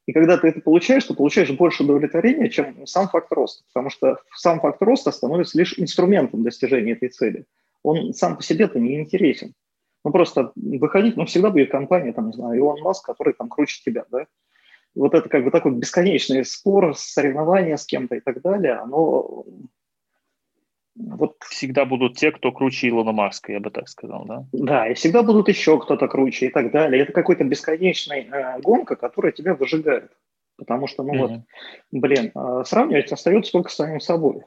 и 0.06 0.12
когда 0.12 0.36
ты 0.36 0.48
это 0.48 0.60
получаешь, 0.60 1.04
то 1.04 1.14
получаешь 1.14 1.50
больше 1.50 1.82
удовлетворения, 1.82 2.50
чем 2.50 2.86
сам 2.86 3.08
факт 3.08 3.32
роста. 3.32 3.64
Потому 3.72 3.90
что 3.90 4.18
сам 4.34 4.60
факт 4.60 4.82
роста 4.82 5.10
становится 5.12 5.58
лишь 5.58 5.78
инструментом 5.78 6.42
достижения 6.42 6.92
этой 6.92 7.08
цели. 7.08 7.46
Он 7.82 8.12
сам 8.12 8.36
по 8.36 8.42
себе-то 8.42 8.78
не 8.78 9.00
интересен. 9.00 9.54
Ну, 10.04 10.12
просто 10.12 10.52
выходить, 10.54 11.16
ну, 11.16 11.24
всегда 11.24 11.50
будет 11.50 11.70
компания, 11.70 12.12
там, 12.12 12.26
не 12.26 12.34
знаю, 12.34 12.58
Илон 12.58 12.80
Маск, 12.82 13.06
который 13.06 13.32
там 13.32 13.48
круче 13.48 13.80
тебя, 13.82 14.04
да. 14.10 14.26
Вот 14.94 15.14
это 15.14 15.28
как 15.28 15.44
бы 15.44 15.50
такой 15.50 15.72
бесконечный 15.72 16.44
спор, 16.44 16.94
соревнование 16.94 17.76
с 17.76 17.86
кем-то 17.86 18.14
и 18.14 18.20
так 18.20 18.42
далее, 18.42 18.74
оно 18.74 19.44
вот 20.96 21.36
всегда 21.48 21.84
будут 21.84 22.16
те, 22.16 22.30
кто 22.30 22.52
круче 22.52 22.88
Илона 22.88 23.12
Маска, 23.12 23.52
я 23.52 23.60
бы 23.60 23.70
так 23.70 23.88
сказал, 23.88 24.24
да? 24.26 24.46
Да, 24.52 24.88
и 24.88 24.94
всегда 24.94 25.22
будут 25.22 25.48
еще 25.48 25.80
кто-то 25.80 26.06
круче 26.06 26.46
и 26.46 26.50
так 26.50 26.70
далее. 26.70 27.02
Это 27.02 27.12
какой-то 27.12 27.42
бесконечная 27.42 28.22
э, 28.22 28.60
гонка, 28.60 28.94
которая 28.94 29.32
тебя 29.32 29.54
выжигает. 29.54 30.12
Потому 30.56 30.86
что, 30.86 31.02
ну 31.02 31.14
mm-hmm. 31.14 31.18
вот, 31.28 31.40
блин, 31.90 32.30
э, 32.32 32.62
сравнивать 32.64 33.10
остается 33.10 33.50
только 33.50 33.70
с 33.70 33.74
самим 33.74 33.98
собой. 33.98 34.42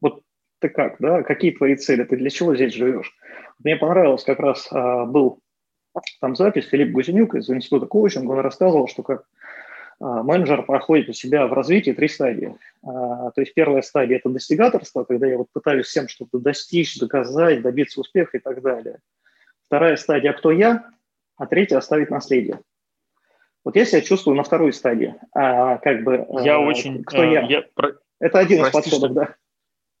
Вот 0.00 0.22
ты 0.60 0.68
как, 0.68 0.96
да? 0.98 1.22
Какие 1.22 1.52
твои 1.52 1.74
цели? 1.74 2.04
Ты 2.04 2.16
для 2.16 2.30
чего 2.30 2.54
здесь 2.54 2.74
живешь? 2.74 3.12
Мне 3.62 3.76
понравилось 3.76 4.24
как 4.24 4.38
раз 4.38 4.68
э, 4.70 5.04
был 5.06 5.40
там 6.20 6.36
запись 6.36 6.66
Филипп 6.66 6.92
Гузенюк 6.92 7.34
из 7.34 7.50
Института 7.50 7.86
коучинга, 7.86 8.32
он 8.32 8.40
рассказывал, 8.40 8.86
что 8.86 9.02
как 9.02 9.24
а, 10.00 10.22
менеджер 10.22 10.62
проходит 10.62 11.08
у 11.08 11.12
себя 11.12 11.46
в 11.46 11.52
развитии 11.52 11.90
три 11.90 12.08
стадии. 12.08 12.56
А, 12.82 13.30
то 13.32 13.40
есть 13.40 13.54
первая 13.54 13.82
стадия– 13.82 14.16
это 14.18 14.30
достигаторство, 14.30 15.04
когда 15.04 15.26
я 15.26 15.36
вот 15.36 15.48
пытаюсь 15.52 15.86
всем 15.86 16.08
что-то 16.08 16.38
достичь, 16.38 16.98
доказать, 16.98 17.62
добиться 17.62 18.00
успеха 18.00 18.38
и 18.38 18.40
так 18.40 18.62
далее. 18.62 18.98
Вторая 19.66 19.96
стадия– 19.96 20.32
кто 20.34 20.50
я, 20.50 20.88
а 21.36 21.46
третья– 21.46 21.76
оставить 21.78 22.10
наследие. 22.10 22.60
Вот 23.62 23.76
я 23.76 23.84
себя 23.84 24.00
чувствую 24.00 24.36
на 24.36 24.42
второй 24.42 24.72
стадии. 24.72 25.14
А, 25.34 25.76
как 25.78 26.02
бы, 26.02 26.26
я 26.42 26.56
а, 26.56 26.60
очень... 26.60 27.04
Кто 27.04 27.22
я? 27.22 27.42
я 27.42 27.64
Это 28.20 28.38
один 28.38 28.60
прости, 28.60 28.78
из 28.78 28.84
подходов, 28.84 29.10
что... 29.10 29.14
да. 29.14 29.34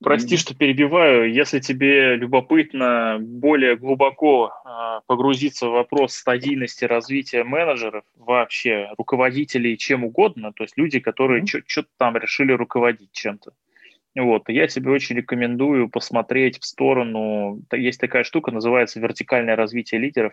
Прости, 0.02 0.38
что 0.38 0.54
перебиваю. 0.54 1.30
Если 1.32 1.60
тебе 1.60 2.16
любопытно 2.16 3.18
более 3.20 3.76
глубоко 3.76 4.50
э, 4.50 5.00
погрузиться 5.06 5.68
в 5.68 5.72
вопрос 5.72 6.14
стадийности 6.14 6.86
развития 6.86 7.44
менеджеров, 7.44 8.04
вообще 8.16 8.88
руководителей, 8.96 9.76
чем 9.76 10.04
угодно, 10.04 10.52
то 10.54 10.64
есть 10.64 10.78
люди, 10.78 11.00
которые 11.00 11.42
mm-hmm. 11.42 11.64
что-то 11.66 11.88
там 11.98 12.16
решили 12.16 12.52
руководить 12.52 13.12
чем-то, 13.12 13.52
вот, 14.16 14.48
я 14.48 14.66
тебе 14.66 14.90
очень 14.90 15.16
рекомендую 15.16 15.88
посмотреть 15.88 16.58
в 16.60 16.64
сторону, 16.64 17.62
есть 17.70 18.00
такая 18.00 18.24
штука, 18.24 18.50
называется 18.50 18.98
вертикальное 19.00 19.54
развитие 19.54 20.00
лидеров 20.00 20.32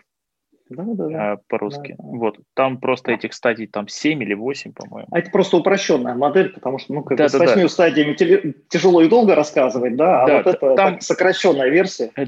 да, 0.70 0.84
да, 0.86 1.08
да. 1.08 1.38
по-русски. 1.48 1.94
Да, 1.98 2.04
да. 2.04 2.18
Вот. 2.18 2.38
Там 2.54 2.78
просто 2.78 3.12
этих 3.12 3.32
стадий 3.32 3.66
там 3.66 3.88
7 3.88 4.22
или 4.22 4.34
8, 4.34 4.72
по-моему. 4.72 5.08
А 5.10 5.18
это 5.18 5.30
просто 5.30 5.56
упрощенная 5.56 6.14
модель, 6.14 6.50
потому 6.50 6.78
что 6.78 6.92
ну, 6.92 7.02
как 7.02 7.18
да, 7.18 7.24
бы 7.24 7.30
да, 7.30 7.38
с 7.38 7.40
8 7.40 7.62
да. 7.62 7.68
стадиями 7.68 8.54
тяжело 8.68 9.02
и 9.02 9.08
долго 9.08 9.34
рассказывать, 9.34 9.96
да, 9.96 10.22
а 10.22 10.26
да, 10.26 10.36
вот 10.38 10.46
это 10.46 10.74
там, 10.74 10.76
так, 10.76 11.02
сокращенная 11.02 11.68
версия. 11.68 12.10
Э, 12.16 12.26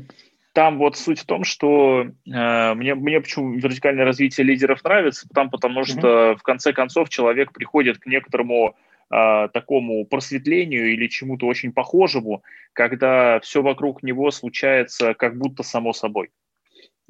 там 0.53 0.78
вот 0.78 0.97
суть 0.97 1.20
в 1.20 1.26
том, 1.26 1.45
что 1.45 2.07
э, 2.26 2.74
мне, 2.74 2.95
мне 2.95 3.20
почему 3.20 3.53
вертикальное 3.53 4.05
развитие 4.05 4.45
лидеров 4.45 4.82
нравится, 4.82 5.28
там 5.32 5.51
потому 5.51 5.84
что 5.84 6.32
угу. 6.32 6.38
в 6.38 6.43
конце 6.43 6.72
концов 6.72 7.09
человек 7.09 7.53
приходит 7.53 7.99
к 7.99 8.07
некоторому 8.07 8.74
э, 9.11 9.49
такому 9.53 10.05
просветлению 10.07 10.93
или 10.93 11.07
чему-то 11.07 11.47
очень 11.47 11.72
похожему, 11.72 12.43
когда 12.72 13.38
все 13.41 13.62
вокруг 13.62 14.03
него 14.03 14.30
случается 14.30 15.14
как 15.14 15.38
будто 15.38 15.62
само 15.62 15.93
собой. 15.93 16.30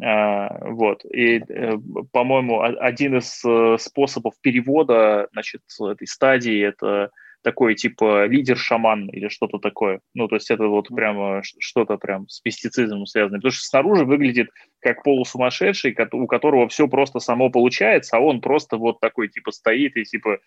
А, 0.03 0.71
вот. 0.71 1.05
И, 1.05 1.43
э, 1.47 1.73
по-моему, 2.13 2.63
один 2.63 3.19
из 3.19 3.43
э, 3.45 3.77
способов 3.79 4.35
перевода 4.41 5.29
значит, 5.33 5.63
этой 5.81 6.07
стадии– 6.07 6.61
это 6.63 7.11
такой 7.43 7.75
типа 7.75 8.27
лидер-шаман 8.27 9.09
или 9.09 9.29
что-то 9.29 9.59
такое. 9.59 10.01
Ну, 10.15 10.29
то 10.29 10.37
есть 10.37 10.51
это 10.51 10.67
вот 10.67 10.89
прямо 10.89 11.43
что-то 11.59 11.97
прям 11.97 12.29
с 12.29 12.41
пестицидом 12.41 13.07
связано. 13.07 13.39
Потому 13.39 13.53
что 13.53 13.65
снаружи 13.65 14.05
выглядит 14.05 14.51
как 14.81 15.03
полусумасшедший, 15.03 15.97
у 16.13 16.27
которого 16.27 16.69
все 16.69 16.89
просто 16.89 17.19
само 17.19 17.51
получается, 17.51 18.17
а 18.17 18.21
он 18.21 18.41
просто 18.41 18.77
вот 18.77 19.01
такой 19.01 19.29
типа 19.29 19.53
стоит 19.53 19.97
и 19.97 20.05
типа 20.05 20.39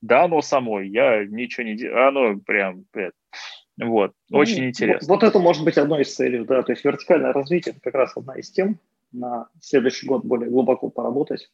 да, 0.00 0.24
оно 0.24 0.42
само, 0.42 0.80
я 0.80 1.24
ничего 1.24 1.66
не 1.66 1.74
делаю, 1.74 2.08
оно 2.08 2.38
прям, 2.38 2.84
вот, 3.78 4.12
ну, 4.28 4.38
очень 4.38 4.64
интересно. 4.64 5.06
Вот, 5.08 5.22
вот 5.22 5.28
это 5.28 5.38
может 5.38 5.64
быть 5.64 5.78
одной 5.78 6.02
из 6.02 6.14
целей, 6.14 6.44
да, 6.44 6.62
то 6.62 6.72
есть 6.72 6.84
вертикальное 6.84 7.32
развитие– 7.32 7.72
это 7.76 7.80
как 7.80 7.94
раз 7.94 8.16
одна 8.16 8.34
из 8.34 8.50
тем, 8.50 8.80
на 9.12 9.48
следующий 9.60 10.06
год 10.06 10.24
более 10.24 10.50
глубоко 10.50 10.90
поработать. 10.90 11.50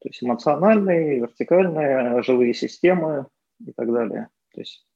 То 0.00 0.08
есть 0.08 0.22
эмоциональные, 0.22 1.20
вертикальные, 1.20 2.22
живые 2.22 2.54
системы 2.54 3.26
и 3.64 3.72
так 3.72 3.92
далее. 3.92 4.28
То 4.54 4.60
есть 4.60 4.86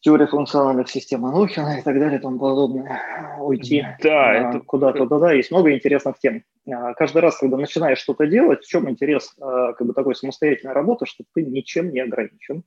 теория 0.00 0.26
функциональных 0.26 0.90
систем 0.90 1.24
Анохина 1.24 1.78
и 1.78 1.82
так 1.82 1.98
далее 1.98 2.18
и 2.18 2.22
тому 2.22 2.38
подобное. 2.38 3.38
Уйти 3.40 3.84
да, 4.02 4.34
это... 4.34 4.60
куда-то, 4.60 5.06
да-да, 5.06 5.32
есть 5.32 5.50
много 5.50 5.72
интересных 5.72 6.18
тем. 6.18 6.44
А, 6.70 6.92
каждый 6.94 7.22
раз, 7.22 7.38
когда 7.38 7.56
начинаешь 7.56 7.98
что-то 7.98 8.26
делать, 8.26 8.64
в 8.64 8.68
чем 8.68 8.88
интерес 8.90 9.34
а, 9.40 9.72
как 9.72 9.86
бы 9.86 9.94
такой 9.94 10.14
самостоятельной 10.14 10.74
работы, 10.74 11.06
что 11.06 11.24
ты 11.34 11.42
ничем 11.42 11.90
не 11.90 12.00
ограничен 12.00 12.64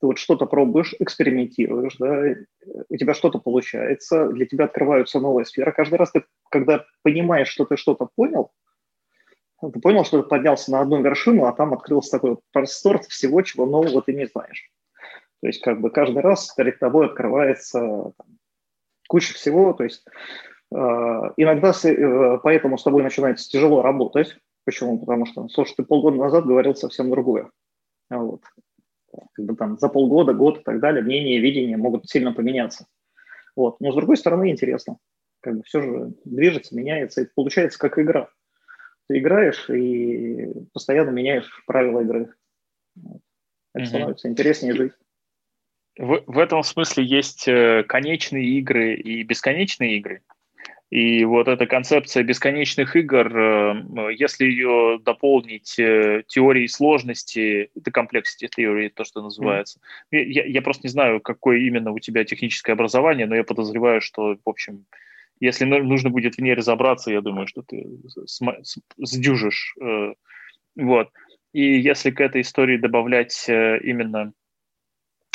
ты 0.00 0.06
вот 0.06 0.18
что-то 0.18 0.46
пробуешь, 0.46 0.94
экспериментируешь, 0.98 1.96
да, 1.98 2.22
у 2.88 2.96
тебя 2.96 3.14
что-то 3.14 3.38
получается, 3.38 4.28
для 4.28 4.46
тебя 4.46 4.64
открываются 4.64 5.20
новые 5.20 5.44
сферы. 5.44 5.72
Каждый 5.72 5.96
раз 5.96 6.10
ты, 6.10 6.24
когда 6.50 6.84
понимаешь, 7.02 7.48
что 7.48 7.66
ты 7.66 7.76
что-то 7.76 8.08
понял, 8.14 8.50
ты 9.60 9.78
понял, 9.80 10.04
что 10.04 10.22
ты 10.22 10.28
поднялся 10.28 10.70
на 10.70 10.80
одну 10.80 11.02
вершину, 11.02 11.44
а 11.44 11.52
там 11.52 11.74
открылся 11.74 12.12
такой 12.12 12.38
простор 12.50 13.00
всего, 13.02 13.42
чего 13.42 13.66
нового 13.66 14.00
ты 14.00 14.14
не 14.14 14.26
знаешь. 14.26 14.70
То 15.42 15.46
есть 15.46 15.62
как 15.62 15.80
бы 15.80 15.90
каждый 15.90 16.22
раз 16.22 16.52
перед 16.54 16.78
тобой 16.78 17.06
открывается 17.06 17.80
там, 18.16 18.38
куча 19.06 19.34
всего. 19.34 19.74
То 19.74 19.84
есть 19.84 20.06
э, 20.72 20.76
иногда 21.36 21.74
с, 21.74 21.84
э, 21.84 22.38
поэтому 22.42 22.78
с 22.78 22.82
тобой 22.82 23.02
начинается 23.02 23.50
тяжело 23.50 23.82
работать. 23.82 24.36
Почему? 24.64 24.98
Потому 24.98 25.26
что, 25.26 25.48
слушай, 25.48 25.74
ты 25.76 25.82
полгода 25.82 26.16
назад 26.16 26.46
говорил 26.46 26.74
совсем 26.74 27.10
другое. 27.10 27.50
Вот 28.08 28.42
как 29.32 29.44
бы 29.44 29.56
там 29.56 29.78
за 29.78 29.88
полгода, 29.88 30.32
год 30.32 30.60
и 30.60 30.62
так 30.62 30.80
далее, 30.80 31.02
мнения 31.02 31.36
и 31.36 31.40
видения 31.40 31.76
могут 31.76 32.08
сильно 32.08 32.32
поменяться. 32.32 32.86
Вот. 33.56 33.80
Но 33.80 33.92
с 33.92 33.94
другой 33.94 34.16
стороны 34.16 34.50
интересно. 34.50 34.98
Как 35.40 35.56
бы 35.56 35.62
все 35.64 35.80
же 35.80 36.14
движется, 36.24 36.74
меняется, 36.74 37.22
и 37.22 37.28
получается 37.34 37.78
как 37.78 37.98
игра. 37.98 38.28
Ты 39.08 39.18
играешь 39.18 39.68
и 39.70 40.52
постоянно 40.72 41.10
меняешь 41.10 41.50
правила 41.66 42.00
игры. 42.00 42.34
Это 42.96 43.84
mm-hmm. 43.84 43.86
становится 43.86 44.28
интереснее 44.28 44.74
жить. 44.74 44.92
В, 45.98 46.22
в 46.26 46.38
этом 46.38 46.62
смысле 46.62 47.04
есть 47.04 47.48
э, 47.48 47.84
конечные 47.84 48.46
игры 48.58 48.94
и 48.94 49.22
бесконечные 49.22 49.98
игры. 49.98 50.22
И 50.90 51.24
вот 51.24 51.46
эта 51.46 51.66
концепция 51.66 52.24
бесконечных 52.24 52.96
игр, 52.96 53.36
э, 53.36 54.12
если 54.18 54.44
ее 54.44 54.98
дополнить 55.00 55.78
э, 55.78 56.24
теорией 56.26 56.66
сложности, 56.66 57.70
это 57.76 57.92
complexity 57.92 58.48
теории, 58.48 58.88
то, 58.88 59.04
что 59.04 59.22
называется. 59.22 59.78
Mm. 60.12 60.24
Я, 60.24 60.44
я 60.46 60.62
просто 60.62 60.88
не 60.88 60.90
знаю, 60.90 61.20
какое 61.20 61.58
именно 61.58 61.92
у 61.92 62.00
тебя 62.00 62.24
техническое 62.24 62.72
образование, 62.72 63.26
но 63.26 63.36
я 63.36 63.44
подозреваю, 63.44 64.00
что, 64.00 64.36
в 64.44 64.48
общем, 64.48 64.84
если 65.38 65.64
нужно 65.64 66.10
будет 66.10 66.34
в 66.34 66.40
ней 66.40 66.54
разобраться, 66.54 67.12
я 67.12 67.20
думаю, 67.20 67.46
что 67.46 67.62
ты 67.62 67.86
сдюжишь. 68.98 69.76
Э, 69.80 70.14
вот. 70.74 71.10
И 71.52 71.78
если 71.80 72.10
к 72.10 72.20
этой 72.20 72.40
истории 72.40 72.76
добавлять 72.76 73.48
именно 73.48 74.32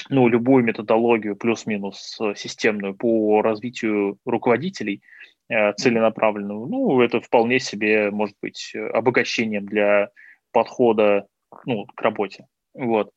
ну, 0.09 0.27
любую 0.27 0.63
методологию 0.63 1.35
плюс-минус 1.35 2.19
системную 2.35 2.93
по 2.93 3.41
развитию 3.41 4.17
руководителей– 4.25 5.01
Э, 5.47 5.73
целенаправленного, 5.73 6.65
ну, 6.65 7.01
это 7.01 7.21
вполне 7.21 7.59
себе 7.59 8.09
может 8.09 8.35
быть 8.41 8.73
обогащением 8.93 9.67
для 9.67 10.09
подхода 10.51 11.27
ну, 11.65 11.85
к 11.85 12.01
работе. 12.01 12.47
Вот. 12.73 13.11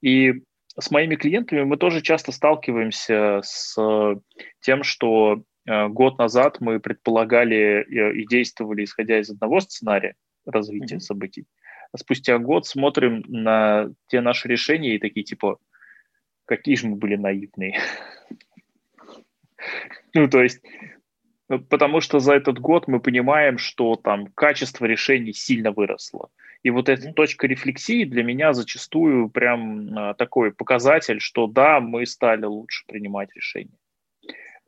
И 0.00 0.42
с 0.78 0.92
моими 0.92 1.16
клиентами 1.16 1.64
мы 1.64 1.76
тоже 1.76 2.00
часто 2.00 2.30
сталкиваемся 2.30 3.40
с 3.42 3.76
тем, 4.60 4.84
что 4.84 5.42
э, 5.66 5.88
год 5.88 6.16
назад 6.18 6.60
мы 6.60 6.78
предполагали 6.78 7.84
и 8.20 8.24
действовали, 8.24 8.84
исходя 8.84 9.18
из 9.18 9.30
одного 9.30 9.58
сценария 9.58 10.14
развития 10.46 10.96
mm-hmm. 10.96 11.00
событий. 11.00 11.44
А 11.90 11.98
спустя 11.98 12.38
год 12.38 12.68
смотрим 12.68 13.24
на 13.26 13.88
те 14.06 14.20
наши 14.20 14.46
решения 14.46 14.94
и 14.94 15.00
такие 15.00 15.24
типа, 15.24 15.58
какие 16.44 16.76
же 16.76 16.86
мы 16.86 16.96
были 16.96 17.16
наивные. 17.16 17.80
Ну, 20.16 20.28
то 20.28 20.42
есть, 20.42 20.60
потому 21.48 22.00
что 22.00 22.20
за 22.20 22.34
этот 22.34 22.58
год 22.58 22.88
мы 22.88 23.00
понимаем, 23.00 23.58
что 23.58 23.96
там 23.96 24.28
качество 24.34 24.86
решений 24.86 25.32
сильно 25.32 25.72
выросло. 25.72 26.28
И 26.62 26.70
вот 26.70 26.88
эта 26.88 27.12
точка 27.12 27.46
рефлексии 27.46 28.04
для 28.04 28.22
меня 28.22 28.52
зачастую 28.54 29.28
прям 29.28 29.96
а, 29.96 30.14
такой 30.14 30.52
показатель, 30.52 31.20
что 31.20 31.46
да, 31.46 31.80
мы 31.80 32.06
стали 32.06 32.46
лучше 32.46 32.84
принимать 32.86 33.34
решения. 33.34 33.78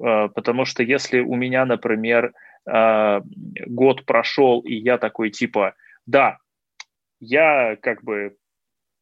А, 0.02 0.28
потому 0.28 0.66
что 0.66 0.82
если 0.82 1.20
у 1.20 1.34
меня, 1.34 1.64
например, 1.64 2.32
год 2.68 4.04
прошел, 4.06 4.58
и 4.58 4.74
я 4.74 4.98
такой 4.98 5.30
типа, 5.30 5.76
да, 6.04 6.38
я 7.20 7.76
как 7.76 8.02
бы 8.02 8.36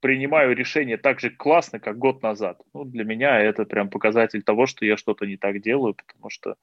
принимаю 0.00 0.54
решение 0.54 0.98
так 0.98 1.18
же 1.18 1.30
классно, 1.30 1.80
как 1.80 1.96
год 1.96 2.22
назад. 2.22 2.60
Ну, 2.74 2.84
для 2.84 3.04
меня 3.04 3.40
это 3.40 3.64
прям 3.64 3.88
показатель 3.88 4.42
того, 4.42 4.66
что 4.66 4.84
я 4.84 4.98
что-то 4.98 5.24
не 5.24 5.38
так 5.38 5.62
делаю, 5.62 5.94
потому 5.94 6.28
что 6.28 6.56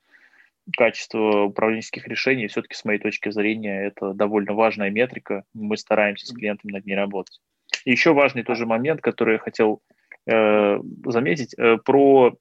качество 0.75 1.43
управленческих 1.43 2.07
решений 2.07 2.47
все-таки 2.47 2.75
с 2.75 2.85
моей 2.85 2.99
точки 2.99 3.29
зрения 3.31 3.85
это 3.87 4.13
довольно 4.13 4.53
важная 4.53 4.89
метрика. 4.89 5.43
Мы 5.53 5.77
стараемся 5.77 6.27
с 6.27 6.33
клиентами 6.33 6.73
над 6.73 6.85
ней 6.85 6.95
работать. 6.95 7.39
И 7.85 7.91
еще 7.91 8.13
важный 8.13 8.43
тоже 8.43 8.65
момент, 8.65 9.01
который 9.01 9.33
я 9.33 9.39
хотел 9.39 9.81
э, 10.27 10.77
заметить, 11.05 11.53
э, 11.57 11.77
про 11.77 12.37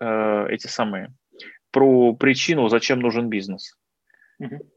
э, 0.00 0.46
эти 0.50 0.66
самые, 0.66 1.12
про 1.70 2.14
причину, 2.14 2.68
зачем 2.68 3.00
нужен 3.00 3.28
бизнес. 3.28 3.76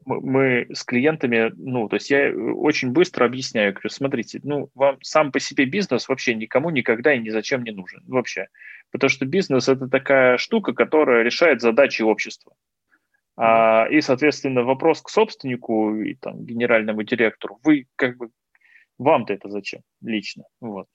Мы 0.06 0.66
с 0.72 0.84
клиентами, 0.84 1.52
ну, 1.56 1.86
то 1.88 1.96
есть 1.96 2.10
я 2.10 2.32
очень 2.32 2.92
быстро 2.92 3.26
объясняю, 3.26 3.74
говорю, 3.74 3.90
смотрите, 3.90 4.40
ну, 4.42 4.70
вам 4.74 4.96
сам 5.02 5.32
по 5.32 5.38
себе 5.38 5.66
бизнес 5.66 6.08
вообще 6.08 6.34
никому 6.34 6.70
никогда 6.70 7.12
и 7.12 7.18
ни 7.18 7.28
зачем 7.28 7.62
не 7.62 7.70
нужен, 7.70 8.02
вообще. 8.06 8.48
Потому 8.90 9.10
что 9.10 9.26
бизнес– 9.26 9.68
это 9.68 9.86
такая 9.86 10.38
штука, 10.38 10.72
которая 10.72 11.22
решает 11.22 11.60
задачи 11.60 12.00
общества. 12.00 12.54
А, 13.36 13.86
и, 13.90 14.00
соответственно, 14.00 14.62
вопрос 14.62 15.02
к 15.02 15.08
собственнику 15.08 15.94
и 15.94 16.14
там, 16.14 16.44
генеральному 16.44 17.02
директору. 17.02 17.58
Вы 17.64 17.86
как 17.96 18.16
бы 18.16 18.30
вам-то 19.00 19.32
это 19.32 19.48
зачем 19.48 19.80
лично? 20.02 20.44
Вот. 20.60 20.86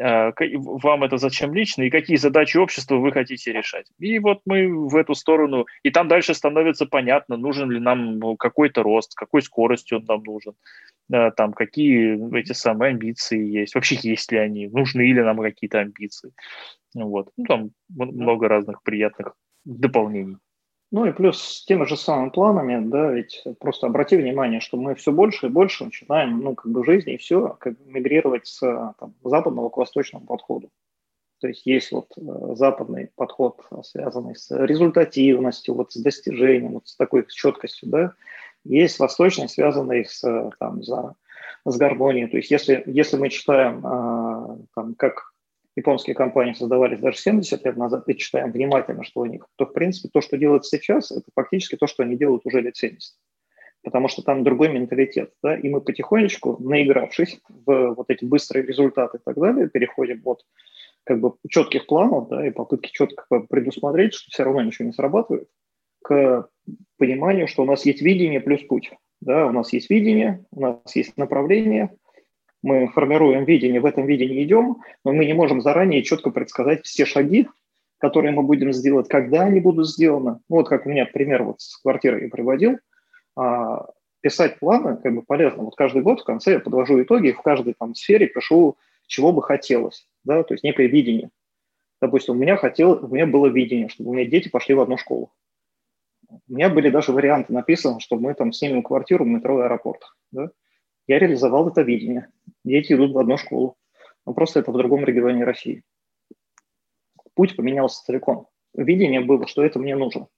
А, 0.00 0.32
вам 0.38 1.04
это 1.04 1.18
зачем 1.18 1.54
лично 1.54 1.82
и 1.82 1.90
какие 1.90 2.16
задачи 2.16 2.56
общества 2.56 2.96
вы 2.96 3.12
хотите 3.12 3.52
решать? 3.52 3.86
И 3.98 4.18
вот 4.18 4.40
мы 4.46 4.88
в 4.88 4.96
эту 4.96 5.14
сторону, 5.14 5.66
и 5.82 5.90
там 5.90 6.08
дальше 6.08 6.34
становится 6.34 6.86
понятно, 6.86 7.36
нужен 7.36 7.70
ли 7.70 7.78
нам 7.78 8.18
ну, 8.18 8.36
какой-то 8.36 8.82
рост, 8.82 9.14
какой 9.14 9.42
скоростью 9.42 9.98
он 9.98 10.04
нам 10.06 10.22
нужен, 10.22 10.54
а, 11.12 11.30
там 11.30 11.52
какие 11.52 12.16
эти 12.38 12.52
самые 12.52 12.90
амбиции 12.90 13.46
есть, 13.46 13.74
вообще 13.74 13.98
есть 14.02 14.32
ли 14.32 14.38
они, 14.38 14.68
нужны 14.68 15.02
ли 15.02 15.22
нам 15.22 15.38
какие-то 15.38 15.80
амбиции. 15.80 16.32
Вот. 16.94 17.28
Ну, 17.36 17.44
там 17.44 17.70
много 17.90 18.48
разных 18.48 18.82
приятных 18.82 19.34
дополнений. 19.64 20.38
Ну 20.92 21.06
и 21.06 21.12
плюс 21.12 21.40
с 21.42 21.64
теми 21.64 21.86
же 21.86 21.96
самыми 21.96 22.28
планами, 22.28 22.86
да, 22.86 23.10
ведь 23.12 23.42
просто 23.58 23.86
обрати 23.86 24.14
внимание, 24.14 24.60
что 24.60 24.76
мы 24.76 24.94
все 24.94 25.10
больше 25.10 25.46
и 25.46 25.48
больше 25.48 25.86
начинаем, 25.86 26.40
ну, 26.40 26.54
как 26.54 26.70
бы 26.70 26.84
жизни 26.84 27.14
и 27.14 27.16
все, 27.16 27.56
как 27.58 27.78
бы 27.78 27.90
мигрировать 27.90 28.46
с 28.46 28.60
там, 29.00 29.14
западного 29.24 29.70
к 29.70 29.78
восточному 29.78 30.26
подходу. 30.26 30.70
То 31.40 31.48
есть 31.48 31.64
есть 31.64 31.92
вот 31.92 32.08
э, 32.18 32.54
западный 32.56 33.10
подход, 33.16 33.62
связанный 33.84 34.36
с 34.36 34.54
результативностью, 34.54 35.74
вот 35.74 35.92
с 35.92 35.96
достижением, 35.96 36.74
вот 36.74 36.86
с 36.86 36.94
такой 36.94 37.26
четкостью, 37.26 37.88
да. 37.88 38.12
Есть 38.62 38.98
восточный, 38.98 39.48
связанный 39.48 40.04
с, 40.04 40.20
там, 40.60 40.84
за, 40.84 41.14
с 41.64 41.76
гармонией. 41.78 42.28
То 42.28 42.36
есть 42.36 42.50
если, 42.50 42.82
если 42.84 43.16
мы 43.16 43.30
читаем, 43.30 43.78
э, 43.78 44.58
там, 44.74 44.94
как 44.94 45.31
японские 45.76 46.14
компании 46.14 46.52
создавались 46.52 47.00
даже 47.00 47.18
70 47.18 47.64
лет 47.64 47.76
назад, 47.76 48.08
и 48.08 48.16
читаем 48.16 48.52
внимательно, 48.52 49.04
что 49.04 49.20
у 49.20 49.26
них, 49.26 49.46
то, 49.56 49.66
в 49.66 49.72
принципе, 49.72 50.08
то, 50.12 50.20
что 50.20 50.36
делают 50.36 50.66
сейчас, 50.66 51.10
это 51.10 51.30
фактически 51.34 51.76
то, 51.76 51.86
что 51.86 52.02
они 52.02 52.16
делают 52.16 52.42
уже 52.44 52.60
лет 52.60 52.76
70. 52.76 53.14
Потому 53.82 54.08
что 54.08 54.22
там 54.22 54.44
другой 54.44 54.68
менталитет. 54.68 55.32
Да? 55.42 55.56
И 55.56 55.68
мы 55.68 55.80
потихонечку, 55.80 56.56
наигравшись 56.60 57.40
в 57.48 57.94
вот 57.94 58.10
эти 58.10 58.24
быстрые 58.24 58.64
результаты 58.64 59.18
и 59.18 59.20
так 59.24 59.36
далее, 59.36 59.68
переходим 59.68 60.22
от 60.24 60.44
как 61.04 61.20
бы 61.20 61.34
четких 61.48 61.86
планов 61.86 62.28
да, 62.28 62.46
и 62.46 62.50
попытки 62.50 62.90
четко 62.92 63.24
предусмотреть, 63.48 64.14
что 64.14 64.30
все 64.30 64.44
равно 64.44 64.62
ничего 64.62 64.86
не 64.86 64.92
срабатывает, 64.92 65.48
к 66.02 66.48
пониманию, 66.96 67.48
что 67.48 67.62
у 67.62 67.66
нас 67.66 67.84
есть 67.84 68.02
видение 68.02 68.40
плюс 68.40 68.62
путь. 68.62 68.92
Да, 69.20 69.46
у 69.46 69.52
нас 69.52 69.72
есть 69.72 69.88
видение, 69.88 70.44
у 70.50 70.60
нас 70.60 70.96
есть 70.96 71.16
направление, 71.16 71.92
мы 72.62 72.88
формируем 72.88 73.44
видение, 73.44 73.80
в 73.80 73.86
этом 73.86 74.06
видении 74.06 74.44
идем, 74.44 74.78
но 75.04 75.12
мы 75.12 75.24
не 75.24 75.34
можем 75.34 75.60
заранее 75.60 76.02
четко 76.02 76.30
предсказать 76.30 76.84
все 76.84 77.04
шаги, 77.04 77.48
которые 77.98 78.32
мы 78.32 78.42
будем 78.42 78.72
сделать, 78.72 79.08
когда 79.08 79.42
они 79.42 79.60
будут 79.60 79.88
сделаны. 79.88 80.40
Ну, 80.48 80.56
вот 80.56 80.68
как 80.68 80.86
у 80.86 80.88
меня 80.88 81.06
пример 81.06 81.42
вот 81.42 81.60
с 81.60 81.76
квартирой 81.78 82.24
я 82.24 82.28
приводил. 82.28 82.78
А, 83.36 83.86
писать 84.20 84.58
планы 84.58 84.96
как 84.96 85.14
бы 85.14 85.22
полезно. 85.22 85.64
Вот 85.64 85.76
каждый 85.76 86.02
год 86.02 86.20
в 86.20 86.24
конце 86.24 86.52
я 86.52 86.60
подвожу 86.60 87.02
итоги, 87.02 87.32
в 87.32 87.42
каждой 87.42 87.74
там 87.74 87.94
сфере 87.94 88.26
пишу, 88.26 88.76
чего 89.06 89.32
бы 89.32 89.42
хотелось, 89.42 90.08
да, 90.24 90.42
то 90.42 90.54
есть 90.54 90.64
некое 90.64 90.86
видение. 90.86 91.30
Допустим, 92.00 92.34
у 92.34 92.38
меня 92.38 92.56
хотел, 92.56 93.04
у 93.04 93.14
меня 93.14 93.26
было 93.26 93.46
видение, 93.46 93.88
чтобы 93.88 94.10
у 94.10 94.14
меня 94.14 94.24
дети 94.24 94.48
пошли 94.48 94.74
в 94.74 94.80
одну 94.80 94.96
школу. 94.96 95.32
У 96.28 96.54
меня 96.54 96.70
были 96.70 96.88
даже 96.88 97.12
варианты 97.12 97.52
написаны, 97.52 98.00
что 98.00 98.16
мы 98.16 98.34
там 98.34 98.52
снимем 98.52 98.82
квартиру 98.82 99.24
в 99.24 99.28
метро 99.28 99.60
и 99.60 99.64
аэропорт. 99.64 100.02
Да? 100.30 100.50
Я 101.06 101.18
реализовал 101.18 101.68
это 101.68 101.82
видение. 101.82 102.28
Дети 102.64 102.92
идут 102.92 103.12
в 103.12 103.18
одну 103.18 103.36
школу. 103.36 103.76
Но 104.26 104.34
просто 104.34 104.60
это 104.60 104.70
в 104.70 104.76
другом 104.76 105.04
регионе 105.04 105.44
России. 105.44 105.82
Путь 107.34 107.56
поменялся 107.56 108.04
целиком. 108.04 108.48
Видение 108.74 109.20
было, 109.20 109.46
что 109.46 109.64
это 109.64 109.78
мне 109.78 109.96
нужно. 109.96 110.28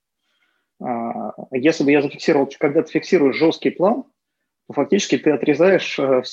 А, 0.81 1.33
если 1.51 1.83
бы 1.83 1.91
я 1.91 2.01
зафиксировал, 2.01 2.49
когда 2.59 2.81
ты 2.81 2.91
фиксируешь 2.91 3.37
жесткий 3.37 3.69
план, 3.69 4.03
то 4.67 4.73
фактически 4.73 5.17
ты 5.17 5.31
отрезаешь 5.31 5.99
э, 5.99 6.23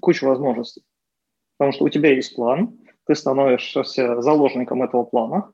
кучу 0.00 0.26
возможностей. 0.26 0.82
Потому 1.58 1.72
что 1.72 1.84
у 1.84 1.88
тебя 1.88 2.14
есть 2.14 2.34
план, 2.34 2.78
ты 3.06 3.14
становишься 3.14 3.84
заложником 4.22 4.82
этого 4.82 5.04
плана, 5.04 5.52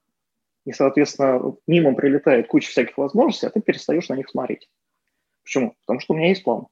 и, 0.64 0.72
соответственно, 0.72 1.56
мимо 1.66 1.94
прилетает 1.94 2.46
куча 2.46 2.70
всяких 2.70 2.96
возможностей, 2.98 3.46
а 3.46 3.50
ты 3.50 3.60
перестаешь 3.60 4.08
на 4.08 4.14
них 4.14 4.28
смотреть. 4.28 4.68
Почему? 5.42 5.74
Потому 5.80 6.00
что 6.00 6.14
у 6.14 6.16
меня 6.16 6.28
есть 6.28 6.44
план. 6.44 6.66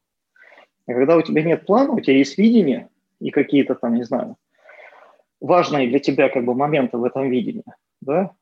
А 0.86 0.92
когда 0.92 1.16
у 1.16 1.22
тебя 1.22 1.42
нет 1.42 1.66
плана, 1.66 1.92
у 1.92 2.00
тебя 2.00 2.16
есть 2.16 2.38
видение 2.38 2.88
и 3.20 3.30
какие-то 3.30 3.74
там, 3.74 3.94
не 3.94 4.04
знаю, 4.04 4.36
важные 5.40 5.88
для 5.88 5.98
тебя 5.98 6.28
как 6.28 6.44
бы 6.44 6.54
моменты 6.54 6.96
в 6.98 7.04
этом 7.04 7.28
видении, 7.28 7.64
да, 8.00 8.32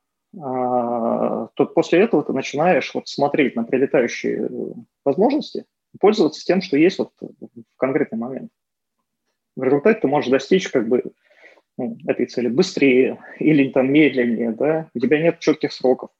а, 0.41 1.49
то 1.55 1.67
после 1.67 2.01
этого 2.01 2.23
ты 2.25 2.33
начинаешь 2.33 2.93
вот 2.95 3.09
смотреть 3.09 3.57
на 3.57 3.65
прилетающие 3.65 4.49
возможности 5.05 5.65
и 5.95 5.99
пользоваться 5.99 6.45
тем, 6.45 6.61
что 6.61 6.77
есть 6.77 6.99
вот 6.99 7.13
в 7.21 7.77
конкретный 7.77 8.19
момент. 8.19 8.51
В 9.57 9.63
результате 9.63 10.01
ты 10.01 10.09
можешь 10.09 10.31
достичь 10.31 10.69
как 10.69 10.89
бы 10.89 11.05
ну, 11.79 11.97
этой 12.07 12.27
цели 12.27 12.49
быстрее 12.49 13.21
или 13.39 13.71
там 13.71 13.93
медленнее, 13.93 14.53
да, 14.53 14.89
у 14.95 14.99
тебя 14.99 15.23
нет 15.23 15.39
четких 15.39 15.73
сроков. 15.73 16.11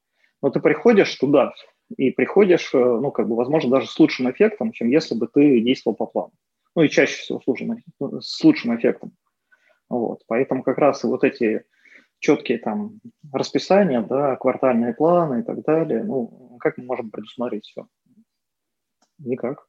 Но 0.43 0.51
ты 0.51 0.61
приходишь 0.61 1.15
туда, 1.17 1.53
и 1.97 2.11
приходишь, 2.11 2.73
э, 2.75 2.79
ну, 2.79 3.11
как 3.11 3.29
бы, 3.29 3.37
возможно, 3.37 3.71
даже 3.71 3.89
с 3.89 3.99
лучшим 3.99 4.31
эффектом, 4.31 4.73
чем 4.73 4.89
если 4.89 5.15
бы 5.15 5.27
ты 5.27 5.61
действовал 5.61 5.97
по 5.97 6.07
плану. 6.07 6.33
Ну, 6.75 6.83
и 6.83 6.89
чаще 6.89 7.17
всего 7.17 7.41
с 7.41 7.47
лучшим, 7.47 7.77
с 8.21 8.43
лучшим 8.43 8.77
эффектом. 8.77 9.13
Вот. 9.89 10.23
Поэтому 10.27 10.63
как 10.63 10.79
раз 10.79 11.05
и 11.05 11.07
вот 11.07 11.23
эти 11.25 11.65
четкие 12.19 12.59
там 12.59 13.01
расписания, 13.33 14.01
да, 14.03 14.37
квартальные 14.37 14.95
планы 14.95 15.41
и 15.41 15.43
так 15.43 15.63
далее, 15.63 16.03
ну, 16.03 16.57
как 16.59 16.79
мы 16.79 16.85
можем 16.85 17.11
предусмотреть 17.11 17.65
все? 17.65 17.87
Никак. 19.19 19.67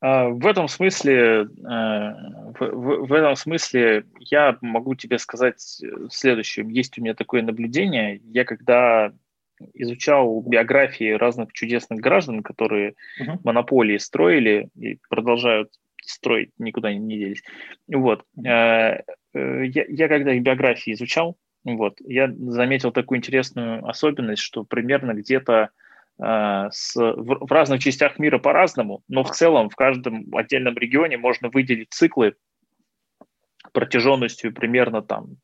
А, 0.00 0.28
в 0.28 0.46
этом 0.46 0.68
смысле, 0.68 1.14
э, 1.14 1.46
в, 1.48 2.58
в, 2.60 3.06
в 3.06 3.12
этом 3.12 3.36
смысле 3.36 4.06
я 4.20 4.56
могу 4.60 4.94
тебе 4.94 5.18
сказать 5.18 5.60
следующее. 6.10 6.66
Есть 6.68 6.98
у 6.98 7.02
меня 7.02 7.14
такое 7.14 7.42
наблюдение. 7.42 8.20
Я 8.24 8.44
когда 8.44 9.12
изучал 9.74 10.42
биографии 10.42 11.12
разных 11.12 11.52
чудесных 11.52 12.00
граждан, 12.00 12.42
которые 12.42 12.94
uh-huh. 13.20 13.38
монополии 13.44 13.98
строили 13.98 14.68
и 14.76 14.98
продолжают 15.08 15.70
строить, 16.02 16.50
никуда 16.58 16.92
не 16.92 17.18
делись. 17.18 17.42
Вот. 17.88 18.24
Uh-huh. 18.38 19.02
Я, 19.34 19.84
я 19.88 20.08
когда 20.08 20.32
их 20.32 20.42
биографии 20.42 20.92
изучал, 20.92 21.36
вот, 21.64 21.96
я 22.00 22.30
заметил 22.30 22.92
такую 22.92 23.18
интересную 23.18 23.84
особенность, 23.86 24.42
что 24.42 24.64
примерно 24.64 25.12
где-то 25.12 25.70
с, 26.18 26.94
в, 26.94 27.46
в 27.46 27.50
разных 27.50 27.80
частях 27.80 28.18
мира 28.18 28.38
по-разному, 28.38 29.02
но 29.08 29.24
в 29.24 29.30
целом 29.32 29.68
в 29.70 29.74
каждом 29.74 30.26
отдельном 30.32 30.76
регионе 30.76 31.16
можно 31.16 31.48
выделить 31.48 31.90
циклы 31.90 32.34
протяженностью 33.72 34.54
примерно 34.54 35.02
там 35.02 35.38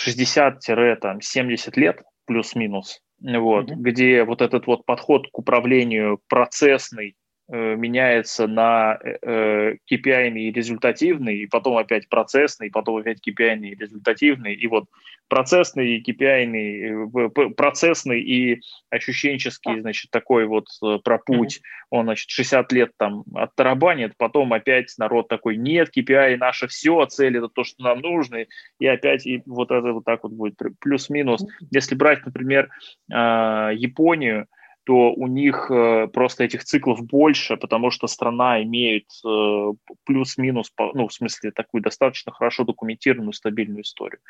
60-70 0.00 1.72
лет, 1.74 2.02
плюс-минус, 2.26 3.00
вот, 3.20 3.70
mm-hmm. 3.70 3.76
где 3.76 4.24
вот 4.24 4.42
этот 4.42 4.66
вот 4.66 4.84
подход 4.84 5.28
к 5.30 5.38
управлению 5.38 6.20
процессный, 6.28 7.16
меняется 7.48 8.46
на 8.46 8.98
э, 9.02 9.76
KPI 9.90 10.32
и 10.32 10.52
результативный, 10.52 11.38
и 11.38 11.46
потом 11.46 11.76
опять 11.76 12.08
процессный, 12.08 12.66
и 12.66 12.70
потом 12.70 12.96
опять 12.96 13.18
KPI 13.26 13.76
результативный, 13.78 14.54
и 14.54 14.66
вот 14.66 14.86
процессный 15.28 15.96
и 15.96 16.02
KPI, 16.02 17.08
э, 17.14 17.50
процессный 17.56 18.20
и 18.20 18.60
ощущенческий, 18.90 19.80
значит, 19.80 20.10
такой 20.10 20.46
вот 20.46 20.66
про 21.04 21.18
путь, 21.18 21.60
он, 21.90 22.06
значит, 22.06 22.30
60 22.30 22.72
лет 22.72 22.90
там 22.96 23.22
оттарабанит, 23.34 24.14
потом 24.16 24.52
опять 24.52 24.92
народ 24.98 25.28
такой, 25.28 25.56
нет, 25.56 25.90
KPI 25.96 26.36
наше 26.36 26.66
все, 26.66 27.04
цель 27.06 27.38
это 27.38 27.48
то, 27.48 27.64
что 27.64 27.82
нам 27.82 28.00
нужно, 28.00 28.44
и 28.78 28.86
опять 28.86 29.26
и 29.26 29.42
вот 29.46 29.70
это 29.70 29.92
вот 29.92 30.04
так 30.04 30.24
вот 30.24 30.32
будет. 30.32 30.56
Плюс-минус. 30.80 31.44
Если 31.70 31.94
брать, 31.94 32.24
например, 32.24 32.68
а, 33.12 33.70
Японию, 33.72 34.46
то 34.86 35.12
у 35.12 35.26
них 35.26 35.68
э, 35.68 36.06
просто 36.06 36.44
этих 36.44 36.62
циклов 36.62 37.04
больше, 37.04 37.56
потому 37.56 37.90
что 37.90 38.06
страна 38.06 38.62
имеет 38.62 39.06
э, 39.26 39.72
плюс-минус, 40.04 40.72
ну, 40.78 41.08
в 41.08 41.12
смысле, 41.12 41.50
такую 41.50 41.82
достаточно 41.82 42.30
хорошо 42.30 42.62
документированную, 42.62 43.32
стабильную 43.32 43.82
историю. 43.82 44.20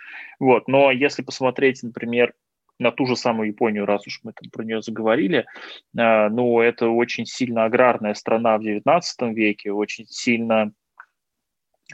Вот. 0.41 0.67
Но 0.67 0.91
если 0.91 1.21
посмотреть, 1.21 1.83
например, 1.83 2.33
на 2.79 2.91
ту 2.91 3.05
же 3.05 3.17
самую 3.17 3.49
Японию, 3.49 3.85
раз 3.85 4.07
уж 4.07 4.21
мы 4.23 4.33
там 4.33 4.49
про 4.51 4.65
нее 4.65 4.81
заговорили, 4.81 5.45
э, 5.95 6.29
ну, 6.31 6.61
это 6.61 6.89
очень 6.89 7.27
сильно 7.27 7.65
аграрная 7.67 8.15
страна 8.15 8.57
в 8.57 8.63
XIX 8.63 9.03
веке, 9.35 9.73
очень 9.73 10.07
сильно 10.09 10.73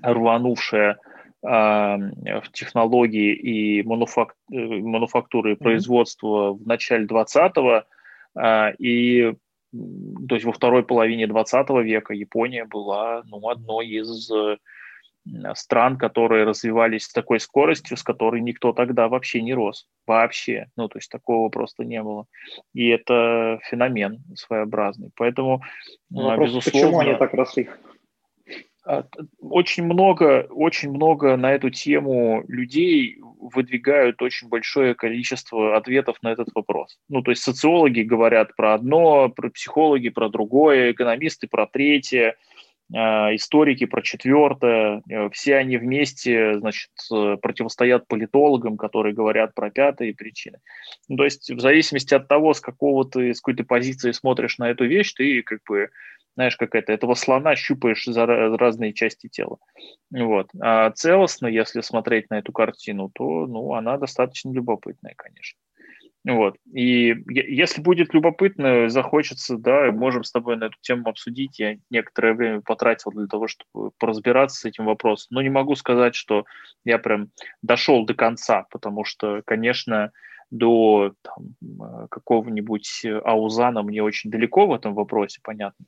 рванувшая 0.01 0.99
в 1.43 2.45
технологии 2.53 3.35
и 3.35 3.83
мануфак... 3.83 4.37
мануфактуры 4.49 5.53
и 5.53 5.57
производства 5.57 6.53
в 6.53 6.65
начале 6.65 7.05
20 7.07 7.53
а, 7.57 7.85
и 8.79 9.35
то 10.29 10.35
есть 10.35 10.45
во 10.45 10.53
второй 10.53 10.85
половине 10.85 11.27
20 11.27 11.71
века 11.83 12.13
Япония 12.13 12.65
была 12.67 13.23
ну, 13.25 13.49
одной 13.49 13.87
из 13.89 14.31
э, 14.31 14.57
стран, 15.55 15.97
которые 15.97 16.45
развивались 16.45 17.05
с 17.05 17.13
такой 17.13 17.41
скоростью, 17.41 17.97
с 17.97 18.03
которой 18.03 18.41
никто 18.41 18.73
тогда 18.73 19.09
вообще 19.09 19.41
не 19.41 19.55
рос. 19.55 19.89
Вообще. 20.07 20.67
Ну, 20.77 20.89
то 20.89 20.99
есть 20.99 21.11
такого 21.11 21.49
просто 21.49 21.85
не 21.85 22.03
было. 22.03 22.27
И 22.75 22.89
это 22.89 23.61
феномен 23.65 24.23
своеобразный. 24.35 25.11
Поэтому, 25.17 25.63
ну, 26.11 26.25
Вопрос, 26.25 26.49
безусловно... 26.49 26.81
Почему 26.81 26.99
они 27.01 27.15
так 27.15 27.33
росли? 27.33 27.71
А, 28.85 29.05
очень 29.41 29.85
много, 29.85 30.47
очень 30.51 30.91
много 30.91 31.37
на 31.37 31.53
эту 31.53 31.71
тему 31.71 32.45
людей 32.49 33.21
выдвигают 33.43 34.23
очень 34.23 34.49
большое 34.49 34.95
количество 34.95 35.77
ответов 35.77 36.17
на 36.23 36.33
этот 36.33 36.49
вопрос. 36.55 36.99
Ну, 37.09 37.23
то 37.23 37.33
есть 37.33 37.43
социологи 37.43 38.03
говорят 38.03 38.55
про 38.55 38.75
одно, 38.75 39.29
про 39.29 39.51
психологи 39.51 40.09
про 40.09 40.29
другое, 40.29 40.93
экономисты 40.93 41.49
про 41.49 41.67
третье, 41.67 42.37
историки 42.93 43.87
про 43.87 44.03
четвертое. 44.03 45.03
Э, 45.11 45.31
все 45.31 45.57
они 45.57 45.77
вместе, 45.77 46.59
значит, 46.59 46.91
противостоят 47.09 48.07
политологам, 48.07 48.77
которые 48.77 49.15
говорят 49.15 49.55
про 49.55 49.71
пятые 49.71 50.15
причины. 50.15 50.59
Ну, 51.09 51.17
то 51.17 51.25
есть 51.25 51.51
в 51.51 51.61
зависимости 51.61 52.15
от 52.15 52.29
того, 52.29 52.55
с 52.55 52.61
какого 52.61 53.09
ты, 53.09 53.35
с 53.35 53.41
какой 53.41 53.55
ты 53.55 53.65
позиции 53.65 54.13
смотришь 54.13 54.59
на 54.59 54.71
эту 54.71 54.87
вещь, 54.87 55.13
ты 55.15 55.43
как 55.43 55.61
бы 55.69 55.91
знаешь, 56.35 56.57
как 56.57 56.75
это, 56.75 56.93
этого 56.93 57.15
слона 57.15 57.57
щупаешь 57.57 58.05
за 58.05 58.25
разные 58.25 58.93
части 58.93 59.29
тела. 59.29 59.59
Вот. 60.11 60.49
А 60.61 60.91
целостно, 60.91 61.47
если 61.47 61.83
смотреть 61.83 62.31
на 62.31 62.39
эту 62.39 62.53
картину, 62.53 63.11
то 63.15 63.47
ну, 63.47 63.75
она 63.75 63.99
достаточно 63.99 64.51
любопытная, 64.51 65.15
конечно. 65.17 65.59
Вот. 66.25 66.57
И 66.73 67.17
если 67.29 67.83
будет 67.83 68.15
любопытно, 68.15 68.89
захочется, 68.89 69.57
да, 69.57 69.91
можем 69.91 70.23
с 70.23 70.31
тобой 70.31 70.57
на 70.57 70.65
эту 70.65 70.77
тему 70.81 71.09
обсудить. 71.09 71.59
Я 71.59 71.79
некоторое 71.91 72.35
время 72.35 72.61
потратил 72.61 73.11
для 73.11 73.27
того, 73.27 73.49
чтобы 73.49 73.91
поразбираться 73.99 74.61
с 74.61 74.65
этим 74.65 74.85
вопросом. 74.85 75.29
Но 75.31 75.43
не 75.43 75.51
могу 75.51 75.75
сказать, 75.75 76.15
что 76.15 76.45
я 76.85 76.99
прям 76.99 77.31
дошел 77.61 78.07
до 78.07 78.15
конца, 78.15 78.67
потому 78.71 79.05
что, 79.05 79.43
конечно, 79.45 80.13
до 80.51 81.15
там, 81.23 82.09
какого-нибудь 82.09 83.05
Аузана 83.25 83.83
мне 83.83 84.03
очень 84.03 84.31
далеко 84.31 84.67
в 84.67 84.75
этом 84.75 84.95
вопросе, 84.95 85.41
понятно. 85.43 85.87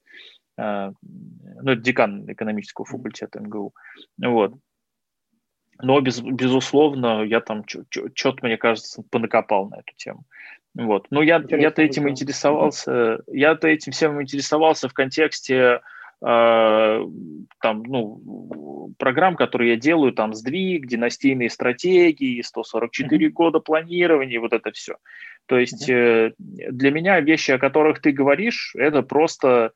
А, 0.56 0.92
ну, 1.02 1.72
это 1.72 1.80
декан 1.80 2.30
экономического 2.30 2.84
факультета 2.84 3.40
МГУ. 3.40 3.72
Вот. 4.18 4.54
Но, 5.80 6.00
без, 6.00 6.20
безусловно, 6.20 7.22
я 7.22 7.40
там 7.40 7.64
что-то, 7.66 8.46
мне 8.46 8.56
кажется, 8.56 9.02
понакопал 9.10 9.68
на 9.68 9.76
эту 9.76 9.92
тему. 9.96 10.24
Вот. 10.74 11.06
Но 11.10 11.22
я, 11.22 11.42
я-то 11.48 11.82
этим 11.82 12.08
интересовался, 12.08 13.20
я-то 13.28 13.68
этим 13.68 13.92
всем 13.92 14.20
интересовался 14.20 14.88
в 14.88 14.92
контексте 14.92 15.80
э, 16.20 17.04
там, 17.60 17.82
ну, 17.84 18.92
программ, 18.98 19.36
которые 19.36 19.70
я 19.74 19.76
делаю, 19.76 20.12
там, 20.12 20.34
сдвиг, 20.34 20.86
династийные 20.86 21.48
стратегии, 21.48 22.42
144 22.42 23.26
mm-hmm. 23.26 23.30
года 23.30 23.60
планирования, 23.60 24.40
вот 24.40 24.52
это 24.52 24.72
все. 24.72 24.96
То 25.46 25.58
есть 25.58 25.88
э, 25.88 26.32
для 26.38 26.90
меня 26.90 27.20
вещи, 27.20 27.52
о 27.52 27.58
которых 27.58 28.00
ты 28.00 28.10
говоришь, 28.10 28.74
это 28.76 29.02
просто 29.02 29.72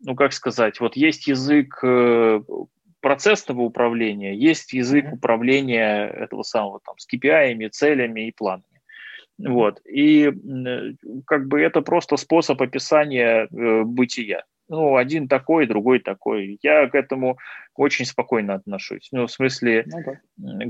ну, 0.00 0.14
как 0.14 0.32
сказать, 0.32 0.80
вот 0.80 0.96
есть 0.96 1.26
язык 1.26 1.78
э, 1.82 2.40
процессного 3.04 3.60
управления, 3.60 4.34
есть 4.34 4.72
язык 4.72 5.12
управления 5.12 6.06
этого 6.06 6.42
самого 6.42 6.80
там 6.80 6.94
с 6.96 7.06
KPI, 7.06 7.68
целями 7.68 8.28
и 8.28 8.32
планами. 8.32 8.80
Вот. 9.36 9.82
И 9.84 10.32
как 11.26 11.46
бы 11.48 11.60
это 11.60 11.82
просто 11.82 12.16
способ 12.16 12.62
описания 12.62 13.46
э, 13.46 13.82
бытия. 13.82 14.44
Ну, 14.68 14.96
один 14.96 15.28
такой, 15.28 15.66
другой 15.66 15.98
такой. 15.98 16.58
Я 16.62 16.88
к 16.88 16.94
этому 16.94 17.36
очень 17.76 18.06
спокойно 18.06 18.54
отношусь. 18.54 19.10
Ну, 19.12 19.26
в 19.26 19.30
смысле, 19.30 19.84
ну, 19.86 19.98
да. 20.38 20.64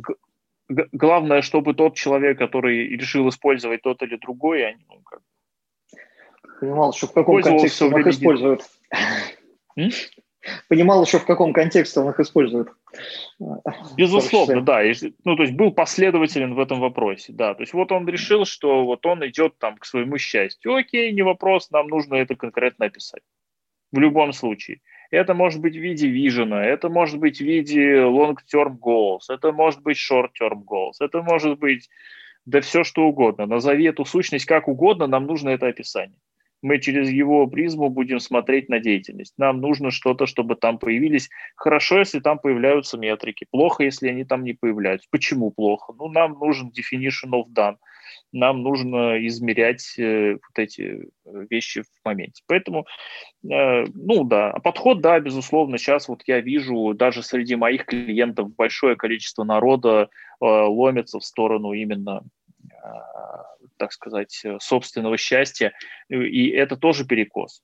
г- 0.68 0.88
главное, 0.90 1.40
чтобы 1.42 1.74
тот 1.74 1.94
человек, 1.94 2.36
который 2.36 2.88
решил 2.96 3.28
использовать 3.28 3.82
тот 3.82 4.02
или 4.02 4.16
другой, 4.16 4.66
они, 4.66 4.84
ну, 4.88 5.00
как, 5.04 5.20
Понимал, 6.60 6.92
что 6.92 7.06
в 7.06 7.12
каком 7.12 7.42
контексте 7.42 7.84
он 7.84 8.00
их 8.00 8.06
использует. 8.08 8.62
Понимал 10.68 11.04
еще, 11.04 11.18
в 11.18 11.24
каком 11.24 11.52
контексте 11.52 12.00
он 12.00 12.10
их 12.10 12.20
использует. 12.20 12.68
Безусловно, 13.96 14.60
да. 14.60 14.82
Ну, 15.24 15.36
то 15.36 15.42
есть 15.42 15.54
был 15.54 15.72
последователен 15.72 16.54
в 16.54 16.60
этом 16.60 16.80
вопросе, 16.80 17.32
да. 17.32 17.54
То 17.54 17.62
есть 17.62 17.72
вот 17.72 17.92
он 17.92 18.08
решил, 18.08 18.44
что 18.44 18.84
вот 18.84 19.04
он 19.06 19.26
идет 19.26 19.58
там 19.58 19.76
к 19.76 19.84
своему 19.84 20.18
счастью. 20.18 20.74
Окей, 20.74 21.12
не 21.12 21.22
вопрос, 21.22 21.70
нам 21.70 21.88
нужно 21.88 22.16
это 22.16 22.34
конкретно 22.34 22.86
описать. 22.86 23.22
В 23.92 23.98
любом 23.98 24.32
случае. 24.32 24.80
Это 25.10 25.34
может 25.34 25.60
быть 25.60 25.76
в 25.76 25.80
виде 25.80 26.08
вижена, 26.08 26.64
это 26.64 26.88
может 26.88 27.18
быть 27.18 27.38
в 27.38 27.44
виде 27.44 27.98
long-term 27.98 28.78
goals, 28.78 29.20
это 29.28 29.52
может 29.52 29.82
быть 29.82 29.96
short-term 29.96 30.64
goals, 30.64 30.94
это 30.98 31.22
может 31.22 31.58
быть 31.58 31.88
да 32.46 32.60
все 32.60 32.84
что 32.84 33.04
угодно. 33.04 33.46
Назови 33.46 33.84
эту 33.84 34.04
сущность 34.04 34.46
как 34.46 34.66
угодно, 34.66 35.06
нам 35.06 35.26
нужно 35.26 35.50
это 35.50 35.68
описание 35.68 36.18
мы 36.64 36.78
через 36.78 37.10
его 37.10 37.46
призму 37.46 37.90
будем 37.90 38.18
смотреть 38.20 38.70
на 38.70 38.80
деятельность. 38.80 39.34
Нам 39.36 39.60
нужно 39.60 39.90
что-то, 39.90 40.24
чтобы 40.26 40.56
там 40.56 40.78
появились. 40.78 41.28
Хорошо, 41.56 41.98
если 41.98 42.20
там 42.20 42.38
появляются 42.38 42.96
метрики. 42.96 43.46
Плохо, 43.50 43.84
если 43.84 44.08
они 44.08 44.24
там 44.24 44.44
не 44.44 44.54
появляются. 44.54 45.06
Почему 45.10 45.50
плохо? 45.50 45.92
Ну, 45.98 46.08
нам 46.08 46.38
нужен 46.38 46.70
definition 46.70 47.32
of 47.32 47.44
done. 47.54 47.76
Нам 48.32 48.62
нужно 48.62 49.24
измерять 49.26 49.94
э, 49.98 50.32
вот 50.32 50.58
эти 50.58 51.10
э, 51.26 51.46
вещи 51.50 51.82
в 51.82 51.86
моменте. 52.02 52.42
Поэтому, 52.46 52.86
э, 53.44 53.84
ну 53.94 54.24
да, 54.24 54.50
а 54.50 54.58
подход, 54.58 55.02
да, 55.02 55.20
безусловно, 55.20 55.76
сейчас 55.76 56.08
вот 56.08 56.22
я 56.26 56.40
вижу 56.40 56.94
даже 56.94 57.22
среди 57.22 57.56
моих 57.56 57.84
клиентов 57.84 58.54
большое 58.56 58.96
количество 58.96 59.44
народа 59.44 60.08
э, 60.40 60.46
ломится 60.46 61.18
в 61.18 61.24
сторону 61.24 61.72
именно 61.72 62.22
э, 62.62 62.76
так 63.76 63.92
сказать, 63.92 64.40
э, 64.44 64.58
собственного 64.60 65.16
счастья, 65.16 65.72
и 66.08 66.48
это 66.50 66.76
тоже 66.76 67.06
перекос. 67.06 67.62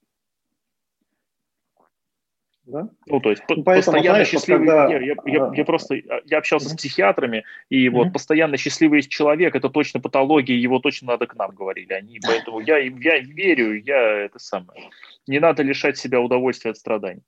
Да? 2.70 2.88
Ну, 3.06 3.20
то 3.20 3.30
есть 3.30 3.42
ну, 3.48 3.62
Поэтому, 3.64 3.96
постоянно 3.96 4.24
знаешь, 4.24 4.28
счастливый... 4.28 4.66
Когда... 4.66 4.88
Я, 4.88 5.00
я, 5.00 5.14
я, 5.26 5.52
я 5.54 5.64
просто 5.64 5.96
я 6.24 6.38
общался 6.38 6.68
mm-hmm. 6.68 6.72
с 6.72 6.76
психиатрами, 6.76 7.44
и 7.68 7.86
mm-hmm. 7.86 7.90
вот 7.90 8.12
постоянно 8.12 8.56
счастливый 8.56 9.02
человек– 9.02 9.54
это 9.56 9.68
точно 9.70 10.00
патология, 10.00 10.56
его 10.56 10.78
точно 10.78 11.08
надо 11.08 11.26
к 11.26 11.34
нам, 11.34 11.50
говорили 11.50 11.92
они. 11.92 12.20
Поэтому 12.24 12.60
я, 12.60 12.78
я 12.78 13.18
верю, 13.18 13.82
я 13.82 14.24
это 14.24 14.38
самое. 14.38 14.90
Не 15.26 15.40
надо 15.40 15.62
лишать 15.62 15.98
себя 15.98 16.20
удовольствия 16.20 16.70
от 16.70 16.76
страданий. 16.76 17.22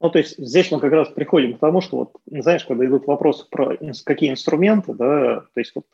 Ну, 0.00 0.10
то 0.10 0.18
есть 0.18 0.36
здесь 0.38 0.70
мы 0.72 0.80
как 0.80 0.92
раз 0.92 1.08
приходим 1.08 1.54
к 1.54 1.60
тому, 1.60 1.80
что 1.82 1.98
вот, 1.98 2.12
знаешь, 2.26 2.64
когда 2.64 2.86
идут 2.86 3.06
вопросы 3.06 3.46
про 3.48 3.76
какие 4.04 4.30
инструменты, 4.30 4.94
да, 4.94 5.40
то 5.40 5.60
есть 5.60 5.72
вот 5.74 5.84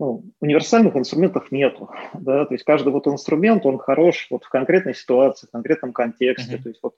ну, 0.00 0.24
универсальных 0.40 0.96
инструментов 0.96 1.52
нету, 1.52 1.90
да, 2.14 2.46
то 2.46 2.54
есть 2.54 2.64
каждый 2.64 2.92
вот 2.92 3.06
инструмент, 3.06 3.64
он 3.66 3.78
хорош 3.78 4.26
вот 4.30 4.44
в 4.44 4.48
конкретной 4.48 4.94
ситуации, 4.94 5.46
в 5.46 5.50
конкретном 5.50 5.92
контексте, 5.92 6.56
mm-hmm. 6.56 6.62
то 6.62 6.68
есть 6.70 6.80
вот 6.82 6.94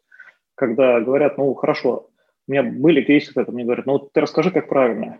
когда 0.54 1.00
говорят, 1.00 1.36
ну, 1.36 1.52
хорошо, 1.54 2.08
у 2.46 2.52
меня 2.52 2.62
были 2.62 3.02
кейсы, 3.02 3.34
когда 3.34 3.50
мне 3.50 3.64
говорят, 3.64 3.86
ну, 3.86 3.98
ты 3.98 4.20
расскажи, 4.20 4.50
как 4.50 4.68
правильно. 4.68 5.18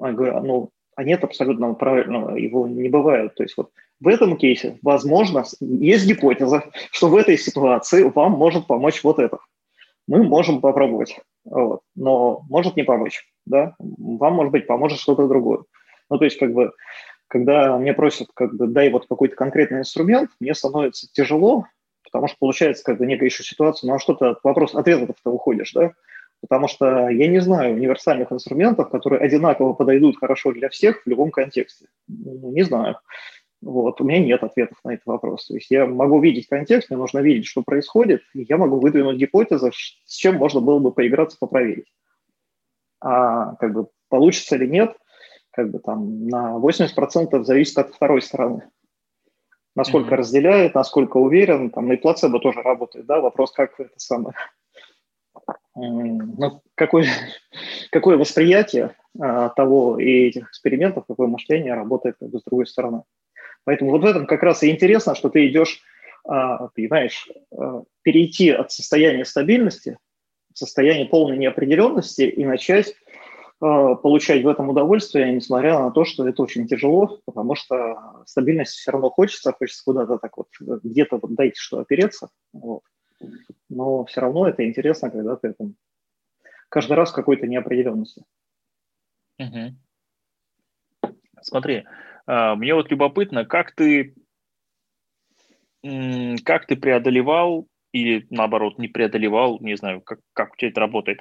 Я 0.00 0.12
говорю, 0.12 0.40
ну, 0.40 0.70
а 0.96 1.04
нет 1.04 1.22
абсолютного 1.22 1.74
правильного, 1.74 2.36
его 2.36 2.66
не 2.66 2.88
бывает. 2.88 3.34
То 3.34 3.42
есть 3.42 3.56
вот 3.56 3.70
В 4.00 4.08
этом 4.08 4.38
кейсе, 4.38 4.78
возможно, 4.82 5.44
есть 5.60 6.06
гипотеза, 6.06 6.64
что 6.90 7.08
в 7.08 7.16
этой 7.16 7.36
ситуации 7.36 8.02
вам 8.02 8.32
может 8.32 8.66
помочь 8.66 9.04
вот 9.04 9.18
это. 9.18 9.38
Мы 10.08 10.22
можем 10.22 10.60
попробовать, 10.60 11.20
вот. 11.44 11.82
но 11.94 12.42
может 12.48 12.76
не 12.76 12.82
помочь. 12.82 13.28
Да? 13.44 13.74
Вам, 13.78 14.34
может 14.34 14.52
быть, 14.52 14.66
поможет 14.66 14.98
что-то 14.98 15.28
другое. 15.28 15.64
Ну, 16.10 16.18
то 16.18 16.24
есть, 16.24 16.38
как 16.38 16.52
бы, 16.52 16.72
когда 17.30 17.78
мне 17.78 17.94
просят, 17.94 18.28
как 18.34 18.54
бы, 18.54 18.66
дай 18.66 18.90
вот 18.90 19.06
какой-то 19.06 19.36
конкретный 19.36 19.78
инструмент, 19.78 20.30
мне 20.40 20.52
становится 20.52 21.06
тяжело, 21.12 21.64
потому 22.02 22.26
что 22.26 22.36
получается, 22.40 22.82
как 22.82 22.98
бы, 22.98 23.06
некая 23.06 23.26
еще 23.26 23.44
ситуация, 23.44 23.88
ну, 23.88 23.94
а 23.94 23.98
что 24.00 24.14
ты 24.14 24.26
от 24.26 24.40
вопрос 24.42 24.74
ответа-то 24.74 25.30
уходишь, 25.30 25.72
да? 25.72 25.92
Потому 26.40 26.66
что 26.66 27.08
я 27.08 27.28
не 27.28 27.38
знаю 27.38 27.74
универсальных 27.74 28.32
инструментов, 28.32 28.90
которые 28.90 29.20
одинаково 29.20 29.74
подойдут 29.74 30.18
хорошо 30.18 30.52
для 30.52 30.68
всех 30.70 31.02
в 31.04 31.06
любом 31.06 31.30
контексте. 31.30 31.86
Не 32.08 32.62
знаю. 32.62 32.98
Вот, 33.62 34.00
у 34.00 34.04
меня 34.04 34.18
нет 34.18 34.42
ответов 34.42 34.78
на 34.82 34.94
этот 34.94 35.06
вопрос. 35.06 35.46
То 35.46 35.54
есть 35.54 35.70
я 35.70 35.86
могу 35.86 36.18
видеть 36.20 36.48
контекст, 36.48 36.90
мне 36.90 36.98
нужно 36.98 37.20
видеть, 37.20 37.46
что 37.46 37.62
происходит, 37.62 38.22
и 38.34 38.44
я 38.48 38.56
могу 38.56 38.80
выдвинуть 38.80 39.18
гипотезы, 39.18 39.70
с 40.04 40.16
чем 40.16 40.36
можно 40.36 40.60
было 40.60 40.80
бы 40.80 40.90
поиграться, 40.92 41.36
попроверить. 41.38 41.92
А 43.00 43.54
как 43.56 43.72
бы 43.72 43.88
получится 44.08 44.56
или 44.56 44.66
нет, 44.66 44.96
как 45.52 45.70
бы 45.70 45.78
там 45.78 46.26
на 46.26 46.56
80% 46.56 47.42
зависит 47.42 47.78
от 47.78 47.94
второй 47.94 48.22
стороны. 48.22 48.68
Насколько 49.76 50.14
mm-hmm. 50.14 50.18
разделяет, 50.18 50.74
насколько 50.74 51.16
уверен, 51.16 51.70
там 51.70 51.88
на 51.88 51.92
и 51.92 51.96
плацебо 51.96 52.40
тоже 52.40 52.60
работает, 52.62 53.06
да, 53.06 53.20
вопрос, 53.20 53.52
как 53.52 53.78
это 53.78 53.92
самое, 53.96 54.34
ну, 55.74 56.62
какое, 56.74 57.06
какое 57.90 58.16
восприятие 58.16 58.96
а, 59.18 59.48
того 59.50 59.98
и 59.98 60.28
этих 60.28 60.48
экспериментов, 60.48 61.04
какое 61.06 61.28
мышление 61.28 61.74
работает 61.74 62.16
как 62.18 62.30
бы, 62.30 62.40
с 62.40 62.44
другой 62.44 62.66
стороны. 62.66 63.02
Поэтому 63.64 63.90
вот 63.90 64.02
в 64.02 64.06
этом 64.06 64.26
как 64.26 64.42
раз 64.42 64.62
и 64.62 64.70
интересно, 64.70 65.14
что 65.14 65.28
ты 65.28 65.46
идешь, 65.46 65.80
а, 66.24 66.68
понимаешь, 66.68 67.28
а, 67.52 67.82
перейти 68.02 68.50
от 68.50 68.72
состояния 68.72 69.24
стабильности 69.24 69.98
в 70.52 70.58
состояние 70.58 71.06
полной 71.06 71.38
неопределенности 71.38 72.22
и 72.22 72.44
начать 72.44 72.94
получать 73.60 74.42
в 74.42 74.48
этом 74.48 74.70
удовольствие, 74.70 75.32
несмотря 75.32 75.78
на 75.78 75.90
то, 75.90 76.04
что 76.04 76.26
это 76.26 76.42
очень 76.42 76.66
тяжело, 76.66 77.20
потому 77.26 77.54
что 77.54 78.22
стабильность 78.26 78.72
все 78.72 78.90
равно 78.90 79.10
хочется, 79.10 79.52
хочется 79.52 79.84
куда-то 79.84 80.18
так 80.18 80.36
вот, 80.36 80.48
где-то 80.60 81.18
вот 81.18 81.34
дайте 81.34 81.60
что 81.60 81.78
опереться. 81.78 82.30
Вот 82.52 82.82
но 83.68 84.04
все 84.04 84.20
равно 84.20 84.48
это 84.48 84.66
интересно, 84.66 85.10
когда 85.10 85.36
ты 85.36 85.52
там 85.52 85.76
каждый 86.68 86.94
раз 86.94 87.10
в 87.10 87.14
какой-то 87.14 87.46
неопределенности. 87.46 88.24
Угу. 89.38 89.76
Смотри, 91.42 91.84
а, 92.26 92.54
мне 92.56 92.74
вот 92.74 92.90
любопытно, 92.90 93.44
как 93.44 93.74
ты, 93.74 94.14
как 95.82 96.66
ты 96.66 96.76
преодолевал 96.76 97.66
или 97.92 98.26
наоборот 98.30 98.78
не 98.78 98.88
преодолевал, 98.88 99.58
не 99.60 99.76
знаю, 99.76 100.00
как, 100.02 100.20
как 100.32 100.52
у 100.52 100.56
тебя 100.56 100.70
это 100.70 100.80
работает, 100.80 101.20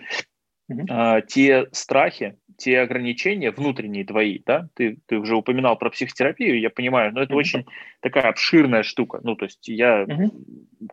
угу. 0.69 0.87
те 1.27 1.67
страхи, 1.71 2.37
те 2.57 2.79
ограничения 2.81 3.51
внутренние 3.51 4.05
твои, 4.05 4.39
да, 4.45 4.67
ты, 4.75 4.97
ты 5.07 5.17
уже 5.17 5.35
упоминал 5.35 5.77
про 5.77 5.89
психотерапию, 5.89 6.59
я 6.59 6.69
понимаю, 6.69 7.13
но 7.13 7.21
это 7.21 7.33
угу. 7.33 7.39
очень 7.39 7.65
такая 8.01 8.29
обширная 8.29 8.83
штука, 8.83 9.19
ну, 9.23 9.35
то 9.35 9.45
есть 9.45 9.67
я, 9.67 10.03
угу. 10.07 10.31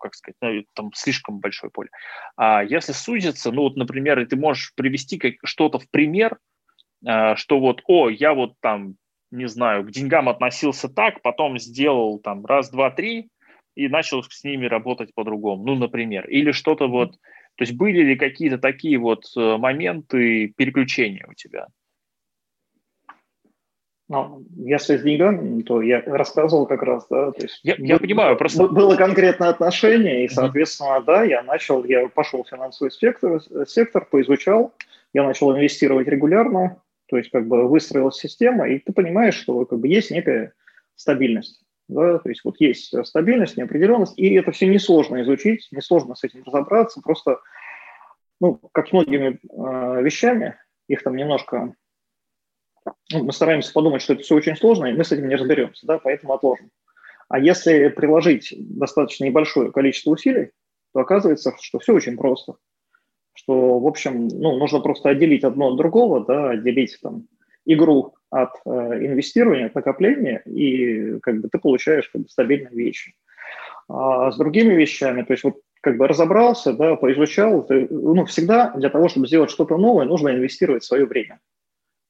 как 0.00 0.14
сказать, 0.14 0.36
ну, 0.40 0.64
там 0.74 0.92
слишком 0.94 1.40
большое 1.40 1.70
поле. 1.70 1.90
А 2.36 2.62
если 2.64 2.92
сузиться, 2.92 3.52
ну, 3.52 3.62
вот, 3.62 3.76
например, 3.76 4.24
ты 4.26 4.36
можешь 4.36 4.72
привести 4.74 5.18
как, 5.18 5.34
что-то 5.44 5.78
в 5.78 5.90
пример, 5.90 6.38
а, 7.04 7.36
что 7.36 7.60
вот, 7.60 7.82
о, 7.86 8.08
я 8.08 8.32
вот 8.32 8.54
там, 8.60 8.96
не 9.30 9.48
знаю, 9.48 9.84
к 9.84 9.90
деньгам 9.90 10.28
относился 10.28 10.88
так, 10.88 11.20
потом 11.22 11.58
сделал 11.58 12.18
там 12.18 12.46
раз, 12.46 12.70
два, 12.70 12.90
три, 12.90 13.28
и 13.74 13.88
начал 13.88 14.22
с 14.22 14.42
ними 14.42 14.66
работать 14.66 15.14
по-другому, 15.14 15.64
ну, 15.64 15.74
например, 15.74 16.28
или 16.28 16.52
что-то 16.52 16.88
вот, 16.88 17.16
то 17.56 17.64
есть 17.64 17.74
были 17.74 18.02
ли 18.02 18.16
какие-то 18.16 18.58
такие 18.58 18.98
вот 18.98 19.24
э, 19.36 19.56
моменты 19.56 20.48
переключения 20.56 21.26
у 21.28 21.34
тебя? 21.34 21.66
Ну, 24.08 24.44
если 24.56 24.96
с 24.98 25.02
деньгами, 25.02 25.62
то 25.62 25.82
я 25.82 26.00
рассказывал 26.06 26.66
как 26.66 26.82
раз, 26.84 27.08
да, 27.10 27.32
то 27.32 27.42
есть 27.42 27.58
я, 27.64 27.74
я 27.78 27.98
понимаю, 27.98 28.36
просто 28.36 28.68
было 28.68 28.94
конкретное 28.94 29.48
отношение, 29.48 30.24
и, 30.24 30.28
соответственно, 30.28 30.98
mm-hmm. 30.98 31.04
да, 31.04 31.24
я 31.24 31.42
начал, 31.42 31.84
я 31.84 32.06
пошел 32.08 32.44
в 32.44 32.48
финансовый 32.48 32.92
сектор, 32.92 33.42
сектор, 33.66 34.04
поизучал, 34.04 34.72
я 35.12 35.24
начал 35.24 35.52
инвестировать 35.56 36.06
регулярно, 36.06 36.80
то 37.08 37.16
есть 37.16 37.30
как 37.30 37.48
бы 37.48 37.66
выстроилась 37.66 38.16
система, 38.16 38.68
и 38.68 38.78
ты 38.78 38.92
понимаешь, 38.92 39.34
что 39.34 39.64
как 39.64 39.80
бы 39.80 39.88
есть 39.88 40.12
некая 40.12 40.52
стабильность. 40.94 41.65
Да, 41.88 42.18
то 42.18 42.28
есть 42.28 42.42
вот 42.44 42.56
есть 42.60 42.92
стабильность, 43.06 43.56
неопределенность, 43.56 44.18
и 44.18 44.34
это 44.34 44.50
все 44.50 44.66
несложно 44.66 45.22
изучить, 45.22 45.68
несложно 45.70 46.16
с 46.16 46.24
этим 46.24 46.42
разобраться, 46.44 47.00
просто, 47.00 47.38
ну, 48.40 48.60
как 48.72 48.88
с 48.88 48.92
многими 48.92 49.38
э, 49.38 50.02
вещами, 50.02 50.56
их 50.88 51.04
там 51.04 51.14
немножко, 51.14 51.74
ну, 53.12 53.24
мы 53.24 53.32
стараемся 53.32 53.72
подумать, 53.72 54.02
что 54.02 54.14
это 54.14 54.22
все 54.24 54.34
очень 54.34 54.56
сложно, 54.56 54.86
и 54.86 54.94
мы 54.94 55.04
с 55.04 55.12
этим 55.12 55.28
не 55.28 55.36
разберемся, 55.36 55.86
да, 55.86 55.98
поэтому 55.98 56.32
отложим. 56.32 56.70
А 57.28 57.38
если 57.38 57.88
приложить 57.88 58.52
достаточно 58.56 59.24
небольшое 59.24 59.70
количество 59.70 60.10
усилий, 60.10 60.50
то 60.92 61.00
оказывается, 61.00 61.54
что 61.60 61.78
все 61.78 61.94
очень 61.94 62.16
просто. 62.16 62.56
Что, 63.34 63.78
в 63.78 63.86
общем, 63.86 64.28
ну, 64.28 64.56
нужно 64.56 64.80
просто 64.80 65.10
отделить 65.10 65.44
одно 65.44 65.68
от 65.68 65.76
другого, 65.76 66.24
да, 66.24 66.50
отделить 66.50 66.98
там 67.00 67.28
игру 67.64 68.15
от 68.30 68.50
э, 68.64 68.70
инвестирования, 68.70 69.66
от 69.66 69.74
накопления, 69.74 70.42
и 70.46 71.18
как 71.20 71.40
бы 71.40 71.48
ты 71.48 71.58
получаешь 71.58 72.08
как 72.08 72.22
бы, 72.22 72.28
стабильные 72.28 72.74
вещи. 72.74 73.14
А 73.88 74.30
с 74.30 74.36
другими 74.36 74.74
вещами, 74.74 75.22
то 75.22 75.32
есть 75.32 75.44
вот 75.44 75.56
как 75.80 75.98
бы 75.98 76.08
разобрался, 76.08 76.72
да, 76.72 76.96
поизучал, 76.96 77.64
ты, 77.64 77.86
ну, 77.88 78.24
всегда 78.24 78.72
для 78.72 78.90
того, 78.90 79.08
чтобы 79.08 79.28
сделать 79.28 79.50
что-то 79.50 79.76
новое, 79.76 80.04
нужно 80.04 80.30
инвестировать 80.30 80.82
свое 80.82 81.06
время. 81.06 81.40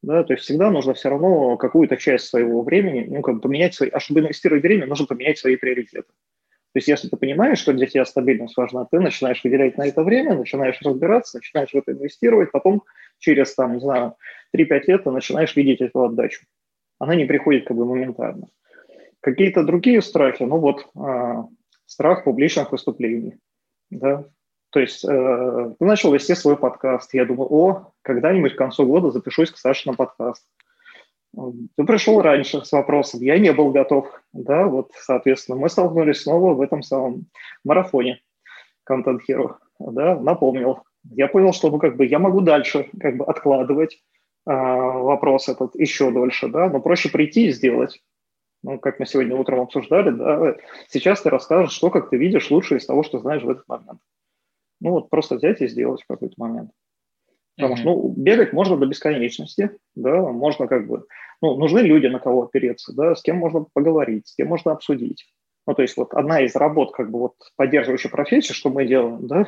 Да, 0.02 0.22
то 0.24 0.34
есть 0.34 0.44
всегда 0.44 0.70
нужно 0.70 0.94
все 0.94 1.08
равно 1.08 1.56
какую-то 1.56 1.96
часть 1.96 2.26
своего 2.28 2.62
времени, 2.62 3.06
ну, 3.08 3.22
как 3.22 3.36
бы 3.36 3.40
поменять 3.40 3.74
свои, 3.74 3.90
а 3.90 4.00
чтобы 4.00 4.20
инвестировать 4.20 4.62
время, 4.62 4.86
нужно 4.86 5.06
поменять 5.06 5.38
свои 5.38 5.56
приоритеты. 5.56 6.08
То 6.76 6.78
есть 6.78 6.88
если 6.88 7.08
ты 7.08 7.16
понимаешь, 7.16 7.58
что 7.58 7.72
для 7.72 7.86
тебя 7.86 8.04
стабильность 8.04 8.56
важна, 8.56 8.86
ты 8.90 9.00
начинаешь 9.00 9.42
выделять 9.42 9.78
на 9.78 9.86
это 9.86 10.02
время, 10.02 10.36
начинаешь 10.36 10.78
разбираться, 10.82 11.38
начинаешь 11.38 11.70
в 11.70 11.74
это 11.74 11.92
инвестировать, 11.92 12.52
потом 12.52 12.82
через, 13.18 13.54
там, 13.54 13.74
не 13.74 13.80
знаю, 13.80 14.16
3-5 14.54 14.82
лет 14.86 15.04
ты 15.04 15.10
начинаешь 15.10 15.56
видеть 15.56 15.80
эту 15.80 16.04
отдачу. 16.04 16.44
Она 16.98 17.14
не 17.14 17.24
приходит 17.24 17.66
как 17.66 17.76
бы 17.76 17.84
моментально. 17.84 18.46
Какие-то 19.20 19.64
другие 19.64 20.02
страхи, 20.02 20.44
ну 20.44 20.58
вот 20.58 20.86
э, 20.96 21.42
страх 21.86 22.24
публичных 22.24 22.72
выступлений, 22.72 23.36
да, 23.90 24.24
то 24.70 24.80
есть 24.80 25.04
э, 25.04 25.74
начал 25.80 26.12
вести 26.12 26.34
свой 26.34 26.56
подкаст, 26.56 27.14
я 27.14 27.24
думаю, 27.24 27.48
о, 27.50 27.92
когда-нибудь 28.02 28.54
к 28.54 28.58
концу 28.58 28.86
года 28.86 29.10
запишусь 29.10 29.50
к 29.50 29.56
Саше 29.56 29.90
на 29.90 29.96
подкаст. 29.96 30.46
Ты 31.34 31.84
пришел 31.84 32.20
раньше 32.22 32.64
с 32.64 32.72
вопросом, 32.72 33.20
я 33.20 33.38
не 33.38 33.52
был 33.52 33.70
готов, 33.70 34.08
да, 34.32 34.66
вот, 34.66 34.90
соответственно, 34.94 35.58
мы 35.58 35.68
столкнулись 35.68 36.22
снова 36.22 36.54
в 36.54 36.60
этом 36.60 36.82
самом 36.82 37.26
марафоне 37.64 38.20
Hero, 38.88 39.56
да, 39.78 40.14
напомнил, 40.14 40.82
я 41.12 41.28
понял, 41.28 41.52
что 41.52 41.70
ну, 41.70 41.78
как 41.78 41.96
бы 41.96 42.06
я 42.06 42.18
могу 42.18 42.40
дальше 42.40 42.90
как 43.00 43.16
бы 43.16 43.24
откладывать 43.24 43.94
э, 43.94 44.50
вопрос 44.50 45.48
этот 45.48 45.74
еще 45.74 46.10
дольше, 46.10 46.48
да, 46.48 46.68
но 46.68 46.80
проще 46.80 47.10
прийти 47.10 47.46
и 47.46 47.52
сделать. 47.52 48.02
Ну, 48.62 48.78
как 48.78 48.98
мы 48.98 49.06
сегодня 49.06 49.36
утром 49.36 49.60
обсуждали, 49.60 50.10
да, 50.10 50.56
сейчас 50.88 51.22
ты 51.22 51.30
расскажешь, 51.30 51.72
что, 51.72 51.90
как 51.90 52.10
ты 52.10 52.16
видишь, 52.16 52.50
лучше 52.50 52.76
из 52.76 52.86
того, 52.86 53.02
что 53.02 53.18
знаешь 53.18 53.42
в 53.42 53.50
этот 53.50 53.68
момент. 53.68 54.00
Ну, 54.80 54.90
вот 54.90 55.10
просто 55.10 55.36
взять 55.36 55.60
и 55.60 55.68
сделать 55.68 56.02
в 56.02 56.06
какой-то 56.06 56.34
момент. 56.36 56.70
Потому 57.56 57.76
что, 57.76 57.86
ну, 57.86 58.14
бегать 58.16 58.52
можно 58.52 58.76
до 58.76 58.86
бесконечности, 58.86 59.70
да, 59.94 60.20
можно 60.20 60.66
как 60.66 60.86
бы, 60.86 61.06
ну, 61.40 61.56
нужны 61.56 61.78
люди, 61.78 62.06
на 62.06 62.18
кого 62.18 62.42
опереться, 62.42 62.92
да, 62.94 63.14
с 63.14 63.22
кем 63.22 63.36
можно 63.36 63.64
поговорить, 63.72 64.28
с 64.28 64.34
кем 64.34 64.48
можно 64.48 64.72
обсудить. 64.72 65.26
Ну, 65.66 65.74
то 65.74 65.82
есть 65.82 65.96
вот 65.96 66.12
одна 66.12 66.42
из 66.42 66.54
работ, 66.54 66.92
как 66.92 67.10
бы 67.10 67.18
вот 67.18 67.34
поддерживающей 67.56 68.10
профессии, 68.10 68.52
что 68.52 68.68
мы 68.68 68.86
делаем, 68.86 69.26
да, 69.26 69.46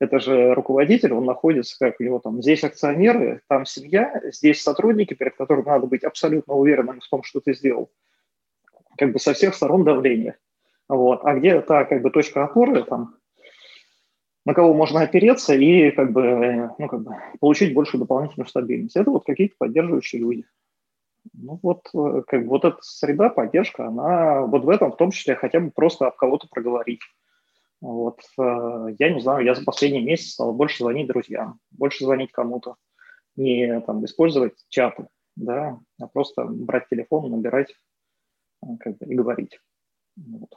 это 0.00 0.20
же 0.20 0.54
руководитель, 0.54 1.12
он 1.12 1.24
находится, 1.24 1.76
как 1.78 2.00
у 2.00 2.04
него 2.04 2.20
там, 2.20 2.40
здесь 2.40 2.62
акционеры, 2.62 3.42
там 3.48 3.66
семья, 3.66 4.20
здесь 4.32 4.62
сотрудники, 4.62 5.14
перед 5.14 5.36
которыми 5.36 5.66
надо 5.66 5.86
быть 5.86 6.04
абсолютно 6.04 6.54
уверенным 6.54 7.00
в 7.00 7.08
том, 7.08 7.22
что 7.22 7.40
ты 7.40 7.54
сделал. 7.54 7.90
Как 8.96 9.12
бы 9.12 9.18
со 9.18 9.32
всех 9.32 9.54
сторон 9.54 9.84
давление. 9.84 10.36
Вот. 10.88 11.20
А 11.24 11.34
где 11.34 11.60
та 11.60 11.84
как 11.84 12.02
бы 12.02 12.10
точка 12.10 12.44
опоры, 12.44 12.84
там, 12.84 13.16
на 14.44 14.54
кого 14.54 14.72
можно 14.72 15.02
опереться 15.02 15.54
и 15.54 15.90
как 15.90 16.12
бы, 16.12 16.70
ну, 16.78 16.88
как 16.88 17.02
бы 17.02 17.16
получить 17.40 17.74
большую 17.74 18.00
дополнительную 18.00 18.48
стабильность. 18.48 18.96
Это 18.96 19.10
вот 19.10 19.24
какие-то 19.26 19.56
поддерживающие 19.58 20.20
люди. 20.20 20.44
Ну 21.34 21.58
вот, 21.62 21.88
как 22.26 22.44
бы 22.44 22.48
вот 22.48 22.64
эта 22.64 22.78
среда, 22.80 23.28
поддержка, 23.28 23.88
она 23.88 24.42
вот 24.42 24.64
в 24.64 24.68
этом 24.70 24.92
в 24.92 24.96
том 24.96 25.10
числе 25.10 25.34
хотя 25.34 25.60
бы 25.60 25.70
просто 25.70 26.06
об 26.06 26.16
кого-то 26.16 26.48
проговорить. 26.48 27.00
Вот, 27.80 28.20
э, 28.38 28.86
я 28.98 29.12
не 29.12 29.20
знаю, 29.20 29.44
я 29.44 29.54
за 29.54 29.64
последний 29.64 30.02
месяц 30.02 30.32
стал 30.32 30.52
больше 30.52 30.78
звонить 30.78 31.06
друзьям, 31.06 31.60
больше 31.70 32.04
звонить 32.04 32.32
кому-то, 32.32 32.76
не 33.36 33.80
там 33.82 34.04
использовать 34.04 34.54
чаты, 34.68 35.08
да, 35.36 35.78
а 36.00 36.06
просто 36.08 36.44
брать 36.44 36.88
телефон, 36.88 37.30
набирать 37.30 37.72
э, 38.62 38.66
как 38.80 38.98
бы, 38.98 39.06
и 39.06 39.14
говорить. 39.14 39.60
Вот. 40.16 40.54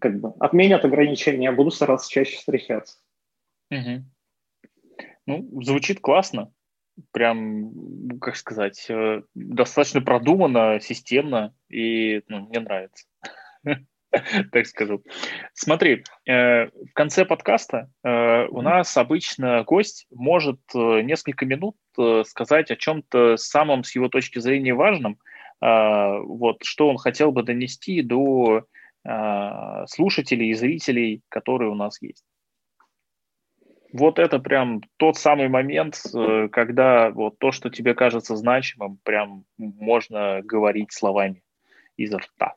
Как 0.00 0.20
бы 0.20 0.32
отменят 0.38 0.84
ограничения, 0.84 1.44
я 1.44 1.52
буду 1.52 1.70
стараться 1.70 2.08
чаще 2.08 2.36
встречаться. 2.36 2.98
Угу. 3.70 4.04
Ну, 5.26 5.62
звучит 5.62 6.00
классно. 6.00 6.52
Прям, 7.10 8.18
как 8.20 8.36
сказать, 8.36 8.86
э, 8.90 9.22
достаточно 9.34 10.02
продуманно, 10.02 10.78
системно, 10.78 11.54
и 11.68 12.22
ну, 12.28 12.46
мне 12.46 12.60
нравится. 12.60 13.06
так 14.52 14.66
скажу. 14.66 15.02
Смотри, 15.54 16.04
э, 16.26 16.66
в 16.66 16.92
конце 16.94 17.24
подкаста 17.24 17.90
э, 18.04 18.46
у 18.46 18.62
нас 18.62 18.96
обычно 18.96 19.64
гость 19.64 20.06
может 20.10 20.60
несколько 20.74 21.46
минут 21.46 21.76
сказать 22.26 22.70
о 22.70 22.76
чем-то 22.76 23.36
самом 23.36 23.84
с 23.84 23.94
его 23.94 24.08
точки 24.08 24.38
зрения 24.38 24.74
важном, 24.74 25.18
вот, 25.60 26.64
что 26.64 26.88
он 26.88 26.96
хотел 26.96 27.30
бы 27.30 27.42
донести 27.42 28.02
до 28.02 28.64
слушателей 29.86 30.50
и 30.50 30.54
зрителей, 30.54 31.22
которые 31.28 31.70
у 31.70 31.74
нас 31.74 32.00
есть 32.00 32.24
вот 33.92 34.18
это 34.18 34.38
прям 34.38 34.80
тот 34.96 35.16
самый 35.16 35.48
момент, 35.48 36.00
э, 36.14 36.48
когда 36.50 37.10
вот 37.10 37.38
то, 37.38 37.52
что 37.52 37.70
тебе 37.70 37.94
кажется 37.94 38.36
значимым, 38.36 38.98
прям 39.02 39.44
можно 39.58 40.40
говорить 40.42 40.92
словами 40.92 41.42
изо 41.96 42.18
рта. 42.18 42.54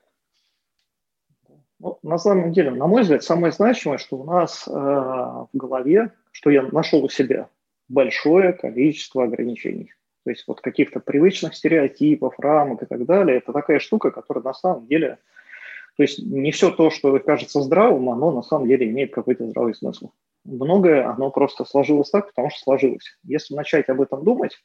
Ну, 1.80 2.00
на 2.04 2.18
самом 2.18 2.54
деле, 2.54 2.72
на 2.72 2.88
мой 2.88 3.02
взгляд, 3.02 3.24
самое 3.24 3.52
значимое, 3.52 3.98
что 3.98 4.18
у 4.18 4.24
нас 4.24 4.68
э, 4.68 4.72
в 4.72 5.50
голове, 5.54 6.12
что 6.32 6.50
я 6.50 6.64
нашел 6.64 7.04
у 7.04 7.10
себя, 7.10 7.50
большое 7.90 8.54
количество 8.54 9.24
ограничений. 9.26 9.94
То 10.24 10.32
есть 10.32 10.46
вот 10.48 10.62
каких-то 10.62 11.00
привычных 11.00 11.56
стереотипов, 11.56 12.40
рамок 12.40 12.84
и 12.84 12.86
так 12.86 13.06
далее. 13.06 13.38
Это 13.38 13.54
такая 13.54 13.80
штука, 13.80 14.12
которая 14.12 14.44
на 14.44 14.54
самом 14.54 14.88
деле... 14.88 15.20
То 15.98 16.04
есть 16.04 16.20
не 16.20 16.52
все 16.52 16.72
то, 16.72 16.90
что 16.90 17.18
кажется 17.20 17.62
здравым, 17.62 18.10
оно 18.10 18.32
на 18.32 18.42
самом 18.42 18.68
деле 18.68 18.90
имеет 18.90 19.14
какой-то 19.14 19.48
здравый 19.48 19.76
смысл 19.76 20.10
многое, 20.46 21.10
оно 21.10 21.32
просто 21.32 21.66
сложилось 21.66 22.10
так, 22.10 22.28
потому 22.28 22.50
что 22.50 22.60
сложилось. 22.60 23.18
Если 23.24 23.56
начать 23.56 23.90
об 23.90 24.02
этом 24.02 24.24
думать, 24.24 24.58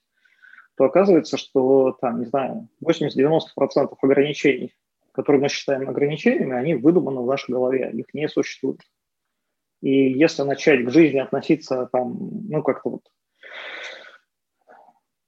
то 0.77 0.85
оказывается, 0.85 1.37
что 1.37 1.97
там, 2.01 2.21
не 2.21 2.27
знаю, 2.27 2.69
80-90% 2.85 3.95
ограничений, 4.01 4.75
которые 5.13 5.43
мы 5.43 5.49
считаем 5.49 5.89
ограничениями, 5.89 6.55
они 6.55 6.75
выдуманы 6.75 7.21
в 7.21 7.27
нашей 7.27 7.53
голове, 7.53 7.91
их 7.93 8.13
не 8.15 8.29
существует. 8.29 8.81
И 9.81 10.13
если 10.13 10.43
начать 10.43 10.85
к 10.85 10.91
жизни 10.91 11.19
относиться 11.19 11.89
там, 11.93 12.17
ну, 12.49 12.63
как-то 12.63 12.91
вот 12.91 13.03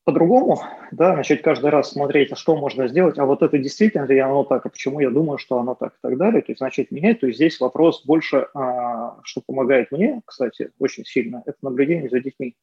по-другому, 0.04 0.60
да, 0.90 1.16
начать 1.16 1.42
каждый 1.42 1.70
раз 1.70 1.92
смотреть, 1.92 2.32
а 2.32 2.36
что 2.36 2.56
можно 2.56 2.88
сделать, 2.88 3.18
а 3.18 3.24
вот 3.24 3.42
это 3.42 3.56
действительно 3.56 4.04
ли 4.04 4.18
оно 4.18 4.42
так, 4.42 4.66
а 4.66 4.68
почему 4.68 4.98
я 4.98 5.10
думаю, 5.10 5.38
что 5.38 5.58
оно 5.58 5.74
так 5.76 5.94
и 5.94 5.98
так 6.02 6.16
далее, 6.16 6.42
то 6.42 6.50
есть 6.50 6.60
начать 6.60 6.90
менять, 6.90 7.20
то 7.20 7.26
есть 7.26 7.36
здесь 7.36 7.60
вопрос 7.60 8.04
больше, 8.04 8.48
а, 8.52 9.20
что 9.22 9.42
помогает 9.46 9.92
мне, 9.92 10.20
кстати, 10.24 10.72
очень 10.80 11.04
сильно, 11.04 11.42
это 11.46 11.58
наблюдение 11.62 12.10
за 12.10 12.18
детьми, 12.18 12.56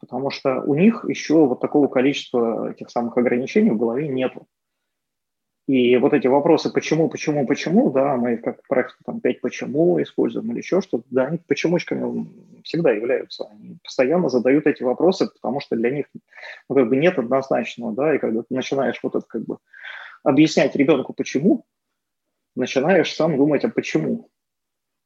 потому 0.00 0.30
что 0.30 0.60
у 0.60 0.74
них 0.74 1.06
еще 1.08 1.46
вот 1.46 1.60
такого 1.60 1.88
количества 1.88 2.70
этих 2.70 2.90
самых 2.90 3.16
ограничений 3.16 3.70
в 3.70 3.78
голове 3.78 4.08
нету. 4.08 4.46
И 5.70 5.96
вот 5.98 6.12
эти 6.14 6.26
вопросы 6.26 6.72
«почему, 6.72 7.08
почему, 7.08 7.46
почему», 7.46 7.92
да, 7.92 8.16
мы 8.16 8.38
как 8.38 8.66
практику 8.66 9.04
там 9.06 9.20
«пять 9.20 9.40
почему» 9.40 10.02
используем 10.02 10.50
или 10.50 10.58
еще 10.58 10.80
что-то, 10.80 11.04
да, 11.10 11.26
они 11.26 11.38
почемучками 11.38 12.26
всегда 12.64 12.90
являются. 12.90 13.44
Они 13.44 13.78
постоянно 13.84 14.28
задают 14.28 14.66
эти 14.66 14.82
вопросы, 14.82 15.30
потому 15.32 15.60
что 15.60 15.76
для 15.76 15.90
них 15.90 16.06
ну, 16.68 16.74
как 16.74 16.88
бы 16.88 16.96
нет 16.96 17.20
однозначного, 17.20 17.92
да, 17.92 18.16
и 18.16 18.18
когда 18.18 18.40
ты 18.40 18.52
начинаешь 18.52 18.98
вот 19.00 19.14
это 19.14 19.24
как 19.28 19.44
бы 19.44 19.58
объяснять 20.24 20.74
ребенку 20.74 21.12
«почему», 21.12 21.64
начинаешь 22.56 23.14
сам 23.14 23.36
думать, 23.36 23.64
а 23.64 23.68
почему. 23.68 24.28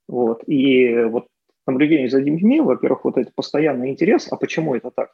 Вот. 0.09 0.45
И 0.47 0.95
вот 0.95 1.27
наблюдение 1.67 2.09
за 2.09 2.23
детьми, 2.23 2.63
во-первых, 2.63 3.05
вот 3.05 3.19
это 3.19 3.31
постоянный 3.35 3.91
интерес, 3.91 4.29
а 4.33 4.37
почему 4.37 4.75
это 4.75 4.91
так? 4.91 5.11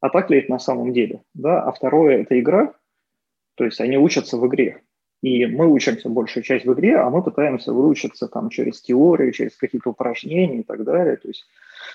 А 0.00 0.10
так 0.10 0.28
ли 0.28 0.40
это 0.40 0.50
на 0.50 0.58
самом 0.58 0.92
деле? 0.92 1.22
Да? 1.32 1.62
А 1.62 1.72
второе– 1.72 2.18
это 2.20 2.38
игра, 2.38 2.74
то 3.54 3.64
есть 3.64 3.80
они 3.80 3.98
учатся 3.98 4.36
в 4.36 4.46
игре. 4.46 4.82
И 5.22 5.46
мы 5.46 5.68
учимся 5.72 6.08
большую 6.08 6.42
часть 6.42 6.64
в 6.64 6.72
игре, 6.72 6.96
а 6.96 7.08
мы 7.08 7.22
пытаемся 7.22 7.72
выучиться 7.72 8.26
там 8.26 8.50
через 8.50 8.82
теорию, 8.82 9.32
через 9.32 9.56
какие-то 9.56 9.90
упражнения 9.90 10.60
и 10.60 10.64
так 10.64 10.82
далее. 10.82 11.16
То 11.16 11.28
есть 11.28 11.46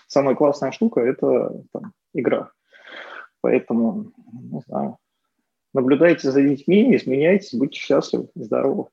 самая 0.07 0.33
классная 0.35 0.71
штука– 0.71 1.01
это 1.01 1.61
там, 1.73 1.91
игра. 2.13 2.51
Поэтому, 3.41 4.13
не 4.33 4.61
знаю, 4.65 4.97
наблюдайте 5.73 6.31
за 6.31 6.41
детьми, 6.41 6.95
изменяйтесь, 6.95 7.53
будьте 7.53 7.79
счастливы, 7.79 8.29
здоровы. 8.35 8.85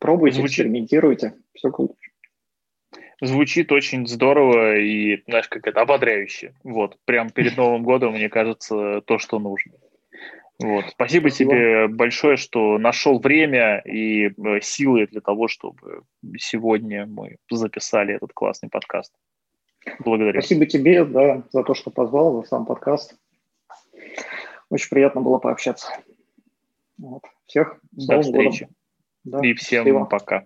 Пробуйте, 0.00 0.38
Звучит... 0.38 0.58
экспериментируйте, 0.58 1.34
все 1.54 1.70
круто. 1.70 1.94
Звучит 3.20 3.70
очень 3.70 4.08
здорово 4.08 4.76
и, 4.78 5.22
знаешь, 5.28 5.48
как 5.48 5.68
это, 5.68 5.82
ободряюще. 5.82 6.56
Вот, 6.64 6.98
прям 7.04 7.30
перед 7.30 7.56
Новым 7.56 7.84
годом, 7.84 8.14
мне 8.14 8.28
кажется, 8.28 9.00
то, 9.02 9.18
что 9.18 9.38
нужно. 9.38 9.74
Вот. 10.58 10.84
Спасибо, 10.90 11.28
Спасибо 11.28 11.50
тебе 11.50 11.88
большое, 11.88 12.36
что 12.36 12.78
нашел 12.78 13.18
время 13.18 13.78
и 13.78 14.28
э, 14.28 14.60
силы 14.60 15.06
для 15.06 15.20
того, 15.20 15.48
чтобы 15.48 16.02
сегодня 16.36 17.06
мы 17.06 17.36
записали 17.50 18.14
этот 18.14 18.32
классный 18.32 18.68
подкаст. 18.68 19.12
Благодарю. 20.00 20.40
Спасибо 20.40 20.66
тебе 20.66 21.04
да, 21.04 21.42
за 21.50 21.64
то, 21.64 21.74
что 21.74 21.90
позвал, 21.90 22.42
за 22.42 22.48
сам 22.48 22.66
подкаст. 22.66 23.16
Очень 24.70 24.88
приятно 24.90 25.20
было 25.20 25.38
пообщаться. 25.38 25.88
Вот. 26.98 27.22
Всех 27.46 27.78
с 27.96 28.06
До 28.06 28.22
встречи. 28.22 28.68
Да, 29.24 29.40
и 29.42 29.54
всем 29.54 29.84
счастливо. 29.84 30.04
пока. 30.04 30.40